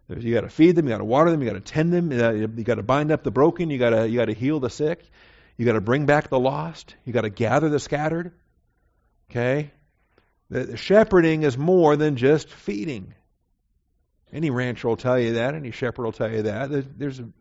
You 0.08 0.34
got 0.34 0.42
to 0.42 0.50
feed 0.50 0.76
them, 0.76 0.86
you 0.86 0.90
got 0.90 0.98
to 0.98 1.04
water 1.04 1.30
them, 1.30 1.42
you 1.42 1.48
got 1.48 1.54
to 1.54 1.60
tend 1.60 1.92
them, 1.92 2.12
you 2.12 2.64
got 2.64 2.74
to 2.74 2.82
bind 2.82 3.10
up 3.10 3.22
the 3.22 3.30
broken, 3.30 3.70
you 3.70 3.78
got 3.78 3.90
to 3.90 4.08
you 4.08 4.18
got 4.18 4.26
to 4.26 4.34
heal 4.34 4.60
the 4.60 4.68
sick, 4.68 5.02
you 5.56 5.64
got 5.64 5.72
to 5.72 5.80
bring 5.80 6.06
back 6.06 6.28
the 6.28 6.38
lost, 6.38 6.94
you 7.04 7.12
got 7.12 7.22
to 7.22 7.30
gather 7.30 7.68
the 7.68 7.78
scattered. 7.78 8.32
Okay? 9.30 9.70
The 10.50 10.76
shepherding 10.76 11.44
is 11.44 11.56
more 11.56 11.96
than 11.96 12.16
just 12.16 12.50
feeding. 12.50 13.14
Any 14.32 14.50
rancher 14.50 14.88
will 14.88 14.96
tell 14.96 15.18
you 15.18 15.34
that. 15.34 15.54
Any 15.54 15.70
shepherd 15.70 16.04
will 16.04 16.12
tell 16.12 16.30
you 16.30 16.42
that. 16.42 16.98
There's 16.98 17.18
a, 17.18 17.22
you 17.22 17.32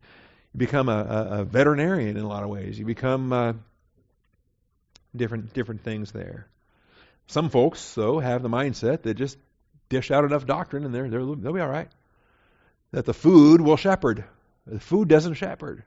become 0.57 0.87
a, 0.87 0.91
a, 0.91 1.39
a, 1.39 1.43
veterinarian 1.43 2.15
in 2.15 2.23
a 2.23 2.27
lot 2.27 2.43
of 2.43 2.49
ways. 2.49 2.79
You 2.79 2.85
become 2.85 3.33
uh, 3.33 3.53
different 5.15 5.53
different 5.53 5.83
things 5.83 6.11
there. 6.11 6.47
Some 7.27 7.49
folks, 7.49 7.93
though, 7.93 8.19
have 8.19 8.43
the 8.43 8.49
mindset 8.49 9.03
that 9.03 9.15
just 9.15 9.37
dish 9.89 10.11
out 10.11 10.25
enough 10.25 10.45
doctrine 10.45 10.85
and 10.85 10.93
they're, 10.93 11.09
they're, 11.09 11.23
they'll 11.23 11.53
be 11.53 11.61
all 11.61 11.67
right. 11.67 11.89
That 12.91 13.05
the 13.05 13.13
food 13.13 13.61
will 13.61 13.77
shepherd. 13.77 14.23
The 14.65 14.79
food 14.79 15.07
doesn't 15.07 15.35
shepherd. 15.35 15.83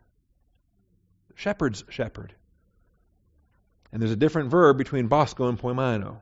Shepherds 1.35 1.85
shepherd. 1.89 2.35
And 3.93 4.01
there's 4.01 4.13
a 4.13 4.17
different 4.17 4.51
verb 4.51 4.79
between 4.79 5.09
bosco 5.09 5.49
and 5.49 5.59
poimaino. 5.59 6.21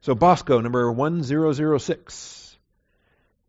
So 0.00 0.14
bosco, 0.14 0.60
number 0.60 0.90
1006. 0.90 2.58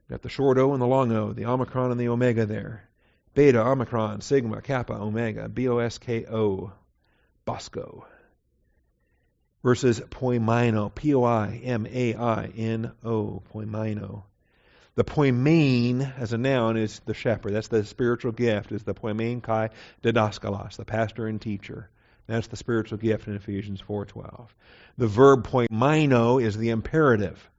Got 0.10 0.22
the 0.22 0.30
short 0.30 0.58
O 0.58 0.74
and 0.74 0.82
the 0.82 0.88
long 0.88 1.12
O, 1.12 1.34
the 1.34 1.46
omicron 1.46 1.92
and 1.92 2.00
the 2.00 2.10
omega 2.10 2.46
there. 2.46 2.90
Beta, 3.34 3.60
omicron, 3.60 4.22
sigma, 4.22 4.62
kappa, 4.62 4.94
omega, 4.94 5.50
B 5.50 5.68
O 5.68 5.80
S 5.80 5.98
K 5.98 6.26
O. 6.26 6.72
Bosco. 7.46 8.06
Versus 9.64 10.00
poimaino, 10.00 10.94
P 10.94 11.16
O 11.16 11.24
I 11.24 11.62
M 11.64 11.88
A 11.88 12.16
I 12.16 12.46
N 12.56 12.92
O, 13.04 13.42
poimaino. 13.54 14.24
The 14.96 15.04
poimen 15.04 16.18
as 16.20 16.34
a 16.34 16.38
noun 16.38 16.78
is 16.78 17.00
the 17.06 17.16
shepherd. 17.16 17.54
That's 17.54 17.68
the 17.68 17.84
spiritual 17.84 18.32
gift, 18.32 18.72
is 18.72 18.84
the 18.84 18.94
poimen 18.94 19.42
kai 19.42 19.70
didaskalos, 20.04 20.76
the 20.76 20.86
pastor 20.86 21.28
and 21.28 21.42
teacher. 21.42 21.90
That's 22.28 22.48
the 22.48 22.58
spiritual 22.58 23.00
gift 23.00 23.28
in 23.28 23.36
Ephesians 23.36 23.82
4.12. 23.82 24.48
The 24.98 25.08
verb 25.08 25.48
poimaino 25.48 26.42
is 26.42 26.56
the 26.56 26.70
imperative 26.70 27.50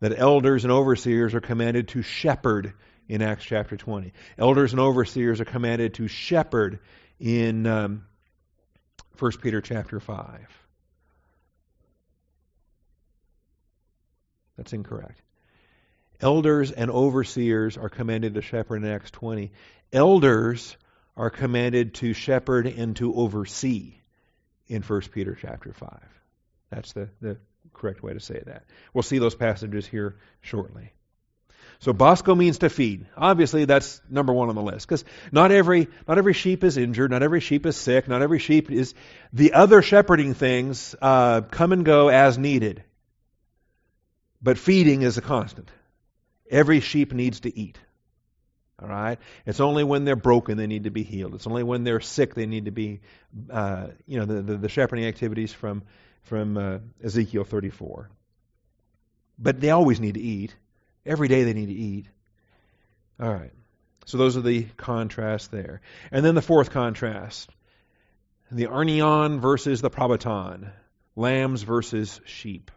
that 0.00 0.18
elders 0.18 0.64
and 0.64 0.72
overseers 0.72 1.34
are 1.34 1.40
commanded 1.40 1.88
to 1.88 2.02
shepherd 2.02 2.72
in 3.08 3.22
Acts 3.22 3.44
chapter 3.44 3.76
20. 3.76 4.12
Elders 4.38 4.72
and 4.72 4.80
overseers 4.80 5.40
are 5.40 5.44
commanded 5.44 5.94
to 5.94 6.06
shepherd 6.06 6.78
in 7.18 7.66
um, 7.66 8.04
1 9.18 9.32
Peter 9.42 9.60
chapter 9.60 9.98
5. 9.98 10.46
That's 14.56 14.72
incorrect. 14.72 15.20
Elders 16.20 16.72
and 16.72 16.90
overseers 16.90 17.76
are 17.76 17.88
commanded 17.88 18.34
to 18.34 18.42
shepherd 18.42 18.82
in 18.82 18.88
Acts 18.88 19.10
20. 19.12 19.52
Elders 19.92 20.76
are 21.16 21.30
commanded 21.30 21.94
to 21.94 22.12
shepherd 22.12 22.66
and 22.66 22.96
to 22.96 23.14
oversee 23.14 23.94
in 24.66 24.82
1 24.82 25.00
Peter 25.12 25.36
chapter 25.40 25.72
5. 25.72 26.00
That's 26.70 26.92
the, 26.92 27.08
the 27.20 27.38
correct 27.72 28.02
way 28.02 28.12
to 28.12 28.20
say 28.20 28.42
that. 28.46 28.64
We'll 28.92 29.02
see 29.02 29.18
those 29.18 29.34
passages 29.34 29.86
here 29.86 30.16
shortly. 30.40 30.92
So 31.80 31.92
Bosco 31.92 32.34
means 32.34 32.58
to 32.58 32.70
feed. 32.70 33.06
Obviously, 33.16 33.64
that's 33.64 34.00
number 34.10 34.32
one 34.32 34.48
on 34.48 34.56
the 34.56 34.62
list 34.62 34.86
because 34.86 35.04
not 35.30 35.52
every 35.52 35.86
not 36.08 36.18
every 36.18 36.32
sheep 36.32 36.64
is 36.64 36.76
injured, 36.76 37.12
not 37.12 37.22
every 37.22 37.38
sheep 37.38 37.66
is 37.66 37.76
sick, 37.76 38.08
not 38.08 38.20
every 38.20 38.40
sheep 38.40 38.70
is. 38.70 38.94
The 39.32 39.52
other 39.52 39.80
shepherding 39.80 40.34
things 40.34 40.96
uh, 41.00 41.42
come 41.42 41.72
and 41.72 41.84
go 41.84 42.08
as 42.08 42.36
needed, 42.36 42.82
but 44.42 44.58
feeding 44.58 45.02
is 45.02 45.18
a 45.18 45.22
constant. 45.22 45.70
Every 46.50 46.80
sheep 46.80 47.12
needs 47.12 47.40
to 47.40 47.56
eat. 47.56 47.78
All 48.80 48.88
right. 48.88 49.18
It's 49.44 49.60
only 49.60 49.82
when 49.82 50.04
they're 50.04 50.16
broken 50.16 50.56
they 50.56 50.68
need 50.68 50.84
to 50.84 50.90
be 50.90 51.02
healed. 51.02 51.34
It's 51.34 51.46
only 51.46 51.64
when 51.64 51.82
they're 51.82 52.00
sick 52.00 52.34
they 52.34 52.46
need 52.46 52.66
to 52.66 52.70
be, 52.70 53.00
uh, 53.50 53.88
you 54.06 54.20
know, 54.20 54.24
the, 54.24 54.42
the, 54.42 54.56
the, 54.56 54.68
shepherding 54.68 55.04
activities 55.04 55.52
from 55.52 55.82
from 56.22 56.56
uh, 56.56 56.78
Ezekiel 57.02 57.44
34. 57.44 58.08
But 59.38 59.60
they 59.60 59.70
always 59.70 59.98
need 59.98 60.14
to 60.14 60.20
eat. 60.20 60.54
Every 61.04 61.26
day 61.26 61.44
they 61.44 61.54
need 61.54 61.66
to 61.66 61.74
eat. 61.74 62.06
All 63.18 63.32
right. 63.32 63.52
So 64.06 64.16
those 64.16 64.36
are 64.36 64.42
the 64.42 64.64
contrasts 64.76 65.48
there. 65.48 65.80
And 66.12 66.24
then 66.24 66.34
the 66.34 66.42
fourth 66.42 66.70
contrast 66.70 67.50
the 68.50 68.66
Arnion 68.66 69.40
versus 69.40 69.80
the 69.80 69.90
Probaton, 69.90 70.70
lambs 71.16 71.62
versus 71.62 72.20
sheep. 72.24 72.70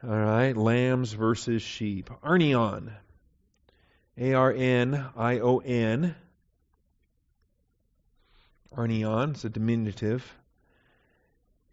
All 0.00 0.10
right, 0.10 0.56
lambs 0.56 1.12
versus 1.12 1.60
sheep. 1.60 2.08
Arnion, 2.22 2.92
A 4.16 4.32
R 4.32 4.52
N 4.52 5.04
I 5.16 5.40
O 5.40 5.58
N. 5.58 6.14
Arnion, 8.76 9.30
it's 9.30 9.44
a 9.44 9.48
diminutive. 9.48 10.24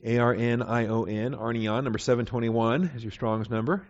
A 0.03 0.17
R 0.17 0.33
N 0.33 0.63
I 0.63 0.87
O 0.87 1.03
N, 1.03 1.35
Arnion, 1.35 1.83
number 1.83 1.99
721 1.99 2.93
is 2.95 3.03
your 3.03 3.11
Strong's 3.11 3.51
number. 3.51 3.85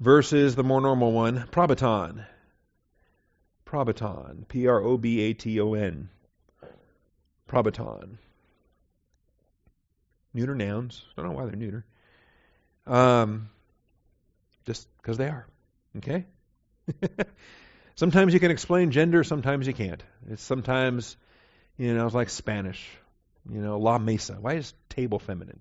Versus 0.00 0.54
the 0.54 0.62
more 0.62 0.82
normal 0.82 1.12
one, 1.12 1.46
Probaton. 1.50 2.26
Probaton, 3.64 4.46
P 4.48 4.66
R 4.66 4.82
O 4.82 4.98
B 4.98 5.20
A 5.22 5.32
T 5.32 5.58
O 5.62 5.72
N. 5.72 6.10
Probaton. 7.48 8.18
Neuter 10.34 10.54
nouns. 10.54 11.02
I 11.16 11.22
don't 11.22 11.30
know 11.30 11.38
why 11.38 11.46
they're 11.46 11.56
neuter. 11.56 11.86
Um, 12.86 13.48
just 14.66 14.86
because 14.98 15.16
they 15.16 15.28
are. 15.28 15.46
Okay? 15.98 16.24
sometimes 17.94 18.34
you 18.34 18.40
can 18.40 18.50
explain 18.50 18.90
gender, 18.90 19.24
sometimes 19.24 19.66
you 19.66 19.72
can't. 19.72 20.02
It's 20.30 20.42
sometimes, 20.42 21.16
you 21.78 21.94
know, 21.94 22.06
it's 22.06 22.14
like 22.14 22.30
Spanish. 22.30 22.88
You 23.50 23.60
know, 23.60 23.78
la 23.78 23.98
mesa. 23.98 24.38
Why 24.40 24.54
is 24.54 24.72
table 24.88 25.18
feminine? 25.18 25.60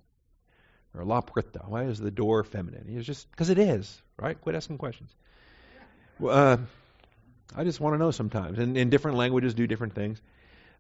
Or 0.97 1.03
la 1.03 1.21
puerta. 1.21 1.63
Why 1.67 1.84
is 1.84 1.99
the 1.99 2.11
door 2.11 2.43
feminine? 2.43 2.86
It's 2.88 3.05
just 3.05 3.30
because 3.32 3.49
it 3.49 3.59
is, 3.59 4.01
right? 4.17 4.39
Quit 4.39 4.55
asking 4.55 4.78
questions. 4.78 5.13
Uh, 6.24 6.57
I 7.55 7.63
just 7.63 7.80
want 7.80 7.95
to 7.95 7.97
know 7.97 8.11
sometimes. 8.11 8.57
And, 8.59 8.78
in 8.78 8.89
different 8.89 9.17
languages 9.17 9.53
do 9.53 9.67
different 9.67 9.95
things. 9.95 10.21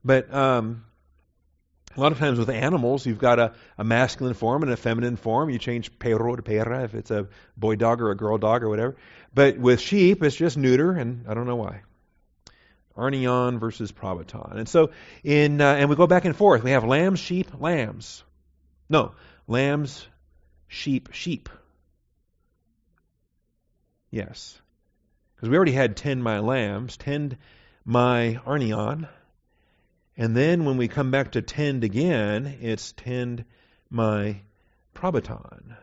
But 0.03 0.33
um, 0.33 0.85
a 1.95 1.99
lot 1.99 2.11
of 2.11 2.19
times 2.19 2.39
with 2.39 2.49
animals, 2.49 3.05
you've 3.05 3.19
got 3.19 3.39
a, 3.39 3.53
a 3.77 3.83
masculine 3.83 4.33
form 4.33 4.63
and 4.63 4.71
a 4.71 4.77
feminine 4.77 5.15
form. 5.15 5.49
You 5.49 5.59
change 5.59 5.97
perro 5.99 6.35
to 6.35 6.41
perra 6.41 6.83
if 6.83 6.95
it's 6.95 7.11
a 7.11 7.27
boy 7.55 7.75
dog 7.75 8.01
or 8.01 8.11
a 8.11 8.15
girl 8.15 8.37
dog 8.37 8.63
or 8.63 8.69
whatever. 8.69 8.95
But 9.33 9.57
with 9.57 9.79
sheep, 9.79 10.23
it's 10.23 10.35
just 10.35 10.57
neuter, 10.57 10.91
and 10.91 11.25
I 11.27 11.33
don't 11.33 11.47
know 11.47 11.55
why. 11.55 11.81
Arnion 12.95 13.59
versus 13.59 13.91
Probaton. 13.91 14.57
And 14.57 14.69
so, 14.69 14.91
in 15.23 15.61
uh, 15.61 15.73
and 15.73 15.89
we 15.89 15.95
go 15.95 16.07
back 16.07 16.25
and 16.25 16.35
forth. 16.35 16.63
We 16.63 16.71
have 16.71 16.83
lambs, 16.83 17.19
sheep, 17.19 17.49
lambs. 17.59 18.23
No, 18.89 19.13
lambs, 19.47 20.05
sheep, 20.67 21.09
sheep. 21.11 21.49
Yes. 24.11 24.59
Because 25.35 25.49
we 25.49 25.55
already 25.55 25.71
had 25.71 25.97
tend 25.97 26.23
my 26.23 26.39
lambs, 26.39 26.97
tend 26.97 27.37
my 27.83 28.39
Arnion. 28.45 29.07
And 30.15 30.35
then 30.35 30.65
when 30.65 30.77
we 30.77 30.87
come 30.87 31.11
back 31.11 31.31
to 31.31 31.41
tend 31.41 31.83
again, 31.83 32.57
it's 32.61 32.91
tend 32.91 33.45
my 33.89 34.41
probaton. 34.93 35.75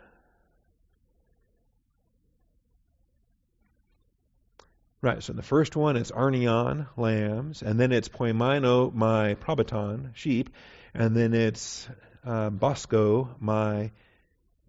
Right, 5.02 5.22
so 5.22 5.32
the 5.32 5.42
first 5.42 5.76
one 5.76 5.96
it's 5.96 6.10
arnion, 6.10 6.86
lambs, 6.96 7.62
and 7.62 7.80
then 7.80 7.90
it's 7.90 8.08
poimaino, 8.08 8.92
my 8.92 9.34
probaton, 9.36 10.10
sheep, 10.14 10.50
and 10.92 11.16
then 11.16 11.32
it's 11.32 11.88
uh, 12.24 12.50
bosco, 12.50 13.34
my 13.40 13.90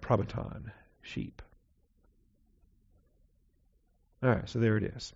probaton, 0.02 0.72
sheep. 1.02 1.42
All 4.24 4.30
right, 4.30 4.48
so 4.48 4.60
there 4.60 4.78
it 4.78 4.84
is. 4.84 5.14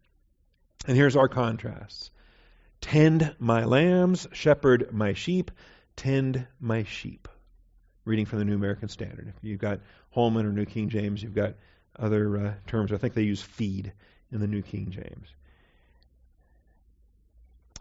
And 0.86 0.98
here's 0.98 1.16
our 1.16 1.30
contrasts. 1.30 2.12
Tend 2.86 3.36
my 3.40 3.66
lambs, 3.66 4.28
shepherd 4.32 4.94
my 4.94 5.14
sheep, 5.14 5.50
tend 5.96 6.46
my 6.60 6.84
sheep. 6.84 7.28
Reading 8.06 8.28
from 8.28 8.38
the 8.38 8.46
New 8.46 8.54
American 8.54 8.90
Standard. 8.90 9.28
If 9.28 9.44
you've 9.44 9.60
got 9.60 9.80
Holman 10.12 10.46
or 10.46 10.52
New 10.52 10.66
King 10.66 10.90
James, 10.90 11.24
you've 11.24 11.34
got 11.34 11.56
other 11.98 12.38
uh, 12.38 12.54
terms. 12.68 12.94
I 12.94 12.98
think 12.98 13.16
they 13.16 13.24
use 13.24 13.42
feed 13.42 13.92
in 14.32 14.40
the 14.40 14.46
New 14.46 14.62
King 14.62 14.92
James. 14.92 15.28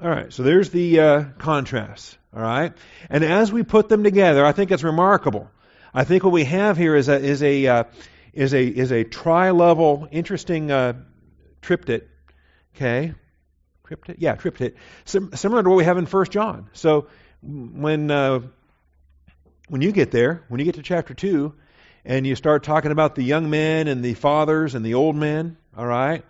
All 0.03 0.09
right, 0.09 0.33
so 0.33 0.43
there's 0.43 0.71
the 0.71 0.99
uh, 0.99 1.25
contrast. 1.37 2.17
All 2.35 2.41
right, 2.41 2.73
and 3.11 3.23
as 3.23 3.53
we 3.53 3.63
put 3.63 3.91
them 3.91 4.05
together, 4.05 4.43
I 4.43 4.53
think 4.53 4.71
it's 4.71 4.83
remarkable. 4.83 5.51
I 5.93 6.05
think 6.05 6.25
what 6.25 6.33
we 6.33 6.45
have 6.45 6.79
here 6.79 6.97
is 6.97 7.11
a 7.11 7.21
is 7.21 7.43
a 7.43 7.67
uh, 7.67 7.85
is 8.33 8.55
a 8.55 8.67
is 8.67 8.91
a 8.91 9.05
tri-level, 9.05 10.09
interesting 10.11 10.71
uh, 10.71 10.95
triptych. 11.61 12.09
Okay, 12.75 13.13
Triptych? 13.87 14.17
Yeah, 14.19 14.35
triptych. 14.35 14.75
Sim- 15.05 15.31
similar 15.35 15.63
to 15.63 15.69
what 15.69 15.77
we 15.77 15.85
have 15.85 15.99
in 15.99 16.07
First 16.07 16.33
John. 16.33 16.69
So 16.73 17.09
when 17.43 18.11
uh, 18.11 18.41
when 19.69 19.83
you 19.83 19.93
get 19.93 20.11
there, 20.11 20.45
when 20.49 20.59
you 20.59 20.65
get 20.65 20.77
to 20.77 20.83
chapter 20.83 21.15
two, 21.15 21.55
and 22.05 22.27
you 22.27 22.35
start 22.35 22.63
talking 22.63 22.93
about 22.93 23.15
the 23.15 23.23
young 23.23 23.51
men 23.51 23.89
and 23.89 24.05
the 24.05 24.15
fathers 24.15 24.75
and 24.75 24.85
the 24.85 24.95
old 24.95 25.17
men, 25.17 25.57
all 25.77 25.87
right, 25.87 26.25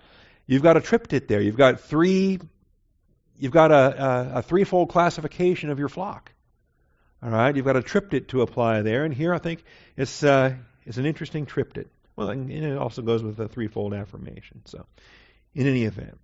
you've 0.47 0.63
got 0.63 0.77
a 0.77 0.81
triptych 0.81 1.29
there. 1.29 1.41
You've 1.41 1.57
got 1.57 1.81
three. 1.81 2.41
You've 3.39 3.53
got 3.53 3.73
a, 3.73 4.05
a, 4.35 4.39
a 4.39 4.43
threefold 4.43 4.91
classification 4.91 5.71
of 5.71 5.79
your 5.79 5.89
flock. 5.89 6.33
All 7.23 7.31
right, 7.31 7.55
you've 7.55 7.65
got 7.65 7.77
a 7.77 7.83
triptych 7.83 8.29
to 8.29 8.43
apply 8.43 8.83
there, 8.83 9.05
and 9.05 9.15
here 9.15 9.33
I 9.33 9.39
think 9.39 9.65
it's 9.97 10.23
uh, 10.23 10.55
it's 10.85 10.99
an 10.99 11.07
interesting 11.07 11.47
triptych. 11.47 11.89
Well, 12.17 12.31
and 12.31 12.51
it 12.51 12.77
also 12.77 13.03
goes 13.03 13.23
with 13.23 13.41
a 13.41 13.49
threefold 13.49 13.95
affirmation. 13.95 14.63
So, 14.67 14.87
in 15.55 15.67
any 15.67 15.85
event, 15.85 16.19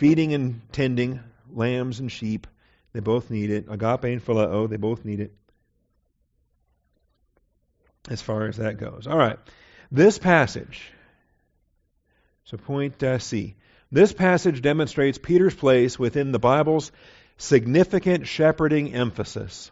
feeding 0.00 0.32
and 0.32 0.62
tending 0.72 1.20
lambs 1.52 2.00
and 2.00 2.10
sheep, 2.10 2.46
they 2.94 3.00
both 3.00 3.30
need 3.30 3.50
it. 3.50 3.66
Agape 3.68 4.04
and 4.04 4.24
phileo, 4.24 4.66
they 4.66 4.78
both 4.78 5.04
need 5.04 5.20
it. 5.20 5.34
As 8.08 8.22
far 8.22 8.46
as 8.46 8.56
that 8.56 8.78
goes. 8.78 9.06
All 9.06 9.18
right. 9.18 9.38
This 9.92 10.16
passage, 10.16 10.90
so 12.44 12.56
point 12.56 13.02
uh, 13.02 13.18
C. 13.18 13.56
This 13.92 14.14
passage 14.14 14.62
demonstrates 14.62 15.18
Peter's 15.18 15.54
place 15.54 15.98
within 15.98 16.32
the 16.32 16.38
Bible's 16.38 16.92
significant 17.36 18.26
shepherding 18.26 18.94
emphasis. 18.94 19.70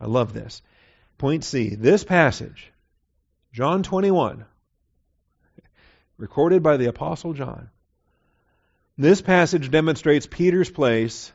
I 0.00 0.06
love 0.06 0.32
this. 0.32 0.62
Point 1.18 1.44
C. 1.44 1.74
This 1.74 2.04
passage, 2.04 2.72
John 3.52 3.82
21, 3.82 4.46
recorded 6.16 6.62
by 6.62 6.78
the 6.78 6.86
Apostle 6.86 7.34
John, 7.34 7.68
this 9.00 9.22
passage 9.22 9.70
demonstrates 9.70 10.26
Peter's 10.26 10.70
place 10.70 11.32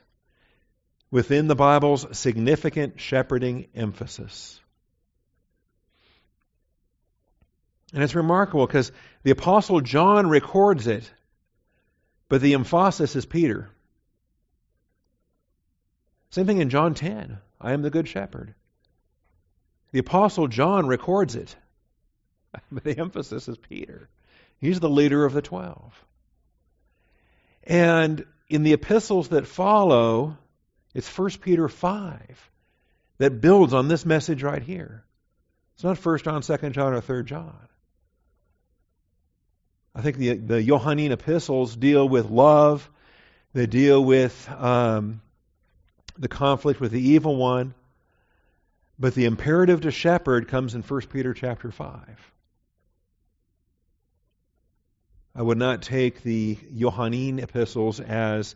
within 1.09 1.47
the 1.47 1.55
Bible's 1.55 2.05
significant 2.17 2.99
shepherding 2.99 3.67
emphasis. 3.73 4.59
And 7.93 8.03
it's 8.03 8.13
remarkable 8.13 8.67
because 8.67 8.91
the 9.23 9.31
Apostle 9.31 9.81
John 9.81 10.29
records 10.29 10.85
it, 10.85 11.09
but 12.29 12.41
the 12.41 12.53
emphasis 12.53 13.15
is 13.15 13.25
Peter. 13.25 13.69
Same 16.29 16.45
thing 16.45 16.59
in 16.59 16.69
John 16.69 16.93
10. 16.93 17.39
I 17.59 17.73
am 17.73 17.81
the 17.81 17.89
good 17.89 18.07
shepherd. 18.07 18.53
The 19.91 19.99
Apostle 19.99 20.47
John 20.49 20.85
records 20.85 21.35
it, 21.35 21.55
but 22.71 22.83
the 22.83 22.99
emphasis 22.99 23.47
is 23.47 23.57
Peter. 23.57 24.09
He's 24.59 24.79
the 24.79 24.89
leader 24.89 25.25
of 25.25 25.33
the 25.33 25.41
twelve. 25.41 25.93
And 27.65 28.25
in 28.49 28.63
the 28.63 28.73
epistles 28.73 29.29
that 29.29 29.47
follow, 29.47 30.37
it's 30.93 31.07
1 31.17 31.31
Peter 31.41 31.67
5 31.67 32.49
that 33.17 33.41
builds 33.41 33.73
on 33.73 33.87
this 33.87 34.05
message 34.05 34.43
right 34.43 34.61
here. 34.61 35.03
It's 35.75 35.83
not 35.83 35.97
1 35.97 36.19
John, 36.19 36.41
2 36.41 36.69
John, 36.69 36.93
or 36.93 37.01
3 37.01 37.23
John. 37.23 37.67
I 39.93 40.01
think 40.01 40.17
the, 40.17 40.33
the 40.33 40.63
Johannine 40.63 41.13
epistles 41.13 41.75
deal 41.75 42.07
with 42.07 42.29
love, 42.29 42.89
they 43.53 43.65
deal 43.65 44.03
with 44.03 44.49
um, 44.51 45.21
the 46.17 46.27
conflict 46.27 46.81
with 46.81 46.91
the 46.91 47.09
evil 47.09 47.35
one, 47.37 47.73
but 48.99 49.15
the 49.15 49.25
imperative 49.25 49.81
to 49.81 49.91
shepherd 49.91 50.47
comes 50.49 50.75
in 50.75 50.81
1 50.81 51.01
Peter 51.01 51.33
chapter 51.33 51.71
5. 51.71 52.31
I 55.35 55.41
would 55.41 55.57
not 55.57 55.81
take 55.81 56.23
the 56.23 56.57
Johannine 56.73 57.39
epistles 57.39 57.99
as 57.99 58.55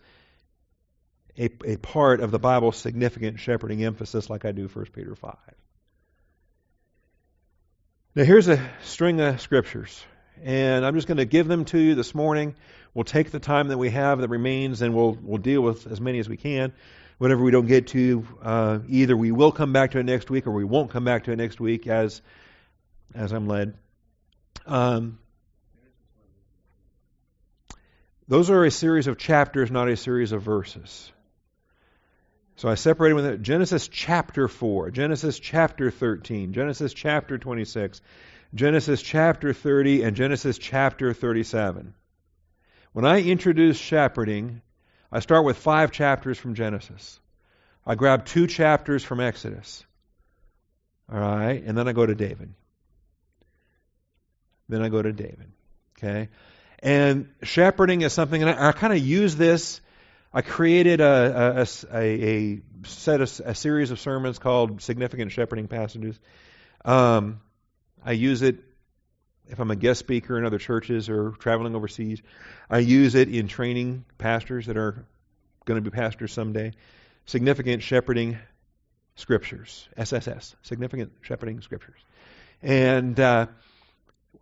a, 1.37 1.49
a 1.65 1.75
part 1.75 2.21
of 2.21 2.31
the 2.31 2.39
Bible's 2.39 2.77
significant 2.77 3.39
shepherding 3.39 3.83
emphasis 3.83 4.29
like 4.29 4.45
I 4.45 4.53
do 4.53 4.67
1 4.67 4.85
Peter 4.93 5.13
5. 5.13 5.35
Now, 8.15 8.23
here's 8.23 8.47
a 8.47 8.65
string 8.83 9.19
of 9.19 9.41
scriptures, 9.41 10.03
and 10.41 10.85
I'm 10.85 10.95
just 10.95 11.07
going 11.07 11.17
to 11.17 11.25
give 11.25 11.47
them 11.47 11.65
to 11.65 11.77
you 11.77 11.95
this 11.95 12.15
morning. 12.15 12.55
We'll 12.93 13.03
take 13.03 13.31
the 13.31 13.39
time 13.39 13.67
that 13.67 13.77
we 13.77 13.89
have 13.89 14.19
that 14.19 14.29
remains, 14.29 14.81
and 14.81 14.95
we'll, 14.95 15.17
we'll 15.21 15.37
deal 15.37 15.61
with 15.61 15.85
as 15.85 15.99
many 15.99 16.19
as 16.19 16.29
we 16.29 16.37
can. 16.37 16.71
Whatever 17.17 17.43
we 17.43 17.51
don't 17.51 17.67
get 17.67 17.87
to, 17.87 18.25
uh, 18.41 18.79
either 18.87 19.15
we 19.17 19.33
will 19.33 19.51
come 19.51 19.73
back 19.73 19.91
to 19.91 19.99
it 19.99 20.03
next 20.03 20.29
week 20.29 20.47
or 20.47 20.51
we 20.51 20.63
won't 20.63 20.91
come 20.91 21.03
back 21.03 21.25
to 21.25 21.31
it 21.33 21.35
next 21.35 21.59
week 21.59 21.87
as, 21.87 22.21
as 23.13 23.33
I'm 23.33 23.47
led. 23.47 23.73
Um, 24.65 25.19
those 28.29 28.51
are 28.51 28.63
a 28.63 28.71
series 28.71 29.07
of 29.07 29.17
chapters, 29.17 29.71
not 29.71 29.89
a 29.89 29.97
series 29.97 30.31
of 30.31 30.43
verses. 30.43 31.11
So 32.57 32.69
I 32.69 32.75
separated 32.75 33.15
with 33.15 33.43
Genesis 33.43 33.87
chapter 33.87 34.47
4, 34.47 34.91
Genesis 34.91 35.39
chapter 35.39 35.89
13, 35.89 36.53
Genesis 36.53 36.93
chapter 36.93 37.39
26, 37.39 38.01
Genesis 38.53 39.01
chapter 39.01 39.51
30, 39.51 40.03
and 40.03 40.15
Genesis 40.15 40.59
chapter 40.59 41.11
37. 41.11 41.95
When 42.93 43.05
I 43.05 43.21
introduce 43.21 43.77
shepherding, 43.77 44.61
I 45.11 45.21
start 45.21 45.43
with 45.43 45.57
five 45.57 45.91
chapters 45.91 46.37
from 46.37 46.53
Genesis. 46.53 47.19
I 47.83 47.95
grab 47.95 48.25
two 48.25 48.45
chapters 48.45 49.03
from 49.03 49.21
Exodus. 49.21 49.83
All 51.11 51.19
right, 51.19 51.63
and 51.63 51.75
then 51.75 51.87
I 51.87 51.93
go 51.93 52.05
to 52.05 52.13
David. 52.13 52.53
Then 54.67 54.83
I 54.83 54.89
go 54.89 55.01
to 55.01 55.11
David. 55.11 55.51
Okay? 55.97 56.29
And 56.81 57.29
shepherding 57.43 58.01
is 58.01 58.13
something, 58.13 58.41
and 58.41 58.49
I, 58.49 58.69
I 58.69 58.71
kind 58.71 58.93
of 58.93 58.99
use 58.99 59.35
this. 59.35 59.81
I 60.33 60.41
created 60.41 61.01
a, 61.01 61.59
a, 61.61 61.97
a, 61.97 62.23
a 62.23 62.61
set 62.83 63.21
of, 63.21 63.41
a 63.43 63.55
series 63.55 63.91
of 63.91 63.99
sermons 63.99 64.39
called 64.39 64.81
Significant 64.81 65.31
Shepherding 65.31 65.67
Passages. 65.67 66.19
Um, 66.85 67.41
I 68.05 68.13
use 68.13 68.41
it 68.41 68.59
if 69.47 69.59
I'm 69.59 69.71
a 69.71 69.75
guest 69.75 69.99
speaker 69.99 70.37
in 70.37 70.45
other 70.45 70.59
churches 70.59 71.09
or 71.09 71.31
traveling 71.31 71.75
overseas. 71.75 72.21
I 72.69 72.79
use 72.79 73.15
it 73.15 73.29
in 73.29 73.47
training 73.47 74.05
pastors 74.17 74.67
that 74.67 74.77
are 74.77 75.05
going 75.65 75.83
to 75.83 75.89
be 75.89 75.93
pastors 75.93 76.31
someday. 76.31 76.73
Significant 77.25 77.83
Shepherding 77.83 78.37
Scriptures, 79.15 79.89
SSS, 79.97 80.55
Significant 80.61 81.11
Shepherding 81.21 81.61
Scriptures. 81.61 81.99
And 82.61 83.19
uh, 83.19 83.47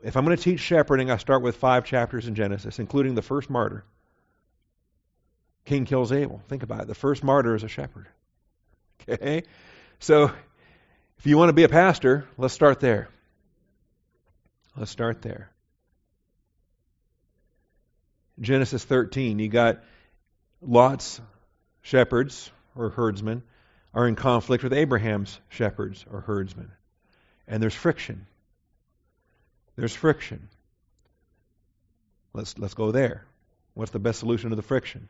if 0.04 0.16
I'm 0.16 0.26
going 0.26 0.38
to 0.38 0.44
teach 0.44 0.60
shepherding, 0.60 1.10
I 1.10 1.18
start 1.18 1.42
with 1.42 1.58
five 1.58 1.86
chapters 1.86 2.28
in 2.28 2.36
Genesis, 2.36 2.80
including 2.80 3.16
the 3.16 3.22
first 3.22 3.50
martyr. 3.50 3.84
Cain 5.66 5.86
kills 5.86 6.12
Abel. 6.12 6.42
Think 6.48 6.64
about 6.64 6.82
it. 6.82 6.88
The 6.88 6.96
first 6.96 7.24
martyr 7.24 7.56
is 7.56 7.64
a 7.64 7.68
shepherd. 7.68 8.08
Okay? 9.10 9.44
So, 10.00 10.32
if 11.18 11.26
you 11.26 11.38
want 11.38 11.48
to 11.50 11.54
be 11.54 11.64
a 11.64 11.70
pastor, 11.70 12.28
let's 12.38 12.54
start 12.54 12.82
there. 12.82 13.08
Let's 14.76 14.92
start 14.92 15.22
there. 15.22 15.50
Genesis 18.40 18.84
13, 18.84 19.40
you 19.40 19.48
got 19.48 19.82
Lot's 20.62 21.22
shepherds 21.82 22.52
or 22.76 22.90
herdsmen 22.90 23.44
are 23.94 24.08
in 24.08 24.16
conflict 24.16 24.64
with 24.64 24.74
Abraham's 24.74 25.40
shepherds 25.50 26.06
or 26.12 26.22
herdsmen. 26.22 26.72
And 27.48 27.64
there's 27.64 27.74
friction. 27.74 28.28
There's 29.78 29.96
friction. 29.96 30.50
Let's, 32.34 32.58
let's 32.58 32.74
go 32.74 32.92
there. 32.92 33.26
What's 33.74 33.92
the 33.92 34.00
best 34.00 34.20
solution 34.20 34.50
to 34.50 34.56
the 34.56 34.62
friction? 34.62 35.08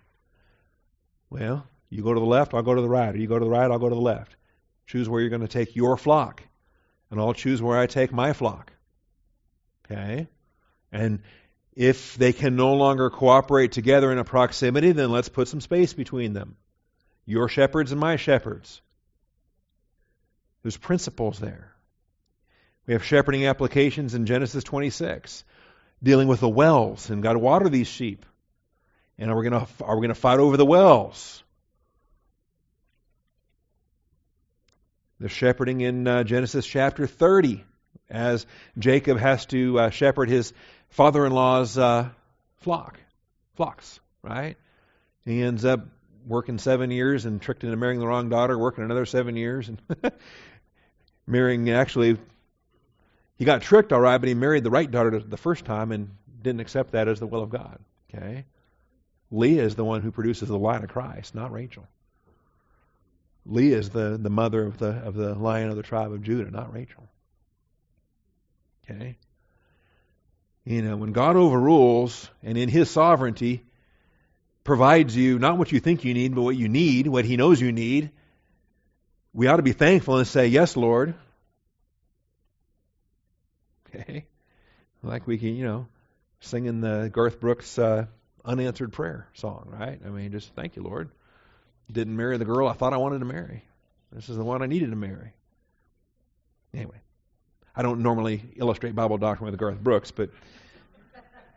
Well, 1.30 1.66
you 1.90 2.04
go 2.04 2.14
to 2.14 2.20
the 2.20 2.26
left, 2.26 2.54
I'll 2.54 2.62
go 2.62 2.76
to 2.76 2.82
the 2.82 2.90
right. 2.90 3.16
Or 3.16 3.18
you 3.18 3.28
go 3.28 3.40
to 3.40 3.46
the 3.46 3.50
right, 3.50 3.72
I'll 3.72 3.80
go 3.80 3.90
to 3.90 3.96
the 3.96 4.02
left. 4.02 4.36
Choose 4.86 5.10
where 5.10 5.22
you're 5.22 5.30
going 5.30 5.42
to 5.42 5.48
take 5.48 5.76
your 5.76 5.98
flock. 5.98 6.44
And 7.10 7.20
I'll 7.20 7.34
choose 7.34 7.62
where 7.62 7.78
I 7.78 7.88
take 7.88 8.12
my 8.12 8.34
flock. 8.34 8.72
Okay? 9.86 10.28
And 10.92 11.22
if 11.74 12.16
they 12.16 12.34
can 12.34 12.58
no 12.58 12.74
longer 12.74 13.10
cooperate 13.10 13.72
together 13.72 14.12
in 14.12 14.18
a 14.18 14.26
proximity, 14.26 14.92
then 14.92 15.12
let's 15.12 15.30
put 15.30 15.48
some 15.48 15.62
space 15.62 15.94
between 15.94 16.34
them. 16.34 16.58
Your 17.26 17.48
shepherds 17.48 17.92
and 17.92 18.02
my 18.02 18.18
shepherds. 18.18 18.82
There's 20.64 20.78
principles 20.78 21.40
there. 21.40 21.74
We 22.88 22.94
have 22.94 23.04
shepherding 23.04 23.46
applications 23.46 24.16
in 24.16 24.26
Genesis 24.26 24.64
26, 24.64 25.44
dealing 26.02 26.30
with 26.30 26.40
the 26.40 26.50
wells 26.50 27.10
and 27.10 27.22
got 27.22 27.34
to 27.34 27.40
water 27.40 27.68
these 27.68 27.88
sheep. 27.88 28.26
And 29.20 29.30
are 29.30 29.38
we 29.38 29.48
going 29.50 29.66
to 29.66 29.84
are 29.84 29.96
we 29.96 30.02
going 30.02 30.16
to 30.16 30.20
fight 30.20 30.40
over 30.40 30.56
the 30.56 30.66
wells? 30.66 31.44
The 35.20 35.28
shepherding 35.28 35.82
in 35.82 36.08
uh, 36.08 36.24
Genesis 36.24 36.66
chapter 36.66 37.08
30, 37.08 37.64
as 38.10 38.46
Jacob 38.78 39.18
has 39.18 39.46
to 39.48 39.80
uh, 39.80 39.90
shepherd 39.90 40.30
his 40.30 40.54
father-in-law's 40.92 41.78
uh, 41.78 42.10
flock, 42.58 43.00
flocks, 43.56 44.00
right? 44.22 44.56
He 45.26 45.42
ends 45.42 45.66
up 45.66 45.88
working 46.26 46.60
seven 46.60 46.92
years 46.92 47.26
and 47.26 47.42
tricked 47.42 47.64
into 47.64 47.76
marrying 47.76 48.00
the 48.00 48.08
wrong 48.08 48.30
daughter, 48.30 48.58
working 48.58 48.84
another 48.84 49.08
seven 49.08 49.36
years, 49.36 49.68
and 49.70 49.82
marrying 51.28 51.72
actually 51.72 52.18
he 53.38 53.46
got 53.46 53.62
tricked, 53.62 53.94
all 53.94 54.02
right, 54.02 54.18
but 54.18 54.28
he 54.28 54.34
married 54.34 54.64
the 54.64 54.72
right 54.72 54.90
daughter 54.90 55.20
the 55.20 55.38
first 55.38 55.66
time 55.66 55.92
and 55.92 56.10
didn't 56.42 56.60
accept 56.60 56.92
that 56.92 57.08
as 57.08 57.20
the 57.20 57.28
will 57.28 57.44
of 57.44 57.50
God. 57.50 57.80
Okay? 58.14 58.46
Leah 59.32 59.64
is 59.64 59.76
the 59.76 59.86
one 59.86 60.02
who 60.02 60.12
produces 60.12 60.48
the 60.48 60.58
line 60.58 60.84
of 60.84 60.90
Christ, 60.90 61.36
not 61.36 61.52
Rachel. 61.52 61.88
Leah 63.46 63.78
is 63.78 63.90
the, 63.90 64.18
the 64.22 64.30
mother 64.30 64.66
of 64.66 64.78
the 64.78 64.90
of 64.90 65.14
the 65.14 65.34
lion 65.36 65.70
of 65.70 65.76
the 65.78 65.84
tribe 65.84 66.12
of 66.12 66.22
Judah, 66.22 66.50
not 66.52 66.74
Rachel. 66.74 67.08
Okay? 68.90 69.18
You 70.66 70.82
know, 70.82 70.98
when 70.98 71.14
God 71.14 71.36
overrules 71.36 72.30
and 72.44 72.58
in 72.58 72.70
his 72.70 72.90
sovereignty 72.90 73.64
provides 74.64 75.16
you 75.16 75.40
not 75.40 75.58
what 75.58 75.72
you 75.72 75.80
think 75.80 76.04
you 76.04 76.14
need, 76.14 76.36
but 76.36 76.42
what 76.42 76.58
you 76.58 76.68
need, 76.68 77.08
what 77.08 77.24
he 77.24 77.38
knows 77.38 77.62
you 77.62 77.72
need, 77.72 78.12
we 79.34 79.48
ought 79.48 79.58
to 79.58 79.64
be 79.64 79.74
thankful 79.74 80.18
and 80.18 80.28
say, 80.28 80.48
Yes, 80.48 80.76
Lord. 80.76 81.14
Okay? 83.98 84.26
Like 85.04 85.28
we 85.28 85.38
can, 85.38 85.56
you 85.56 85.66
know, 85.66 85.88
singing 86.40 86.82
the 86.82 87.10
Garth 87.12 87.40
Brooks 87.40 87.78
uh, 87.78 88.06
unanswered 88.44 88.94
prayer 88.94 89.28
song, 89.34 89.68
right? 89.68 90.00
I 90.04 90.10
mean, 90.10 90.32
just 90.32 90.54
thank 90.54 90.76
you, 90.76 90.84
Lord. 90.84 91.10
Didn't 91.92 92.16
marry 92.16 92.38
the 92.38 92.46
girl 92.46 92.68
I 92.68 92.74
thought 92.74 92.94
I 92.94 92.98
wanted 92.98 93.20
to 93.20 93.26
marry. 93.26 93.64
This 94.12 94.30
is 94.30 94.38
the 94.38 94.44
one 94.44 94.62
I 94.62 94.66
needed 94.66 94.90
to 94.90 94.96
marry. 94.96 95.34
Anyway, 96.74 97.00
I 97.76 97.82
don't 97.82 98.02
normally 98.02 98.42
illustrate 98.56 98.96
Bible 98.96 99.18
doctrine 99.18 99.50
with 99.50 99.60
Garth 99.60 99.80
Brooks, 99.80 100.12
but 100.12 100.30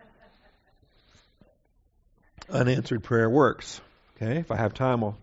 unanswered 2.50 3.02
prayer 3.02 3.28
works. 3.28 3.80
Okay, 4.16 4.38
if 4.38 4.50
I 4.50 4.56
have 4.56 4.74
time, 4.74 5.02
I'll 5.02 5.18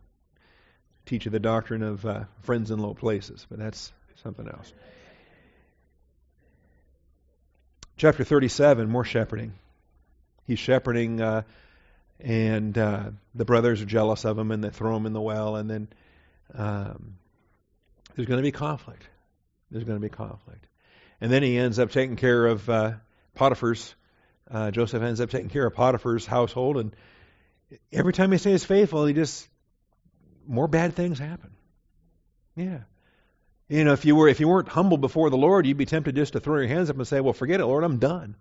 teach 1.06 1.26
you 1.26 1.32
the 1.32 1.40
doctrine 1.40 1.84
of 1.84 2.06
uh, 2.06 2.24
friends 2.42 2.72
in 2.72 2.80
low 2.80 2.94
places, 2.94 3.46
but 3.50 3.60
that's 3.60 3.92
something 4.24 4.48
else. 4.48 4.74
Chapter 7.98 8.24
37, 8.24 8.90
more 8.90 9.04
shepherding. 9.04 9.54
He's 10.46 10.60
shepherding, 10.60 11.20
uh, 11.20 11.42
and 12.20 12.78
uh, 12.78 13.10
the 13.34 13.44
brothers 13.44 13.82
are 13.82 13.86
jealous 13.86 14.24
of 14.24 14.38
him, 14.38 14.52
and 14.52 14.64
they 14.64 14.70
throw 14.70 14.96
him 14.96 15.08
in 15.08 15.14
the 15.14 15.22
well, 15.22 15.56
and 15.56 15.68
then 15.68 15.88
um, 16.54 17.16
there's 18.16 18.28
going 18.28 18.38
to 18.38 18.44
be 18.44 18.52
conflict. 18.52 19.02
There's 19.72 19.84
going 19.84 19.98
to 19.98 20.02
be 20.02 20.10
conflict. 20.10 20.68
And 21.20 21.32
then 21.32 21.42
he 21.42 21.58
ends 21.58 21.80
up 21.80 21.90
taking 21.90 22.18
care 22.18 22.46
of 22.46 22.70
uh, 22.70 22.94
Potiphar's. 23.34 23.96
Uh, 24.50 24.70
Joseph 24.70 25.02
ends 25.02 25.20
up 25.20 25.32
taking 25.32 25.50
care 25.50 25.66
of 25.66 25.74
Potiphar's 25.74 26.28
household, 26.28 26.78
and 26.78 26.96
every 27.92 28.14
time 28.14 28.32
he 28.32 28.38
stays 28.38 28.64
faithful, 28.64 29.08
he 29.08 29.14
just 29.14 29.48
more 30.48 30.68
bad 30.68 30.94
things 30.94 31.18
happen. 31.18 31.50
Yeah. 32.56 32.82
You 33.70 33.84
know, 33.84 33.94
if 33.94 34.06
you 34.06 34.16
were 34.16 34.28
if 34.28 34.40
you 34.40 34.48
weren't 34.48 34.70
humble 34.70 34.98
before 34.98 35.30
the 35.30 35.38
Lord, 35.38 35.66
you'd 35.66 35.78
be 35.78 35.86
tempted 35.86 36.16
just 36.16 36.34
to 36.34 36.40
throw 36.40 36.60
your 36.60 36.68
hands 36.68 36.90
up 36.90 36.96
and 36.98 37.08
say, 37.08 37.20
"Well, 37.20 37.34
forget 37.34 37.60
it, 37.60 37.66
Lord, 37.66 37.84
I'm 37.84 37.98
done. 37.98 38.36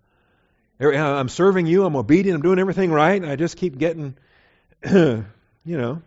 Er, 0.80 0.92
I'm 0.92 1.28
serving 1.28 1.66
you. 1.66 1.84
I'm 1.84 1.96
obedient. 1.96 2.36
I'm 2.36 2.42
doing 2.42 2.58
everything 2.58 2.92
right. 2.92 3.20
And 3.20 3.30
I 3.30 3.36
just 3.36 3.56
keep 3.56 3.78
getting, 3.78 4.16
you 4.90 5.24
know, 5.64 6.02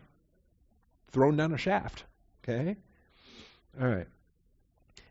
thrown 1.10 1.36
down 1.36 1.52
a 1.52 1.58
shaft." 1.58 2.04
Okay. 2.42 2.76
All 3.80 3.86
right. 3.86 4.06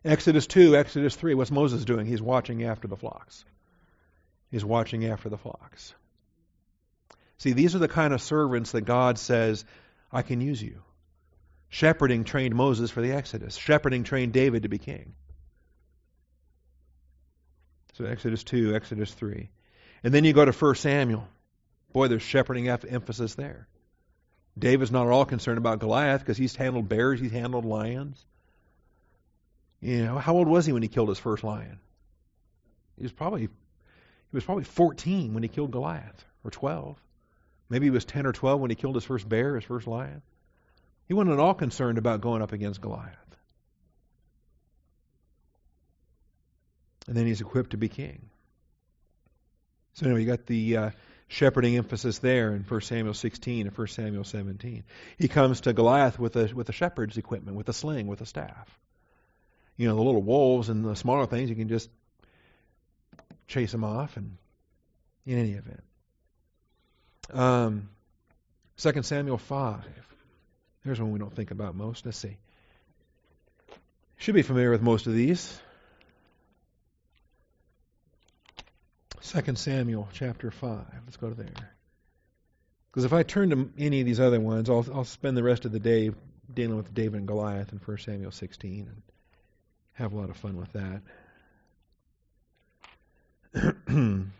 Exodus 0.04 0.48
2, 0.48 0.76
Exodus 0.78 1.16
3, 1.16 1.34
what's 1.34 1.52
Moses 1.52 1.84
doing? 1.84 2.06
He's 2.06 2.22
watching 2.22 2.64
after 2.64 2.88
the 2.88 2.96
flocks. 2.96 3.44
He's 4.50 4.64
watching 4.64 5.06
after 5.06 5.30
the 5.30 5.38
flocks. 5.38 5.94
See, 7.38 7.52
these 7.52 7.76
are 7.76 7.80
the 7.80 7.88
kind 7.88 8.14
of 8.14 8.22
servants 8.22 8.72
that 8.72 8.82
God 8.82 9.18
says, 9.18 9.66
I 10.12 10.22
can 10.22 10.42
use 10.42 10.62
you. 10.62 10.82
Shepherding 11.70 12.24
trained 12.24 12.56
Moses 12.56 12.90
for 12.92 13.02
the 13.02 13.12
Exodus. 13.12 13.56
Shepherding 13.56 14.04
trained 14.04 14.34
David 14.34 14.64
to 14.64 14.70
be 14.70 14.80
king. 14.80 15.14
So 17.94 18.06
Exodus 18.06 18.44
2, 18.44 18.76
Exodus 18.76 19.14
3. 19.14 19.50
And 20.04 20.14
then 20.14 20.24
you 20.24 20.34
go 20.34 20.46
to 20.46 20.52
1 20.52 20.76
Samuel. 20.76 21.28
Boy, 21.94 22.08
there's 22.08 22.22
shepherding 22.22 22.70
emphasis 22.70 23.36
there. 23.36 23.68
David's 24.58 24.92
not 24.92 25.06
at 25.08 25.12
all 25.12 25.26
concerned 25.26 25.58
about 25.58 25.80
Goliath 25.80 26.22
because 26.22 26.38
he's 26.38 26.56
handled 26.56 26.90
bears, 26.90 27.20
he's 27.20 27.32
handled 27.32 27.66
lions. 27.66 28.24
You 29.82 30.06
know, 30.06 30.18
how 30.18 30.36
old 30.36 30.48
was 30.48 30.66
he 30.66 30.74
when 30.74 30.82
he 30.82 30.90
killed 30.90 31.10
his 31.10 31.20
first 31.20 31.44
lion? 31.44 31.80
He 32.98 33.04
was 33.04 33.12
probably 33.12 33.44
he 33.44 34.36
was 34.36 34.44
probably 34.44 34.66
14 34.66 35.34
when 35.34 35.44
he 35.44 35.50
killed 35.50 35.72
Goliath, 35.72 36.26
or 36.44 36.52
12. 36.52 37.02
Maybe 37.70 37.86
he 37.86 37.92
was 37.92 38.06
10 38.06 38.26
or 38.26 38.34
12 38.34 38.60
when 38.60 38.70
he 38.70 38.76
killed 38.76 38.96
his 38.96 39.06
first 39.06 39.28
bear, 39.28 39.56
his 39.56 39.64
first 39.64 39.88
lion. 39.88 40.22
He 41.10 41.16
wasn't 41.16 41.34
at 41.34 41.40
all 41.40 41.56
concerned 41.56 41.98
about 41.98 42.22
going 42.22 42.44
up 42.44 42.54
against 42.54 42.80
Goliath. 42.80 43.18
And 47.08 47.18
then 47.18 47.26
he's 47.26 47.42
equipped 47.42 47.72
to 47.72 47.78
be 47.78 47.90
king. 47.90 48.30
So 49.94 50.06
anyway, 50.06 50.22
you 50.22 50.28
got 50.28 50.46
the 50.46 50.78
uh, 50.78 50.90
shepherding 51.28 51.78
emphasis 51.78 52.20
there 52.20 52.54
in 52.54 52.62
1 52.62 52.82
Samuel 52.82 53.16
16 53.16 53.66
and 53.66 53.76
1 53.76 53.88
Samuel 53.88 54.24
17. 54.24 54.84
He 55.18 55.28
comes 55.28 55.62
to 55.62 55.74
Goliath 55.74 56.20
with 56.20 56.36
a 56.36 56.54
with 56.54 56.70
a 56.70 56.74
shepherd's 56.74 57.18
equipment, 57.18 57.58
with 57.58 57.68
a 57.70 57.74
sling, 57.74 58.06
with 58.06 58.22
a 58.22 58.28
staff. 58.28 58.70
You 59.78 59.88
know, 59.88 59.96
the 59.96 60.04
little 60.04 60.22
wolves 60.22 60.70
and 60.70 60.86
the 60.86 60.96
smaller 60.96 61.26
things, 61.26 61.50
you 61.50 61.56
can 61.56 61.70
just 61.70 61.90
chase 63.48 63.72
them 63.72 63.84
off, 63.84 64.16
and 64.16 64.38
in 65.26 65.40
any 65.40 65.54
event. 65.54 65.84
Um, 67.32 67.90
2 68.78 69.02
Samuel 69.02 69.40
5. 69.40 70.09
Here's 70.90 71.00
one 71.00 71.12
we 71.12 71.20
don't 71.20 71.36
think 71.36 71.52
about 71.52 71.76
most. 71.76 72.04
Let's 72.04 72.18
see. 72.18 72.36
Should 74.18 74.34
be 74.34 74.42
familiar 74.42 74.72
with 74.72 74.82
most 74.82 75.06
of 75.06 75.14
these. 75.14 75.62
2 79.22 79.54
Samuel 79.54 80.10
chapter 80.14 80.50
5. 80.50 80.80
Let's 81.06 81.18
go 81.18 81.30
to 81.30 81.36
there. 81.36 81.76
Because 82.90 83.06
if 83.06 83.14
I 83.14 83.22
turn 83.22 83.52
to 83.52 83.70
any 83.78 84.00
of 84.00 84.08
these 84.08 84.20
other 84.20 84.40
ones, 84.40 84.68
I'll, 84.68 84.84
I'll 84.92 85.04
spend 85.04 85.38
the 85.38 85.44
rest 85.44 85.66
of 85.66 85.72
the 85.72 85.80
day 85.80 86.10
dealing 86.52 86.78
with 86.78 86.92
David 86.92 87.20
and 87.20 87.28
Goliath 87.28 87.72
in 87.72 87.78
1 87.78 87.98
Samuel 88.00 88.32
16 88.32 88.90
and 88.92 89.04
have 89.94 90.12
a 90.12 90.18
lot 90.18 90.32
of 90.32 90.38
fun 90.38 90.58
with 90.58 90.74
that. 93.54 94.24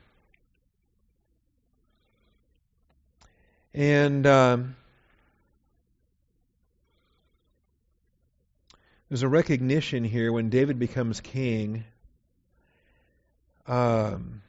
And 3.74 4.26
um, 4.26 4.76
there's 9.10 9.24
a 9.24 9.28
recognition 9.28 10.04
here 10.04 10.32
when 10.32 10.50
David 10.50 10.78
becomes 10.78 11.20
king. 11.20 11.84
Um, 13.68 14.42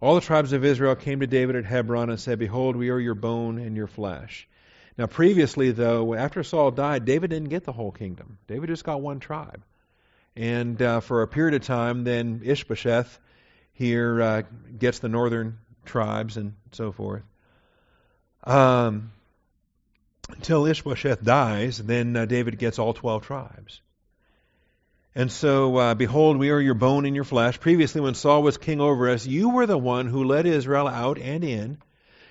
all 0.00 0.16
the 0.16 0.20
tribes 0.20 0.52
of 0.52 0.64
Israel 0.64 0.96
came 0.96 1.20
to 1.20 1.26
David 1.26 1.56
at 1.56 1.64
Hebron 1.64 2.10
and 2.10 2.20
said, 2.20 2.38
Behold, 2.38 2.76
we 2.76 2.90
are 2.90 2.98
your 2.98 3.14
bone 3.14 3.58
and 3.58 3.76
your 3.76 3.86
flesh. 3.86 4.48
Now, 4.96 5.06
previously, 5.06 5.70
though, 5.70 6.14
after 6.14 6.42
Saul 6.42 6.72
died, 6.72 7.04
David 7.04 7.30
didn't 7.30 7.50
get 7.50 7.64
the 7.64 7.72
whole 7.72 7.92
kingdom. 7.92 8.38
David 8.48 8.68
just 8.68 8.84
got 8.84 9.00
one 9.00 9.20
tribe. 9.20 9.62
And 10.34 10.80
uh, 10.82 11.00
for 11.00 11.22
a 11.22 11.28
period 11.28 11.54
of 11.54 11.62
time, 11.66 12.02
then 12.02 12.42
Ishbosheth 12.44 13.18
here 13.72 14.20
uh, 14.20 14.42
gets 14.76 14.98
the 14.98 15.08
northern 15.08 15.58
tribes 15.84 16.36
and 16.36 16.54
so 16.72 16.90
forth. 16.90 17.22
Um, 18.42 19.12
until 20.28 20.66
Ishbosheth 20.66 21.22
dies, 21.22 21.78
then 21.78 22.16
uh, 22.16 22.24
David 22.24 22.58
gets 22.58 22.78
all 22.78 22.94
12 22.94 23.26
tribes. 23.26 23.80
And 25.14 25.32
so, 25.32 25.76
uh, 25.76 25.94
behold, 25.94 26.36
we 26.36 26.50
are 26.50 26.60
your 26.60 26.74
bone 26.74 27.04
and 27.04 27.14
your 27.14 27.24
flesh. 27.24 27.58
Previously, 27.58 28.00
when 28.00 28.14
Saul 28.14 28.42
was 28.42 28.56
king 28.56 28.80
over 28.80 29.08
us, 29.08 29.26
you 29.26 29.50
were 29.50 29.66
the 29.66 29.78
one 29.78 30.06
who 30.06 30.24
led 30.24 30.46
Israel 30.46 30.86
out 30.86 31.18
and 31.18 31.42
in. 31.42 31.78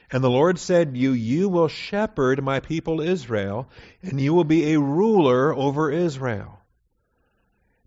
And 0.09 0.23
the 0.23 0.29
Lord 0.29 0.57
said 0.57 0.93
to 0.93 0.99
you, 0.99 1.11
You 1.11 1.49
will 1.49 1.67
shepherd 1.67 2.41
my 2.41 2.61
people 2.61 3.01
Israel, 3.01 3.67
and 4.01 4.21
you 4.21 4.33
will 4.33 4.45
be 4.45 4.73
a 4.73 4.79
ruler 4.79 5.53
over 5.53 5.91
Israel. 5.91 6.59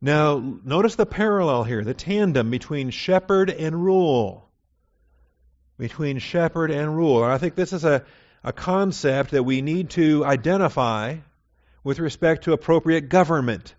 Now, 0.03 0.39
notice 0.65 0.97
the 0.97 1.07
parallel 1.07 1.65
here, 1.65 1.83
the 1.83 1.95
tandem 1.95 2.51
between 2.51 2.91
shepherd 2.91 3.49
and 3.49 3.83
rule 3.83 4.51
between 5.81 6.19
shepherd 6.19 6.71
and 6.71 6.95
ruler. 6.95 7.29
I 7.29 7.39
think 7.39 7.57
this 7.57 7.73
is 7.73 7.85
a, 7.85 8.05
a 8.43 8.53
concept 8.53 9.33
that 9.33 9.43
we 9.43 9.63
need 9.63 9.91
to 9.91 10.25
identify 10.25 11.17
with 11.85 11.99
respect 11.99 12.45
to 12.45 12.53
appropriate 12.53 13.09
government. 13.09 13.75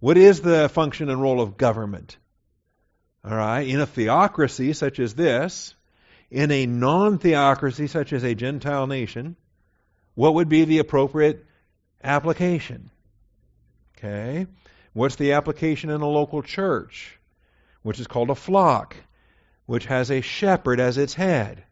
What 0.00 0.16
is 0.16 0.40
the 0.40 0.68
function 0.68 1.08
and 1.08 1.20
role 1.20 1.40
of 1.40 1.56
government? 1.56 2.16
All 3.24 3.36
right, 3.36 3.66
in 3.66 3.80
a 3.80 3.86
theocracy 3.86 4.72
such 4.72 4.98
as 5.00 5.14
this, 5.14 5.74
in 6.30 6.50
a 6.50 6.66
non 6.66 7.18
theocracy 7.18 7.88
such 7.88 8.12
as 8.12 8.22
a 8.22 8.34
Gentile 8.34 8.86
nation, 8.86 9.36
what 10.14 10.34
would 10.34 10.48
be 10.48 10.64
the 10.64 10.78
appropriate 10.78 11.44
application? 12.02 12.90
Okay, 13.96 14.46
what's 14.92 15.16
the 15.16 15.32
application 15.32 15.90
in 15.90 16.00
a 16.00 16.08
local 16.08 16.42
church, 16.42 17.18
which 17.82 17.98
is 17.98 18.06
called 18.06 18.30
a 18.30 18.34
flock? 18.34 18.96
which 19.68 19.84
has 19.84 20.10
a 20.10 20.22
shepherd 20.22 20.80
as 20.80 20.96
its 20.96 21.12
head. 21.12 21.62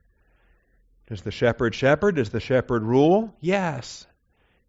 Does 1.07 1.22
the 1.22 1.30
shepherd 1.30 1.74
shepherd? 1.74 2.16
Does 2.16 2.30
the 2.30 2.40
shepherd 2.40 2.82
rule? 2.82 3.34
Yes. 3.40 4.07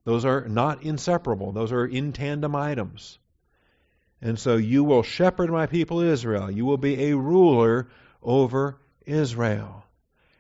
Those 0.04 0.24
are 0.24 0.48
not 0.48 0.84
inseparable, 0.84 1.52
those 1.52 1.74
are 1.74 1.86
in 1.86 2.14
tandem 2.14 2.56
items. 2.56 3.20
And 4.22 4.40
so 4.40 4.56
you 4.56 4.84
will 4.84 5.04
shepherd 5.04 5.50
my 5.50 5.68
people 5.68 6.00
Israel. 6.00 6.50
You 6.50 6.66
will 6.66 6.78
be 6.78 7.10
a 7.10 7.18
ruler 7.18 7.90
over 8.24 8.78
Israel. 9.06 9.84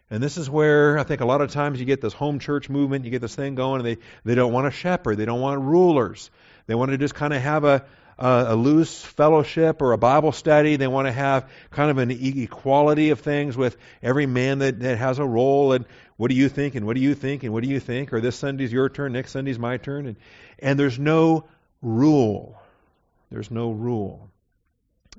And 0.09 0.23
this 0.23 0.37
is 0.37 0.49
where 0.49 0.97
I 0.97 1.03
think 1.03 1.19
a 1.19 1.25
lot 1.25 1.41
of 1.41 1.51
times 1.51 1.79
you 1.79 1.85
get 1.85 1.99
this 1.99 2.13
home 2.13 2.39
church 2.39 2.69
movement, 2.69 3.03
you 3.03 3.11
get 3.11 3.21
this 3.21 3.35
thing 3.35 3.55
going, 3.55 3.81
and 3.81 3.85
they, 3.85 4.01
they 4.23 4.35
don't 4.35 4.53
want 4.53 4.67
a 4.67 4.71
shepherd, 4.71 5.17
they 5.17 5.25
don't 5.25 5.41
want 5.41 5.61
rulers. 5.61 6.31
They 6.65 6.75
want 6.75 6.91
to 6.91 6.97
just 6.97 7.13
kind 7.13 7.33
of 7.33 7.41
have 7.41 7.65
a, 7.65 7.85
a, 8.19 8.55
loose 8.55 9.01
fellowship 9.01 9.81
or 9.81 9.91
a 9.91 9.97
Bible 9.97 10.31
study. 10.31 10.75
They 10.75 10.87
want 10.87 11.07
to 11.07 11.11
have 11.11 11.49
kind 11.71 11.91
of 11.91 11.97
an 11.97 12.11
equality 12.11 13.11
of 13.11 13.19
things 13.19 13.55
with 13.55 13.77
every 14.01 14.25
man 14.25 14.59
that, 14.59 14.79
that 14.79 14.97
has 14.97 15.19
a 15.19 15.25
role. 15.25 15.73
And 15.73 15.85
what 16.17 16.29
do 16.29 16.35
you 16.35 16.49
think 16.49 16.75
and 16.75 16.85
what 16.85 16.95
do 16.95 17.01
you 17.01 17.15
think 17.15 17.43
and 17.43 17.53
what 17.53 17.63
do 17.63 17.69
you 17.69 17.79
think 17.79 18.13
or 18.13 18.21
this 18.21 18.35
Sunday's 18.35 18.71
your 18.71 18.89
turn, 18.89 19.13
next 19.13 19.31
Sunday's 19.31 19.59
my 19.59 19.77
turn 19.77 20.07
and 20.07 20.17
and 20.59 20.79
there's 20.79 20.97
no 20.97 21.45
rule. 21.81 22.59
There's 23.29 23.51
no 23.51 23.71
rule. 23.71 24.29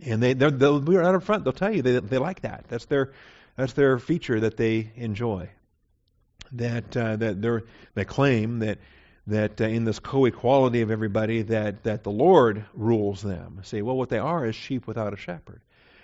And 0.05 0.23
they 0.23 0.33
they'll, 0.33 0.81
be 0.81 0.97
right 0.97 1.15
up 1.15 1.23
front. 1.23 1.45
They'll 1.45 1.53
tell 1.53 1.75
you 1.75 1.83
they 1.83 2.01
they 2.01 2.19
like 2.19 2.43
that. 2.43 2.65
That's 2.69 2.87
their 2.87 3.13
that's 3.57 3.73
their 3.73 3.99
feature 3.99 4.41
that 4.41 4.57
they 4.57 4.91
enjoy. 4.97 5.51
That 6.53 6.97
uh, 6.97 7.17
that 7.17 7.63
they 7.95 8.05
claim 8.05 8.61
that 8.61 8.79
that 9.29 9.61
uh, 9.61 9.65
in 9.65 9.85
this 9.85 9.99
co-equality 9.99 10.81
of 10.81 10.91
everybody 10.91 11.43
that 11.43 11.85
that 11.85 12.03
the 12.03 12.11
Lord 12.11 12.65
rules 12.75 13.23
them. 13.23 13.61
Say, 13.63 13.83
well, 13.83 13.97
what 13.97 14.09
they 14.09 14.19
are 14.19 14.45
is 14.45 14.57
sheep 14.57 14.87
without 14.87 15.13
a 15.13 15.17
shepherd. 15.17 15.61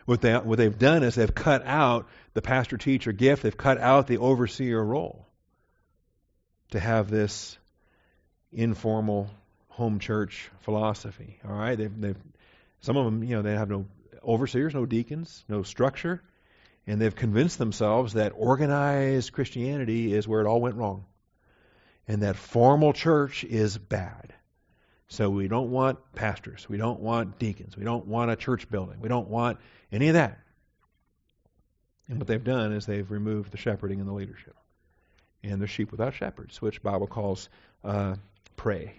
What 0.07 0.21
they 0.21 0.35
what 0.35 0.59
they've 0.59 0.79
done 0.79 1.03
is 1.03 1.15
they've 1.15 1.35
cut 1.35 1.65
out 1.67 2.09
the 2.35 2.43
pastor 2.43 2.77
teacher 2.77 3.13
gift. 3.13 3.43
They've 3.43 3.57
cut 3.57 3.79
out 3.79 4.07
the 4.07 4.19
overseer 4.19 4.83
role 4.83 5.27
to 6.71 6.81
have 6.81 7.11
this 7.11 7.57
informal 8.53 9.31
home 9.69 9.99
church 9.99 10.51
philosophy. 10.61 11.41
All 11.49 11.55
right, 11.55 11.77
they've, 11.77 12.01
they've 12.01 12.17
some 12.81 12.97
of 12.97 13.05
them, 13.07 13.25
you 13.25 13.37
know, 13.37 13.43
they 13.43 13.55
have 13.55 13.71
no 13.71 13.87
overseers, 14.23 14.75
no 14.75 14.87
deacons, 14.87 15.45
no 15.49 15.63
structure, 15.63 16.23
and 16.87 17.01
they've 17.01 17.15
convinced 17.15 17.59
themselves 17.59 18.13
that 18.13 18.33
organized 18.37 19.33
Christianity 19.33 20.13
is 20.13 20.29
where 20.29 20.41
it 20.41 20.47
all 20.47 20.61
went 20.61 20.77
wrong, 20.77 21.05
and 22.07 22.23
that 22.23 22.37
formal 22.37 22.93
church 22.93 23.45
is 23.45 23.79
bad. 23.79 24.35
So 25.09 25.31
we 25.31 25.49
don't 25.49 25.71
want 25.71 25.99
pastors, 26.15 26.69
we 26.69 26.77
don't 26.77 27.01
want 27.01 27.39
deacons, 27.39 27.77
we 27.77 27.85
don't 27.85 28.07
want 28.07 28.31
a 28.31 28.37
church 28.37 28.69
building, 28.71 29.01
we 29.01 29.09
don't 29.09 29.29
want 29.29 29.59
any 29.93 30.09
of 30.09 30.15
that. 30.15 30.39
And 32.09 32.19
what 32.19 32.27
they've 32.27 32.43
done 32.43 32.73
is 32.73 32.87
they've 32.87 33.11
removed 33.11 33.53
the 33.53 33.57
shepherding 33.57 34.01
and 34.01 34.09
the 34.09 34.13
leadership. 34.13 34.57
And 35.43 35.61
the 35.61 35.67
sheep 35.67 35.91
without 35.91 36.15
shepherds, 36.15 36.61
which 36.61 36.83
Bible 36.83 37.07
calls 37.07 37.49
uh, 37.83 38.17
prey 38.57 38.95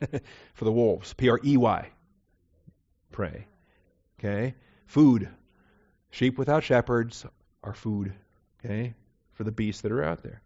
for 0.54 0.64
the 0.64 0.72
wolves. 0.72 1.12
P 1.14 1.28
R 1.28 1.40
E 1.44 1.56
Y. 1.56 1.90
Prey. 3.12 3.46
Okay? 4.18 4.54
Food. 4.86 5.28
Sheep 6.10 6.38
without 6.38 6.62
shepherds 6.62 7.26
are 7.62 7.74
food. 7.74 8.12
Okay? 8.64 8.94
For 9.32 9.44
the 9.44 9.52
beasts 9.52 9.82
that 9.82 9.92
are 9.92 10.02
out 10.02 10.22
there. 10.22 10.40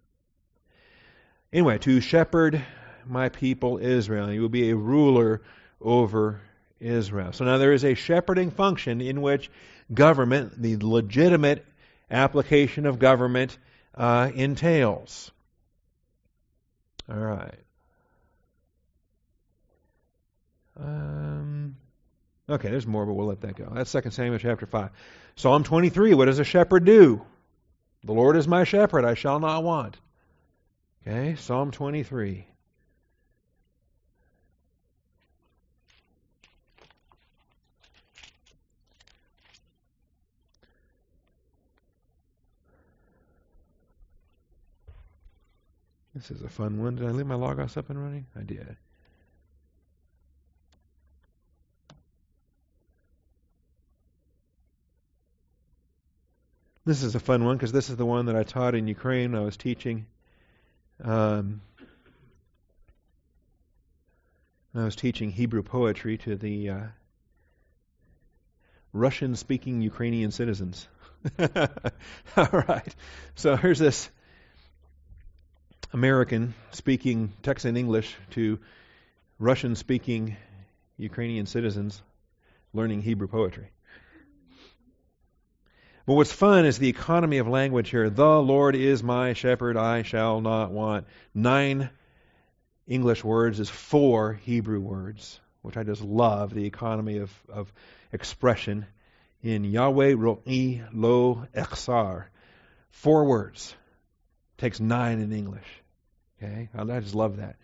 Anyway, 1.53 1.79
to 1.79 2.01
shepherd 2.01 2.65
my 3.07 3.29
people 3.29 3.79
Israel. 3.79 4.33
You 4.33 4.41
will 4.41 4.49
be 4.49 4.71
a 4.71 4.77
ruler 4.77 5.43
over 5.81 6.41
Israel. 6.79 7.33
So 7.33 7.45
now 7.45 7.59
there 7.59 7.73
is 7.73 7.85
a 7.85 7.95
shepherding 7.95 8.53
function 8.53 9.01
in 9.01 9.21
which 9.21 9.51
government, 9.93 10.61
the 10.61 10.77
legitimate 10.77 11.67
application 12.11 12.87
of 12.87 12.99
government, 12.99 13.59
uh, 13.95 14.31
entails. 14.33 15.33
All 17.11 17.19
right. 17.19 17.59
Um, 20.79 21.77
okay, 22.49 22.71
there's 22.71 22.87
more, 22.87 23.05
but 23.05 23.15
we'll 23.15 23.27
let 23.27 23.41
that 23.41 23.57
go. 23.57 23.71
That's 23.75 23.91
2 23.91 24.11
Samuel 24.11 24.39
chapter 24.39 24.67
5. 24.67 24.91
Psalm 25.35 25.65
23, 25.65 26.15
what 26.15 26.27
does 26.27 26.39
a 26.39 26.45
shepherd 26.45 26.85
do? 26.85 27.23
The 28.05 28.13
Lord 28.13 28.37
is 28.37 28.47
my 28.47 28.65
shepherd, 28.65 29.05
I 29.05 29.15
shall 29.15 29.41
not 29.41 29.65
want. 29.65 29.99
Okay, 31.07 31.35
Psalm 31.35 31.71
23. 31.71 32.47
This 46.15 46.31
is 46.31 46.43
a 46.43 46.49
fun 46.51 46.83
one. 46.83 46.97
Did 46.97 47.07
I 47.07 47.13
leave 47.13 47.27
my 47.27 47.35
Logos 47.35 47.79
up 47.79 47.89
and 47.89 47.99
running? 47.99 48.27
I 48.37 48.43
did. 48.43 48.77
This 56.85 57.03
is 57.03 57.15
a 57.15 57.21
fun 57.21 57.45
one 57.45 57.57
because 57.57 57.73
this 57.73 57.89
is 57.89 57.97
the 57.97 58.05
one 58.05 58.27
that 58.27 58.37
I 58.37 58.43
taught 58.43 58.75
in 58.75 58.87
Ukraine. 58.87 59.35
I 59.35 59.41
was 59.41 59.57
teaching. 59.57 60.05
Um, 61.03 61.63
I 64.75 64.85
was 64.85 64.97
teaching 64.97 65.31
Hebrew 65.31 65.63
poetry 65.63 66.19
to 66.19 66.37
the 66.37 66.71
uh, 66.71 66.81
Russian-speaking 68.93 69.81
Ukrainian 69.81 70.31
citizens. 70.31 70.87
All 72.37 72.49
right. 72.53 72.95
So 73.35 73.57
here's 73.57 73.79
this 73.79 74.11
American 75.93 76.55
speaking 76.73 77.33
Texan 77.43 77.77
English 77.77 78.15
to 78.31 78.59
Russian 79.39 79.77
speaking 79.77 80.37
Ukrainian 80.99 81.47
citizens 81.47 82.03
learning 82.75 83.03
Hebrew 83.03 83.27
poetry. 83.27 83.71
But 86.11 86.17
what's 86.17 86.33
fun 86.33 86.67
is 86.67 86.77
the 86.77 86.89
economy 86.89 87.39
of 87.39 87.47
language 87.47 87.89
here. 87.89 88.11
The 88.11 88.43
Lord 88.43 88.75
is 88.75 89.01
my 89.01 89.33
shepherd, 89.33 89.77
I 89.77 90.03
shall 90.03 90.41
not 90.41 90.73
want. 90.73 91.07
Nine 91.35 91.89
English 92.89 93.23
words 93.23 93.61
is 93.61 93.71
four 93.71 94.33
Hebrew 94.33 94.81
words, 94.81 95.39
which 95.63 95.77
I 95.77 95.85
just 95.85 96.03
love 96.03 96.53
the 96.53 96.67
economy 96.67 97.19
of, 97.19 97.33
of 97.49 97.73
expression 98.11 98.87
in 99.41 99.63
Yahweh 99.63 100.15
Ro'i 100.15 100.85
Lo 100.93 101.47
Echsar. 101.55 102.25
Four 102.91 103.27
words. 103.27 103.73
Takes 104.59 104.81
nine 104.81 105.21
in 105.21 105.33
English. 105.33 105.69
Okay, 106.43 106.71
I 106.77 106.99
just 106.99 107.15
love 107.15 107.37
that. 107.37 107.55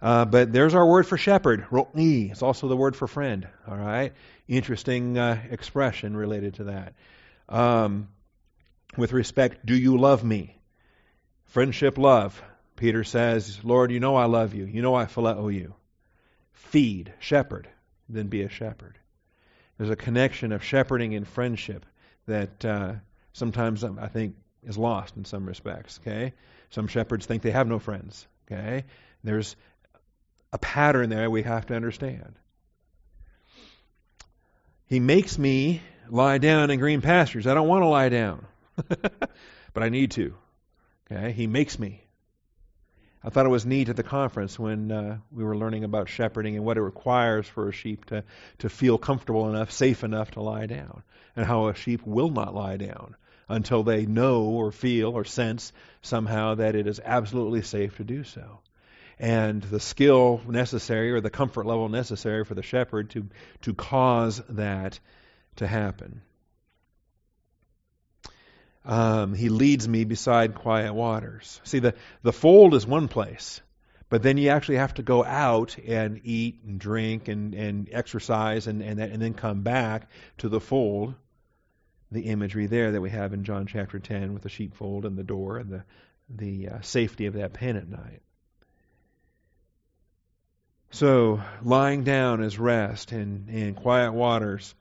Uh, 0.00 0.26
but 0.26 0.52
there's 0.52 0.76
our 0.76 0.86
word 0.86 1.08
for 1.08 1.18
shepherd, 1.18 1.66
ro'ni. 1.72 2.30
It's 2.30 2.42
also 2.42 2.68
the 2.68 2.76
word 2.76 2.94
for 2.94 3.08
friend. 3.08 3.48
All 3.66 3.76
right, 3.76 4.12
interesting 4.46 5.18
uh, 5.18 5.42
expression 5.50 6.16
related 6.16 6.54
to 6.54 6.64
that. 6.64 6.94
Um, 7.50 8.08
with 8.96 9.12
respect, 9.12 9.66
do 9.66 9.76
you 9.76 9.98
love 9.98 10.24
me? 10.24 10.56
Friendship, 11.46 11.98
love. 11.98 12.40
Peter 12.76 13.04
says, 13.04 13.62
Lord, 13.62 13.90
you 13.90 14.00
know 14.00 14.16
I 14.16 14.24
love 14.24 14.54
you. 14.54 14.64
You 14.64 14.82
know 14.82 14.94
I 14.94 15.04
phileo 15.04 15.52
you. 15.52 15.74
Feed, 16.52 17.12
shepherd, 17.18 17.68
then 18.08 18.28
be 18.28 18.42
a 18.42 18.48
shepherd. 18.48 18.96
There's 19.76 19.90
a 19.90 19.96
connection 19.96 20.52
of 20.52 20.62
shepherding 20.62 21.14
and 21.14 21.26
friendship 21.26 21.84
that 22.26 22.64
uh, 22.64 22.92
sometimes 23.32 23.82
I 23.82 24.08
think 24.08 24.36
is 24.62 24.78
lost 24.78 25.16
in 25.16 25.24
some 25.24 25.46
respects. 25.46 25.98
Okay, 26.02 26.32
some 26.70 26.86
shepherds 26.86 27.26
think 27.26 27.42
they 27.42 27.50
have 27.50 27.66
no 27.66 27.78
friends. 27.78 28.26
Okay, 28.46 28.84
there's 29.24 29.56
a 30.52 30.58
pattern 30.58 31.08
there 31.08 31.30
we 31.30 31.42
have 31.42 31.66
to 31.66 31.74
understand. 31.74 32.34
He 34.86 35.00
makes 35.00 35.38
me 35.38 35.82
lie 36.10 36.38
down 36.38 36.70
in 36.70 36.78
green 36.78 37.00
pastures. 37.00 37.46
I 37.46 37.54
don't 37.54 37.68
want 37.68 37.82
to 37.82 37.88
lie 37.88 38.08
down, 38.08 38.46
but 38.88 39.82
I 39.82 39.88
need 39.88 40.12
to. 40.12 40.34
Okay, 41.10 41.32
he 41.32 41.46
makes 41.46 41.78
me. 41.78 42.04
I 43.22 43.28
thought 43.28 43.44
it 43.44 43.50
was 43.50 43.66
neat 43.66 43.90
at 43.90 43.96
the 43.96 44.02
conference 44.02 44.58
when 44.58 44.90
uh, 44.90 45.18
we 45.30 45.44
were 45.44 45.56
learning 45.56 45.84
about 45.84 46.08
shepherding 46.08 46.56
and 46.56 46.64
what 46.64 46.78
it 46.78 46.82
requires 46.82 47.46
for 47.46 47.68
a 47.68 47.72
sheep 47.72 48.06
to, 48.06 48.24
to 48.60 48.68
feel 48.70 48.96
comfortable 48.96 49.48
enough, 49.48 49.70
safe 49.70 50.04
enough 50.04 50.30
to 50.32 50.40
lie 50.40 50.66
down, 50.66 51.02
and 51.36 51.44
how 51.44 51.68
a 51.68 51.74
sheep 51.74 52.06
will 52.06 52.30
not 52.30 52.54
lie 52.54 52.78
down 52.78 53.16
until 53.46 53.82
they 53.82 54.06
know 54.06 54.44
or 54.44 54.72
feel 54.72 55.10
or 55.10 55.24
sense 55.24 55.72
somehow 56.00 56.54
that 56.54 56.74
it 56.74 56.86
is 56.86 57.00
absolutely 57.04 57.60
safe 57.60 57.96
to 57.98 58.04
do 58.04 58.24
so. 58.24 58.60
And 59.18 59.62
the 59.62 59.80
skill 59.80 60.40
necessary 60.48 61.12
or 61.12 61.20
the 61.20 61.28
comfort 61.28 61.66
level 61.66 61.90
necessary 61.90 62.46
for 62.46 62.54
the 62.54 62.62
shepherd 62.62 63.10
to, 63.10 63.26
to 63.62 63.74
cause 63.74 64.40
that 64.48 64.98
to 65.56 65.66
happen. 65.66 66.22
Um, 68.84 69.34
he 69.34 69.48
leads 69.48 69.86
me 69.86 70.04
beside 70.04 70.54
quiet 70.54 70.94
waters. 70.94 71.60
See, 71.64 71.80
the, 71.80 71.94
the 72.22 72.32
fold 72.32 72.74
is 72.74 72.86
one 72.86 73.08
place, 73.08 73.60
but 74.08 74.22
then 74.22 74.38
you 74.38 74.48
actually 74.48 74.76
have 74.76 74.94
to 74.94 75.02
go 75.02 75.24
out 75.24 75.76
and 75.78 76.20
eat 76.24 76.60
and 76.64 76.80
drink 76.80 77.28
and, 77.28 77.54
and 77.54 77.88
exercise 77.92 78.66
and, 78.66 78.82
and, 78.82 78.98
and 78.98 79.20
then 79.20 79.34
come 79.34 79.62
back 79.62 80.10
to 80.38 80.48
the 80.48 80.60
fold 80.60 81.14
the 82.12 82.22
imagery 82.22 82.66
there 82.66 82.92
that 82.92 83.00
we 83.00 83.10
have 83.10 83.32
in 83.32 83.44
John 83.44 83.66
chapter 83.66 83.98
10 83.98 84.34
with 84.34 84.42
the 84.42 84.48
sheepfold 84.48 85.04
and 85.04 85.16
the 85.16 85.24
door 85.24 85.58
and 85.58 85.70
the, 85.70 85.84
the 86.28 86.68
uh, 86.68 86.80
safety 86.80 87.26
of 87.26 87.34
that 87.34 87.52
pen 87.52 87.76
at 87.76 87.88
night. 87.88 88.22
So, 90.92 91.40
lying 91.62 92.02
down 92.02 92.42
is 92.42 92.58
rest 92.58 93.12
and, 93.12 93.48
in 93.48 93.74
quiet 93.74 94.12
waters. 94.12 94.74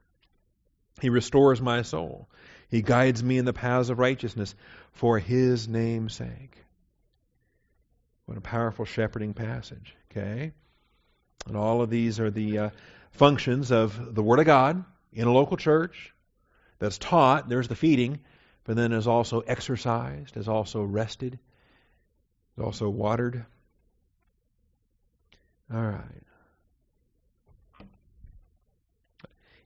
He 1.02 1.10
restores 1.10 1.62
my 1.62 1.82
soul. 1.82 2.30
He 2.70 2.82
guides 2.82 3.24
me 3.24 3.38
in 3.38 3.46
the 3.46 3.54
paths 3.54 3.90
of 3.90 4.00
righteousness 4.00 4.56
for 4.92 5.20
His 5.20 5.68
name's 5.68 6.14
sake. 6.14 6.58
What 8.26 8.38
a 8.38 8.42
powerful 8.42 8.86
shepherding 8.86 9.34
passage, 9.34 9.96
okay? 10.12 10.52
And 11.48 11.58
all 11.58 11.82
of 11.82 11.90
these 11.90 12.20
are 12.20 12.30
the 12.30 12.58
uh, 12.58 12.70
functions 13.12 13.72
of 13.72 14.14
the 14.14 14.24
Word 14.24 14.40
of 14.40 14.46
God 14.46 14.84
in 15.14 15.28
a 15.28 15.34
local 15.34 15.58
church, 15.58 16.14
that's 16.78 16.98
taught, 16.98 17.50
there's 17.50 17.68
the 17.68 17.76
feeding, 17.76 18.20
but 18.64 18.76
then 18.76 18.94
is 18.94 19.08
also 19.08 19.42
exercised, 19.42 20.38
is 20.38 20.48
also 20.48 20.84
rested 20.84 21.40
is 22.60 22.66
also 22.66 22.90
watered. 22.90 23.46
All 25.74 25.82
right. 25.82 26.24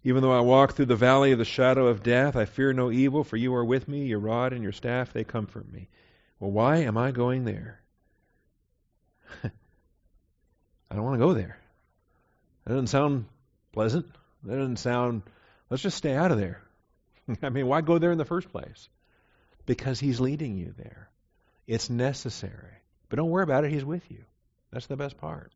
Even 0.03 0.21
though 0.21 0.37
I 0.37 0.41
walk 0.41 0.73
through 0.73 0.87
the 0.87 0.95
valley 0.95 1.31
of 1.31 1.39
the 1.39 1.45
shadow 1.45 1.87
of 1.87 2.03
death, 2.03 2.35
I 2.35 2.45
fear 2.45 2.73
no 2.73 2.91
evil, 2.91 3.23
for 3.23 3.37
you 3.37 3.55
are 3.55 3.63
with 3.63 3.87
me. 3.87 4.05
Your 4.05 4.19
rod 4.19 4.51
and 4.51 4.61
your 4.61 4.73
staff, 4.73 5.13
they 5.13 5.23
comfort 5.23 5.71
me. 5.71 5.87
Well, 6.39 6.51
why 6.51 6.77
am 6.77 6.97
I 6.97 7.11
going 7.11 7.45
there? 7.45 7.79
I 9.43 10.95
don't 10.95 11.03
want 11.03 11.15
to 11.15 11.25
go 11.25 11.33
there. 11.33 11.57
That 12.65 12.71
doesn't 12.71 12.87
sound 12.87 13.25
pleasant. 13.71 14.07
That 14.43 14.57
doesn't 14.57 14.77
sound, 14.77 15.21
let's 15.69 15.83
just 15.83 15.97
stay 15.97 16.15
out 16.15 16.31
of 16.31 16.37
there. 16.37 16.61
I 17.41 17.49
mean, 17.49 17.67
why 17.67 17.79
go 17.79 17.97
there 17.97 18.11
in 18.11 18.17
the 18.17 18.25
first 18.25 18.49
place? 18.51 18.89
Because 19.65 20.01
He's 20.01 20.19
leading 20.19 20.57
you 20.57 20.73
there. 20.77 21.09
It's 21.65 21.89
necessary. 21.89 22.75
But 23.07 23.17
don't 23.17 23.29
worry 23.29 23.43
about 23.43 23.63
it, 23.63 23.71
He's 23.71 23.85
with 23.85 24.03
you. 24.11 24.25
That's 24.71 24.87
the 24.87 24.97
best 24.97 25.17
part. 25.17 25.53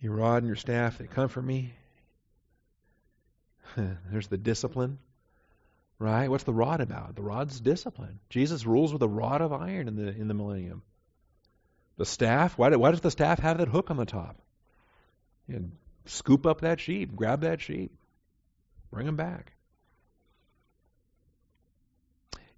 Your 0.00 0.14
rod 0.14 0.38
and 0.38 0.46
your 0.46 0.56
staff, 0.56 0.98
they 0.98 1.06
comfort 1.06 1.42
me. 1.42 1.72
There's 3.76 4.28
the 4.28 4.36
discipline, 4.36 4.98
right? 5.98 6.28
What's 6.28 6.44
the 6.44 6.52
rod 6.52 6.80
about? 6.80 7.16
The 7.16 7.22
rod's 7.22 7.60
discipline. 7.60 8.20
Jesus 8.28 8.66
rules 8.66 8.92
with 8.92 9.02
a 9.02 9.08
rod 9.08 9.40
of 9.40 9.52
iron 9.52 9.88
in 9.88 9.96
the 9.96 10.08
in 10.08 10.28
the 10.28 10.34
millennium. 10.34 10.82
The 11.96 12.04
staff, 12.04 12.58
why, 12.58 12.68
why 12.76 12.90
does 12.90 13.00
the 13.00 13.10
staff 13.10 13.38
have 13.38 13.58
that 13.58 13.68
hook 13.68 13.90
on 13.90 13.96
the 13.96 14.04
top? 14.04 14.36
You 15.48 15.70
scoop 16.04 16.46
up 16.46 16.60
that 16.60 16.80
sheep, 16.80 17.16
grab 17.16 17.40
that 17.40 17.60
sheep, 17.60 17.92
bring 18.90 19.06
them 19.06 19.16
back. 19.16 19.52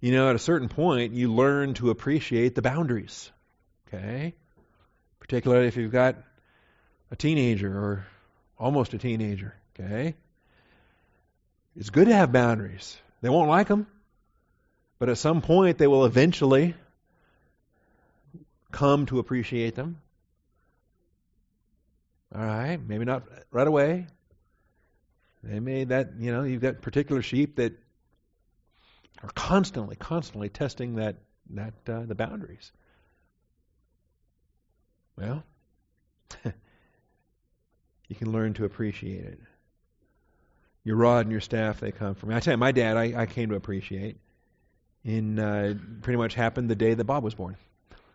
You 0.01 0.11
know, 0.13 0.29
at 0.29 0.35
a 0.35 0.39
certain 0.39 0.69
point, 0.69 1.13
you 1.13 1.33
learn 1.33 1.73
to 1.75 1.89
appreciate 1.89 2.55
the 2.55 2.61
boundaries. 2.61 3.31
Okay? 3.87 4.33
Particularly 5.19 5.67
if 5.67 5.77
you've 5.77 5.91
got 5.91 6.15
a 7.11 7.15
teenager 7.15 7.71
or 7.71 8.05
almost 8.57 8.93
a 8.93 8.97
teenager. 8.97 9.55
Okay? 9.79 10.15
It's 11.75 11.89
good 11.89 12.07
to 12.07 12.15
have 12.15 12.31
boundaries. 12.31 12.97
They 13.21 13.29
won't 13.29 13.49
like 13.49 13.67
them, 13.67 13.87
but 14.97 15.09
at 15.09 15.17
some 15.17 15.41
point 15.41 15.77
they 15.77 15.87
will 15.87 16.05
eventually 16.05 16.75
come 18.71 19.05
to 19.07 19.19
appreciate 19.19 19.75
them. 19.75 20.01
All 22.33 22.41
right, 22.41 22.79
maybe 22.85 23.05
not 23.05 23.23
right 23.51 23.67
away. 23.67 24.07
They 25.43 25.59
may 25.59 25.85
that 25.85 26.11
you 26.19 26.31
know 26.31 26.43
you've 26.43 26.61
got 26.61 26.81
particular 26.81 27.21
sheep 27.21 27.55
that 27.55 27.73
are 29.23 29.29
constantly, 29.33 29.95
constantly 29.95 30.49
testing 30.49 30.95
that 30.95 31.15
that 31.51 31.73
uh, 31.87 32.03
the 32.05 32.15
boundaries. 32.15 32.71
Well, 35.17 35.43
you 38.09 38.15
can 38.15 38.31
learn 38.31 38.53
to 38.55 38.65
appreciate 38.65 39.23
it. 39.23 39.39
Your 40.83 40.97
rod 40.97 41.25
and 41.25 41.31
your 41.31 41.41
staff, 41.41 41.79
they 41.79 41.91
come 41.91 42.15
from 42.15 42.29
me. 42.29 42.35
I 42.35 42.41
tell 42.41 42.53
you, 42.53 42.57
my 42.57 42.71
dad, 42.71 42.97
I, 42.97 43.21
I 43.21 43.25
came 43.25 43.49
to 43.49 43.55
appreciate. 43.55 44.17
In 45.05 45.39
uh, 45.39 45.75
pretty 46.01 46.17
much 46.17 46.33
happened 46.33 46.69
the 46.69 46.75
day 46.75 46.93
that 46.93 47.05
Bob 47.05 47.23
was 47.23 47.33
born. 47.33 47.55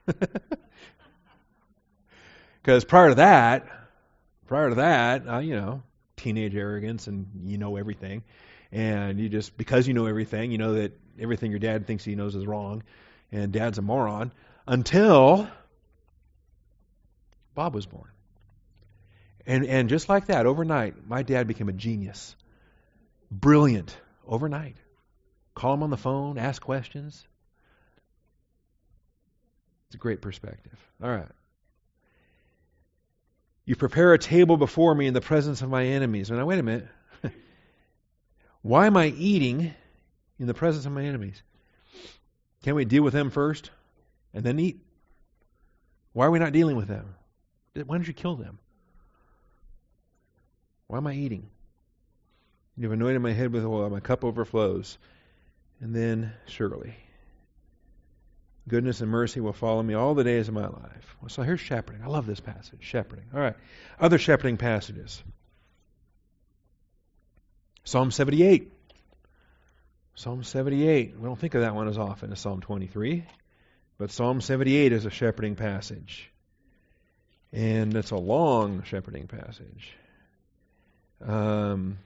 Because 2.64 2.84
prior 2.86 3.10
to 3.10 3.14
that, 3.16 3.66
prior 4.46 4.70
to 4.70 4.76
that, 4.76 5.28
uh, 5.28 5.38
you 5.40 5.54
know, 5.54 5.82
teenage 6.16 6.54
arrogance 6.56 7.06
and 7.08 7.26
you 7.44 7.58
know 7.58 7.76
everything, 7.76 8.22
and 8.72 9.20
you 9.20 9.28
just 9.28 9.54
because 9.58 9.86
you 9.86 9.92
know 9.92 10.06
everything, 10.06 10.50
you 10.50 10.56
know 10.56 10.72
that 10.74 10.98
everything 11.20 11.50
your 11.50 11.60
dad 11.60 11.86
thinks 11.86 12.04
he 12.04 12.14
knows 12.14 12.34
is 12.34 12.46
wrong, 12.46 12.82
and 13.30 13.52
dad's 13.52 13.76
a 13.76 13.82
moron. 13.82 14.32
Until 14.66 15.46
Bob 17.54 17.74
was 17.74 17.84
born. 17.84 18.08
And, 19.46 19.66
and 19.66 19.88
just 19.88 20.08
like 20.08 20.26
that, 20.26 20.46
overnight, 20.46 21.06
my 21.06 21.22
dad 21.22 21.46
became 21.46 21.68
a 21.68 21.72
genius. 21.72 22.34
Brilliant. 23.30 23.96
Overnight. 24.26 24.76
Call 25.54 25.74
him 25.74 25.82
on 25.82 25.90
the 25.90 25.96
phone, 25.96 26.38
ask 26.38 26.62
questions. 26.62 27.26
It's 29.88 29.96
a 29.96 29.98
great 29.98 30.20
perspective. 30.20 30.78
All 31.02 31.10
right. 31.10 31.28
You 33.64 33.76
prepare 33.76 34.12
a 34.12 34.18
table 34.18 34.56
before 34.56 34.94
me 34.94 35.06
in 35.06 35.14
the 35.14 35.20
presence 35.20 35.62
of 35.62 35.70
my 35.70 35.84
enemies. 35.84 36.30
Now, 36.30 36.44
wait 36.44 36.58
a 36.58 36.62
minute. 36.62 36.88
Why 38.62 38.86
am 38.86 38.96
I 38.96 39.06
eating 39.06 39.72
in 40.38 40.46
the 40.46 40.54
presence 40.54 40.84
of 40.86 40.92
my 40.92 41.04
enemies? 41.04 41.42
Can't 42.62 42.76
we 42.76 42.84
deal 42.84 43.02
with 43.02 43.12
them 43.12 43.30
first 43.30 43.70
and 44.32 44.44
then 44.44 44.58
eat? 44.58 44.80
Why 46.12 46.26
are 46.26 46.30
we 46.30 46.38
not 46.38 46.52
dealing 46.52 46.76
with 46.76 46.88
them? 46.88 47.14
Why 47.74 47.96
don't 47.96 48.06
you 48.06 48.14
kill 48.14 48.36
them? 48.36 48.58
Why 50.94 50.98
am 50.98 51.08
I 51.08 51.14
eating? 51.14 51.50
You've 52.76 52.92
anointed 52.92 53.20
my 53.20 53.32
head 53.32 53.52
with 53.52 53.64
oil, 53.64 53.90
my 53.90 53.98
cup 53.98 54.22
overflows. 54.22 54.96
And 55.80 55.92
then, 55.92 56.32
surely, 56.46 56.94
goodness 58.68 59.00
and 59.00 59.10
mercy 59.10 59.40
will 59.40 59.52
follow 59.52 59.82
me 59.82 59.94
all 59.94 60.14
the 60.14 60.22
days 60.22 60.46
of 60.46 60.54
my 60.54 60.68
life. 60.68 61.16
So 61.26 61.42
here's 61.42 61.58
shepherding. 61.58 62.04
I 62.04 62.06
love 62.06 62.26
this 62.26 62.38
passage, 62.38 62.78
shepherding. 62.78 63.24
All 63.34 63.40
right. 63.40 63.56
Other 63.98 64.18
shepherding 64.18 64.56
passages. 64.56 65.20
Psalm 67.82 68.12
78. 68.12 68.70
Psalm 70.14 70.44
78. 70.44 71.18
We 71.18 71.24
don't 71.24 71.40
think 71.40 71.56
of 71.56 71.62
that 71.62 71.74
one 71.74 71.88
as 71.88 71.98
often 71.98 72.30
as 72.30 72.38
Psalm 72.38 72.60
23, 72.60 73.24
but 73.98 74.12
Psalm 74.12 74.40
78 74.40 74.92
is 74.92 75.06
a 75.06 75.10
shepherding 75.10 75.56
passage. 75.56 76.30
And 77.52 77.96
it's 77.96 78.12
a 78.12 78.16
long 78.16 78.84
shepherding 78.84 79.26
passage. 79.26 79.92
Um, 81.26 81.98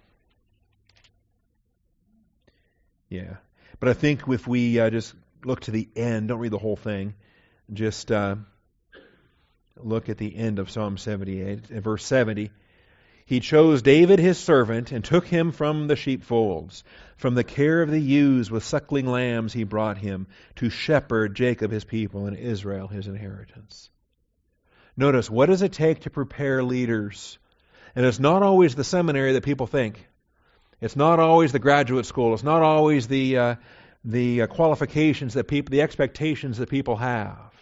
yeah. 3.09 3.37
But 3.81 3.89
I 3.89 3.93
think 3.93 4.29
if 4.29 4.47
we 4.47 4.79
uh, 4.81 4.91
just 4.91 5.15
look 5.45 5.61
to 5.61 5.71
the 5.71 5.89
end, 5.97 6.29
don't 6.29 6.39
read 6.39 6.53
the 6.53 6.59
whole 6.59 6.77
thing, 6.77 7.15
just 7.73 8.11
uh, 8.11 8.37
look 9.77 10.09
at 10.09 10.19
the 10.19 10.35
end 10.35 10.59
of 10.59 10.71
Psalm 10.71 10.99
78, 10.99 11.67
verse 11.67 12.05
70. 12.05 12.51
He 13.27 13.41
chose 13.41 13.83
David 13.83 14.19
his 14.19 14.39
servant 14.39 14.91
and 14.91 15.05
took 15.05 15.27
him 15.27 15.53
from 15.53 15.87
the 15.87 15.97
sheepfolds. 15.97 16.83
From 17.19 17.35
the 17.35 17.45
care 17.45 17.83
of 17.83 17.91
the 17.91 18.01
ewes 18.01 18.51
with 18.51 18.65
suckling 18.65 19.07
lambs 19.07 19.53
he 19.53 19.65
brought 19.65 19.99
him 19.99 20.27
to 20.57 20.71
shepherd 20.71 21.37
Jacob 21.37 21.71
his 21.71 21.85
people 21.85 22.27
and 22.27 22.37
Israel 22.37 22.89
his 22.89 23.07
inheritance. 23.07 23.91
Notice, 24.97 25.29
what 25.29 25.47
does 25.47 25.61
it 25.61 25.73
take 25.73 26.01
to 26.01 26.11
prepare 26.11 26.65
leaders? 26.65 27.39
And 27.99 28.07
it's 28.07 28.21
not 28.21 28.45
always 28.45 28.77
the 28.77 28.85
seminary 28.85 29.33
that 29.33 29.43
people 29.43 29.67
think. 29.67 30.07
It's 30.81 30.95
not 30.95 31.19
always 31.19 31.51
the 31.51 31.59
graduate 31.59 32.07
school. 32.07 32.33
It's 32.33 32.45
not 32.45 32.63
always 32.63 33.09
the 33.09 33.37
uh, 33.37 33.55
the 34.05 34.43
uh, 34.43 34.47
qualifications 34.47 35.35
that 35.35 35.49
people, 35.49 35.73
the 35.73 35.83
expectations 35.83 36.59
that 36.59 36.71
people 36.71 36.95
have. 36.95 37.53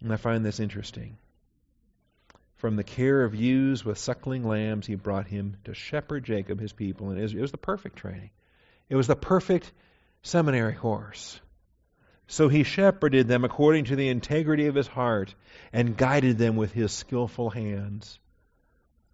And 0.00 0.10
I 0.10 0.16
find 0.16 0.42
this 0.42 0.58
interesting. 0.58 1.18
From 2.56 2.76
the 2.76 2.82
care 2.82 3.24
of 3.24 3.34
ewes 3.34 3.84
with 3.84 3.98
suckling 3.98 4.48
lambs, 4.48 4.86
he 4.86 4.94
brought 4.94 5.26
him 5.26 5.58
to 5.64 5.74
shepherd 5.74 6.24
Jacob, 6.24 6.58
his 6.58 6.72
people, 6.72 7.10
and 7.10 7.20
Israel. 7.20 7.40
It 7.40 7.42
was 7.42 7.50
the 7.50 7.58
perfect 7.58 7.96
training. 7.96 8.30
It 8.88 8.96
was 8.96 9.06
the 9.06 9.16
perfect 9.16 9.70
seminary 10.22 10.72
course. 10.72 11.38
So 12.26 12.48
he 12.48 12.64
shepherded 12.64 13.28
them 13.28 13.44
according 13.44 13.86
to 13.86 13.96
the 13.96 14.08
integrity 14.08 14.66
of 14.66 14.74
his 14.74 14.86
heart 14.86 15.34
and 15.72 15.96
guided 15.96 16.38
them 16.38 16.56
with 16.56 16.72
his 16.72 16.92
skillful 16.92 17.50
hands. 17.50 18.18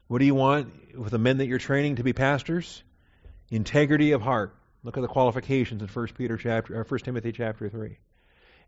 What 0.06 0.18
do 0.18 0.24
you 0.24 0.34
want 0.34 0.96
with 0.96 1.10
the 1.10 1.18
men 1.18 1.38
that 1.38 1.46
you're 1.46 1.58
training 1.58 1.96
to 1.96 2.02
be 2.02 2.12
pastors? 2.12 2.82
Integrity 3.50 4.12
of 4.12 4.22
heart. 4.22 4.54
Look 4.82 4.96
at 4.96 5.00
the 5.00 5.08
qualifications 5.08 5.82
in 5.82 5.88
1 5.88 6.06
Peter 6.16 6.36
chapter 6.36 6.80
or 6.80 6.84
1 6.84 7.00
Timothy 7.00 7.32
chapter 7.32 7.68
3. 7.68 7.98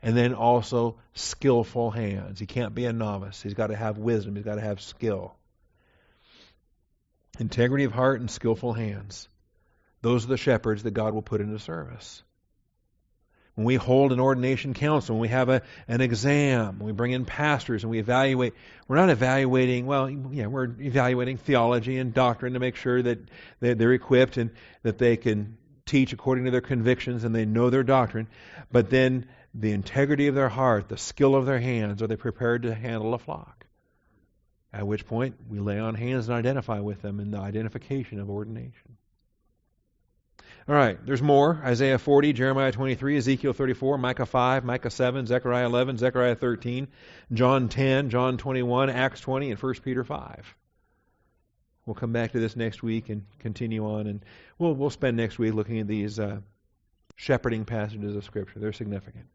And 0.02 0.16
then 0.16 0.34
also 0.34 0.96
skillful 1.14 1.90
hands. 1.92 2.40
He 2.40 2.46
can't 2.46 2.74
be 2.74 2.86
a 2.86 2.92
novice. 2.92 3.40
He's 3.40 3.54
got 3.54 3.68
to 3.68 3.76
have 3.76 3.98
wisdom. 3.98 4.34
He's 4.34 4.44
got 4.44 4.56
to 4.56 4.60
have 4.60 4.80
skill. 4.80 5.36
Integrity 7.38 7.84
of 7.84 7.92
heart 7.92 8.20
and 8.20 8.30
skillful 8.30 8.72
hands. 8.72 9.28
Those 10.02 10.24
are 10.24 10.28
the 10.28 10.36
shepherds 10.36 10.82
that 10.82 10.90
God 10.90 11.14
will 11.14 11.22
put 11.22 11.40
into 11.40 11.60
service 11.60 12.22
when 13.54 13.66
we 13.66 13.74
hold 13.74 14.12
an 14.12 14.20
ordination 14.20 14.72
council, 14.72 15.16
when 15.16 15.20
we 15.20 15.28
have 15.28 15.48
a, 15.48 15.62
an 15.86 16.00
exam, 16.00 16.78
when 16.78 16.86
we 16.86 16.92
bring 16.92 17.12
in 17.12 17.24
pastors 17.24 17.84
and 17.84 17.90
we 17.90 17.98
evaluate, 17.98 18.54
we're 18.88 18.96
not 18.96 19.10
evaluating, 19.10 19.86
well, 19.86 20.08
yeah, 20.08 20.46
we're 20.46 20.70
evaluating 20.80 21.36
theology 21.36 21.98
and 21.98 22.14
doctrine 22.14 22.54
to 22.54 22.58
make 22.58 22.76
sure 22.76 23.02
that 23.02 23.18
they're 23.60 23.92
equipped 23.92 24.38
and 24.38 24.50
that 24.82 24.98
they 24.98 25.16
can 25.16 25.58
teach 25.84 26.12
according 26.12 26.46
to 26.46 26.50
their 26.50 26.62
convictions 26.62 27.24
and 27.24 27.34
they 27.34 27.44
know 27.44 27.68
their 27.68 27.82
doctrine. 27.82 28.28
But 28.70 28.88
then 28.88 29.26
the 29.54 29.72
integrity 29.72 30.28
of 30.28 30.34
their 30.34 30.48
heart, 30.48 30.88
the 30.88 30.96
skill 30.96 31.34
of 31.34 31.44
their 31.44 31.60
hands, 31.60 32.02
are 32.02 32.06
they 32.06 32.16
prepared 32.16 32.62
to 32.62 32.74
handle 32.74 33.12
a 33.12 33.18
flock? 33.18 33.66
At 34.72 34.86
which 34.86 35.06
point 35.06 35.34
we 35.50 35.60
lay 35.60 35.78
on 35.78 35.94
hands 35.94 36.28
and 36.28 36.38
identify 36.38 36.80
with 36.80 37.02
them 37.02 37.20
in 37.20 37.30
the 37.30 37.38
identification 37.38 38.18
of 38.18 38.30
ordination. 38.30 38.96
All 40.68 40.76
right, 40.76 41.04
there's 41.04 41.22
more. 41.22 41.60
Isaiah 41.64 41.98
40, 41.98 42.32
Jeremiah 42.34 42.70
23, 42.70 43.16
Ezekiel 43.16 43.52
34, 43.52 43.98
Micah 43.98 44.26
5, 44.26 44.64
Micah 44.64 44.90
7, 44.90 45.26
Zechariah 45.26 45.66
11, 45.66 45.98
Zechariah 45.98 46.36
13, 46.36 46.86
John 47.32 47.68
10, 47.68 48.10
John 48.10 48.38
21, 48.38 48.88
Acts 48.88 49.20
20, 49.20 49.50
and 49.50 49.60
1 49.60 49.74
Peter 49.82 50.04
5. 50.04 50.54
We'll 51.84 51.94
come 51.94 52.12
back 52.12 52.32
to 52.32 52.38
this 52.38 52.54
next 52.54 52.80
week 52.84 53.08
and 53.08 53.24
continue 53.40 53.84
on, 53.84 54.06
and 54.06 54.24
we'll 54.56 54.72
we'll 54.72 54.90
spend 54.90 55.16
next 55.16 55.36
week 55.40 55.52
looking 55.52 55.80
at 55.80 55.88
these 55.88 56.20
uh, 56.20 56.38
shepherding 57.16 57.64
passages 57.64 58.14
of 58.14 58.24
Scripture. 58.24 58.60
They're 58.60 58.72
significant. 58.72 59.26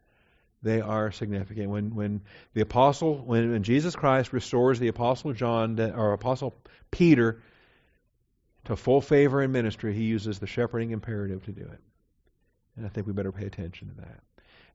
They 0.64 0.80
are 0.80 1.12
significant. 1.12 1.70
When 1.70 1.94
when 1.94 2.22
the 2.54 2.62
apostle, 2.62 3.18
when, 3.18 3.52
when 3.52 3.64
Jesus 3.64 3.98
Christ 3.98 4.32
restores 4.32 4.80
the 4.80 4.88
apostle 4.88 5.34
John 5.34 5.78
or 5.78 6.14
apostle 6.14 6.56
Peter 6.90 7.42
to 8.68 8.76
full 8.76 9.02
favor 9.02 9.42
in 9.42 9.52
ministry, 9.52 9.94
he 9.94 10.04
uses 10.04 10.40
the 10.40 10.48
shepherding 10.48 10.92
imperative 10.92 11.44
to 11.46 11.52
do 11.52 11.62
it. 11.62 11.80
And 12.76 12.86
I 12.86 12.90
think 12.90 13.08
we 13.08 13.14
better 13.14 13.32
pay 13.32 13.46
attention 13.46 13.90
to 13.90 13.96
that. 14.02 14.20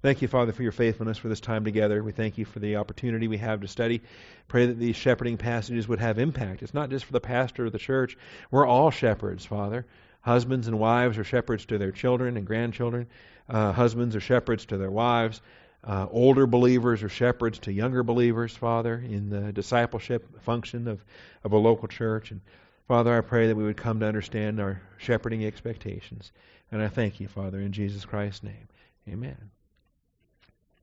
Thank 0.00 0.20
you, 0.20 0.28
Father, 0.28 0.52
for 0.52 0.64
your 0.64 0.72
faithfulness 0.72 1.18
for 1.18 1.28
this 1.28 1.40
time 1.40 1.64
together. 1.64 2.02
We 2.02 2.10
thank 2.10 2.36
you 2.36 2.44
for 2.44 2.58
the 2.58 2.76
opportunity 2.76 3.28
we 3.28 3.38
have 3.38 3.60
to 3.60 3.68
study. 3.68 4.02
Pray 4.48 4.66
that 4.66 4.78
these 4.78 4.96
shepherding 4.96 5.36
passages 5.36 5.86
would 5.86 6.00
have 6.00 6.18
impact. 6.18 6.62
It's 6.62 6.74
not 6.74 6.90
just 6.90 7.04
for 7.04 7.12
the 7.12 7.20
pastor 7.20 7.66
of 7.66 7.72
the 7.72 7.78
church. 7.78 8.16
We're 8.50 8.66
all 8.66 8.90
shepherds, 8.90 9.44
Father. 9.44 9.86
Husbands 10.22 10.66
and 10.66 10.78
wives 10.78 11.18
are 11.18 11.24
shepherds 11.24 11.66
to 11.66 11.78
their 11.78 11.92
children 11.92 12.36
and 12.36 12.46
grandchildren. 12.46 13.06
Uh, 13.48 13.72
husbands 13.72 14.16
are 14.16 14.20
shepherds 14.20 14.66
to 14.66 14.78
their 14.78 14.90
wives. 14.90 15.42
Uh, 15.84 16.06
older 16.10 16.46
believers 16.46 17.02
are 17.02 17.08
shepherds 17.08 17.58
to 17.60 17.72
younger 17.72 18.02
believers, 18.02 18.56
Father, 18.56 18.94
in 18.94 19.28
the 19.28 19.52
discipleship 19.52 20.42
function 20.42 20.88
of, 20.88 21.04
of 21.44 21.52
a 21.52 21.58
local 21.58 21.88
church. 21.88 22.30
And 22.30 22.40
Father, 22.88 23.16
I 23.16 23.20
pray 23.20 23.46
that 23.46 23.56
we 23.56 23.64
would 23.64 23.76
come 23.76 24.00
to 24.00 24.06
understand 24.06 24.60
our 24.60 24.82
shepherding 24.98 25.44
expectations. 25.44 26.32
And 26.70 26.82
I 26.82 26.88
thank 26.88 27.20
you, 27.20 27.28
Father, 27.28 27.60
in 27.60 27.72
Jesus 27.72 28.04
Christ's 28.04 28.42
name. 28.42 28.68
Amen. 29.08 29.50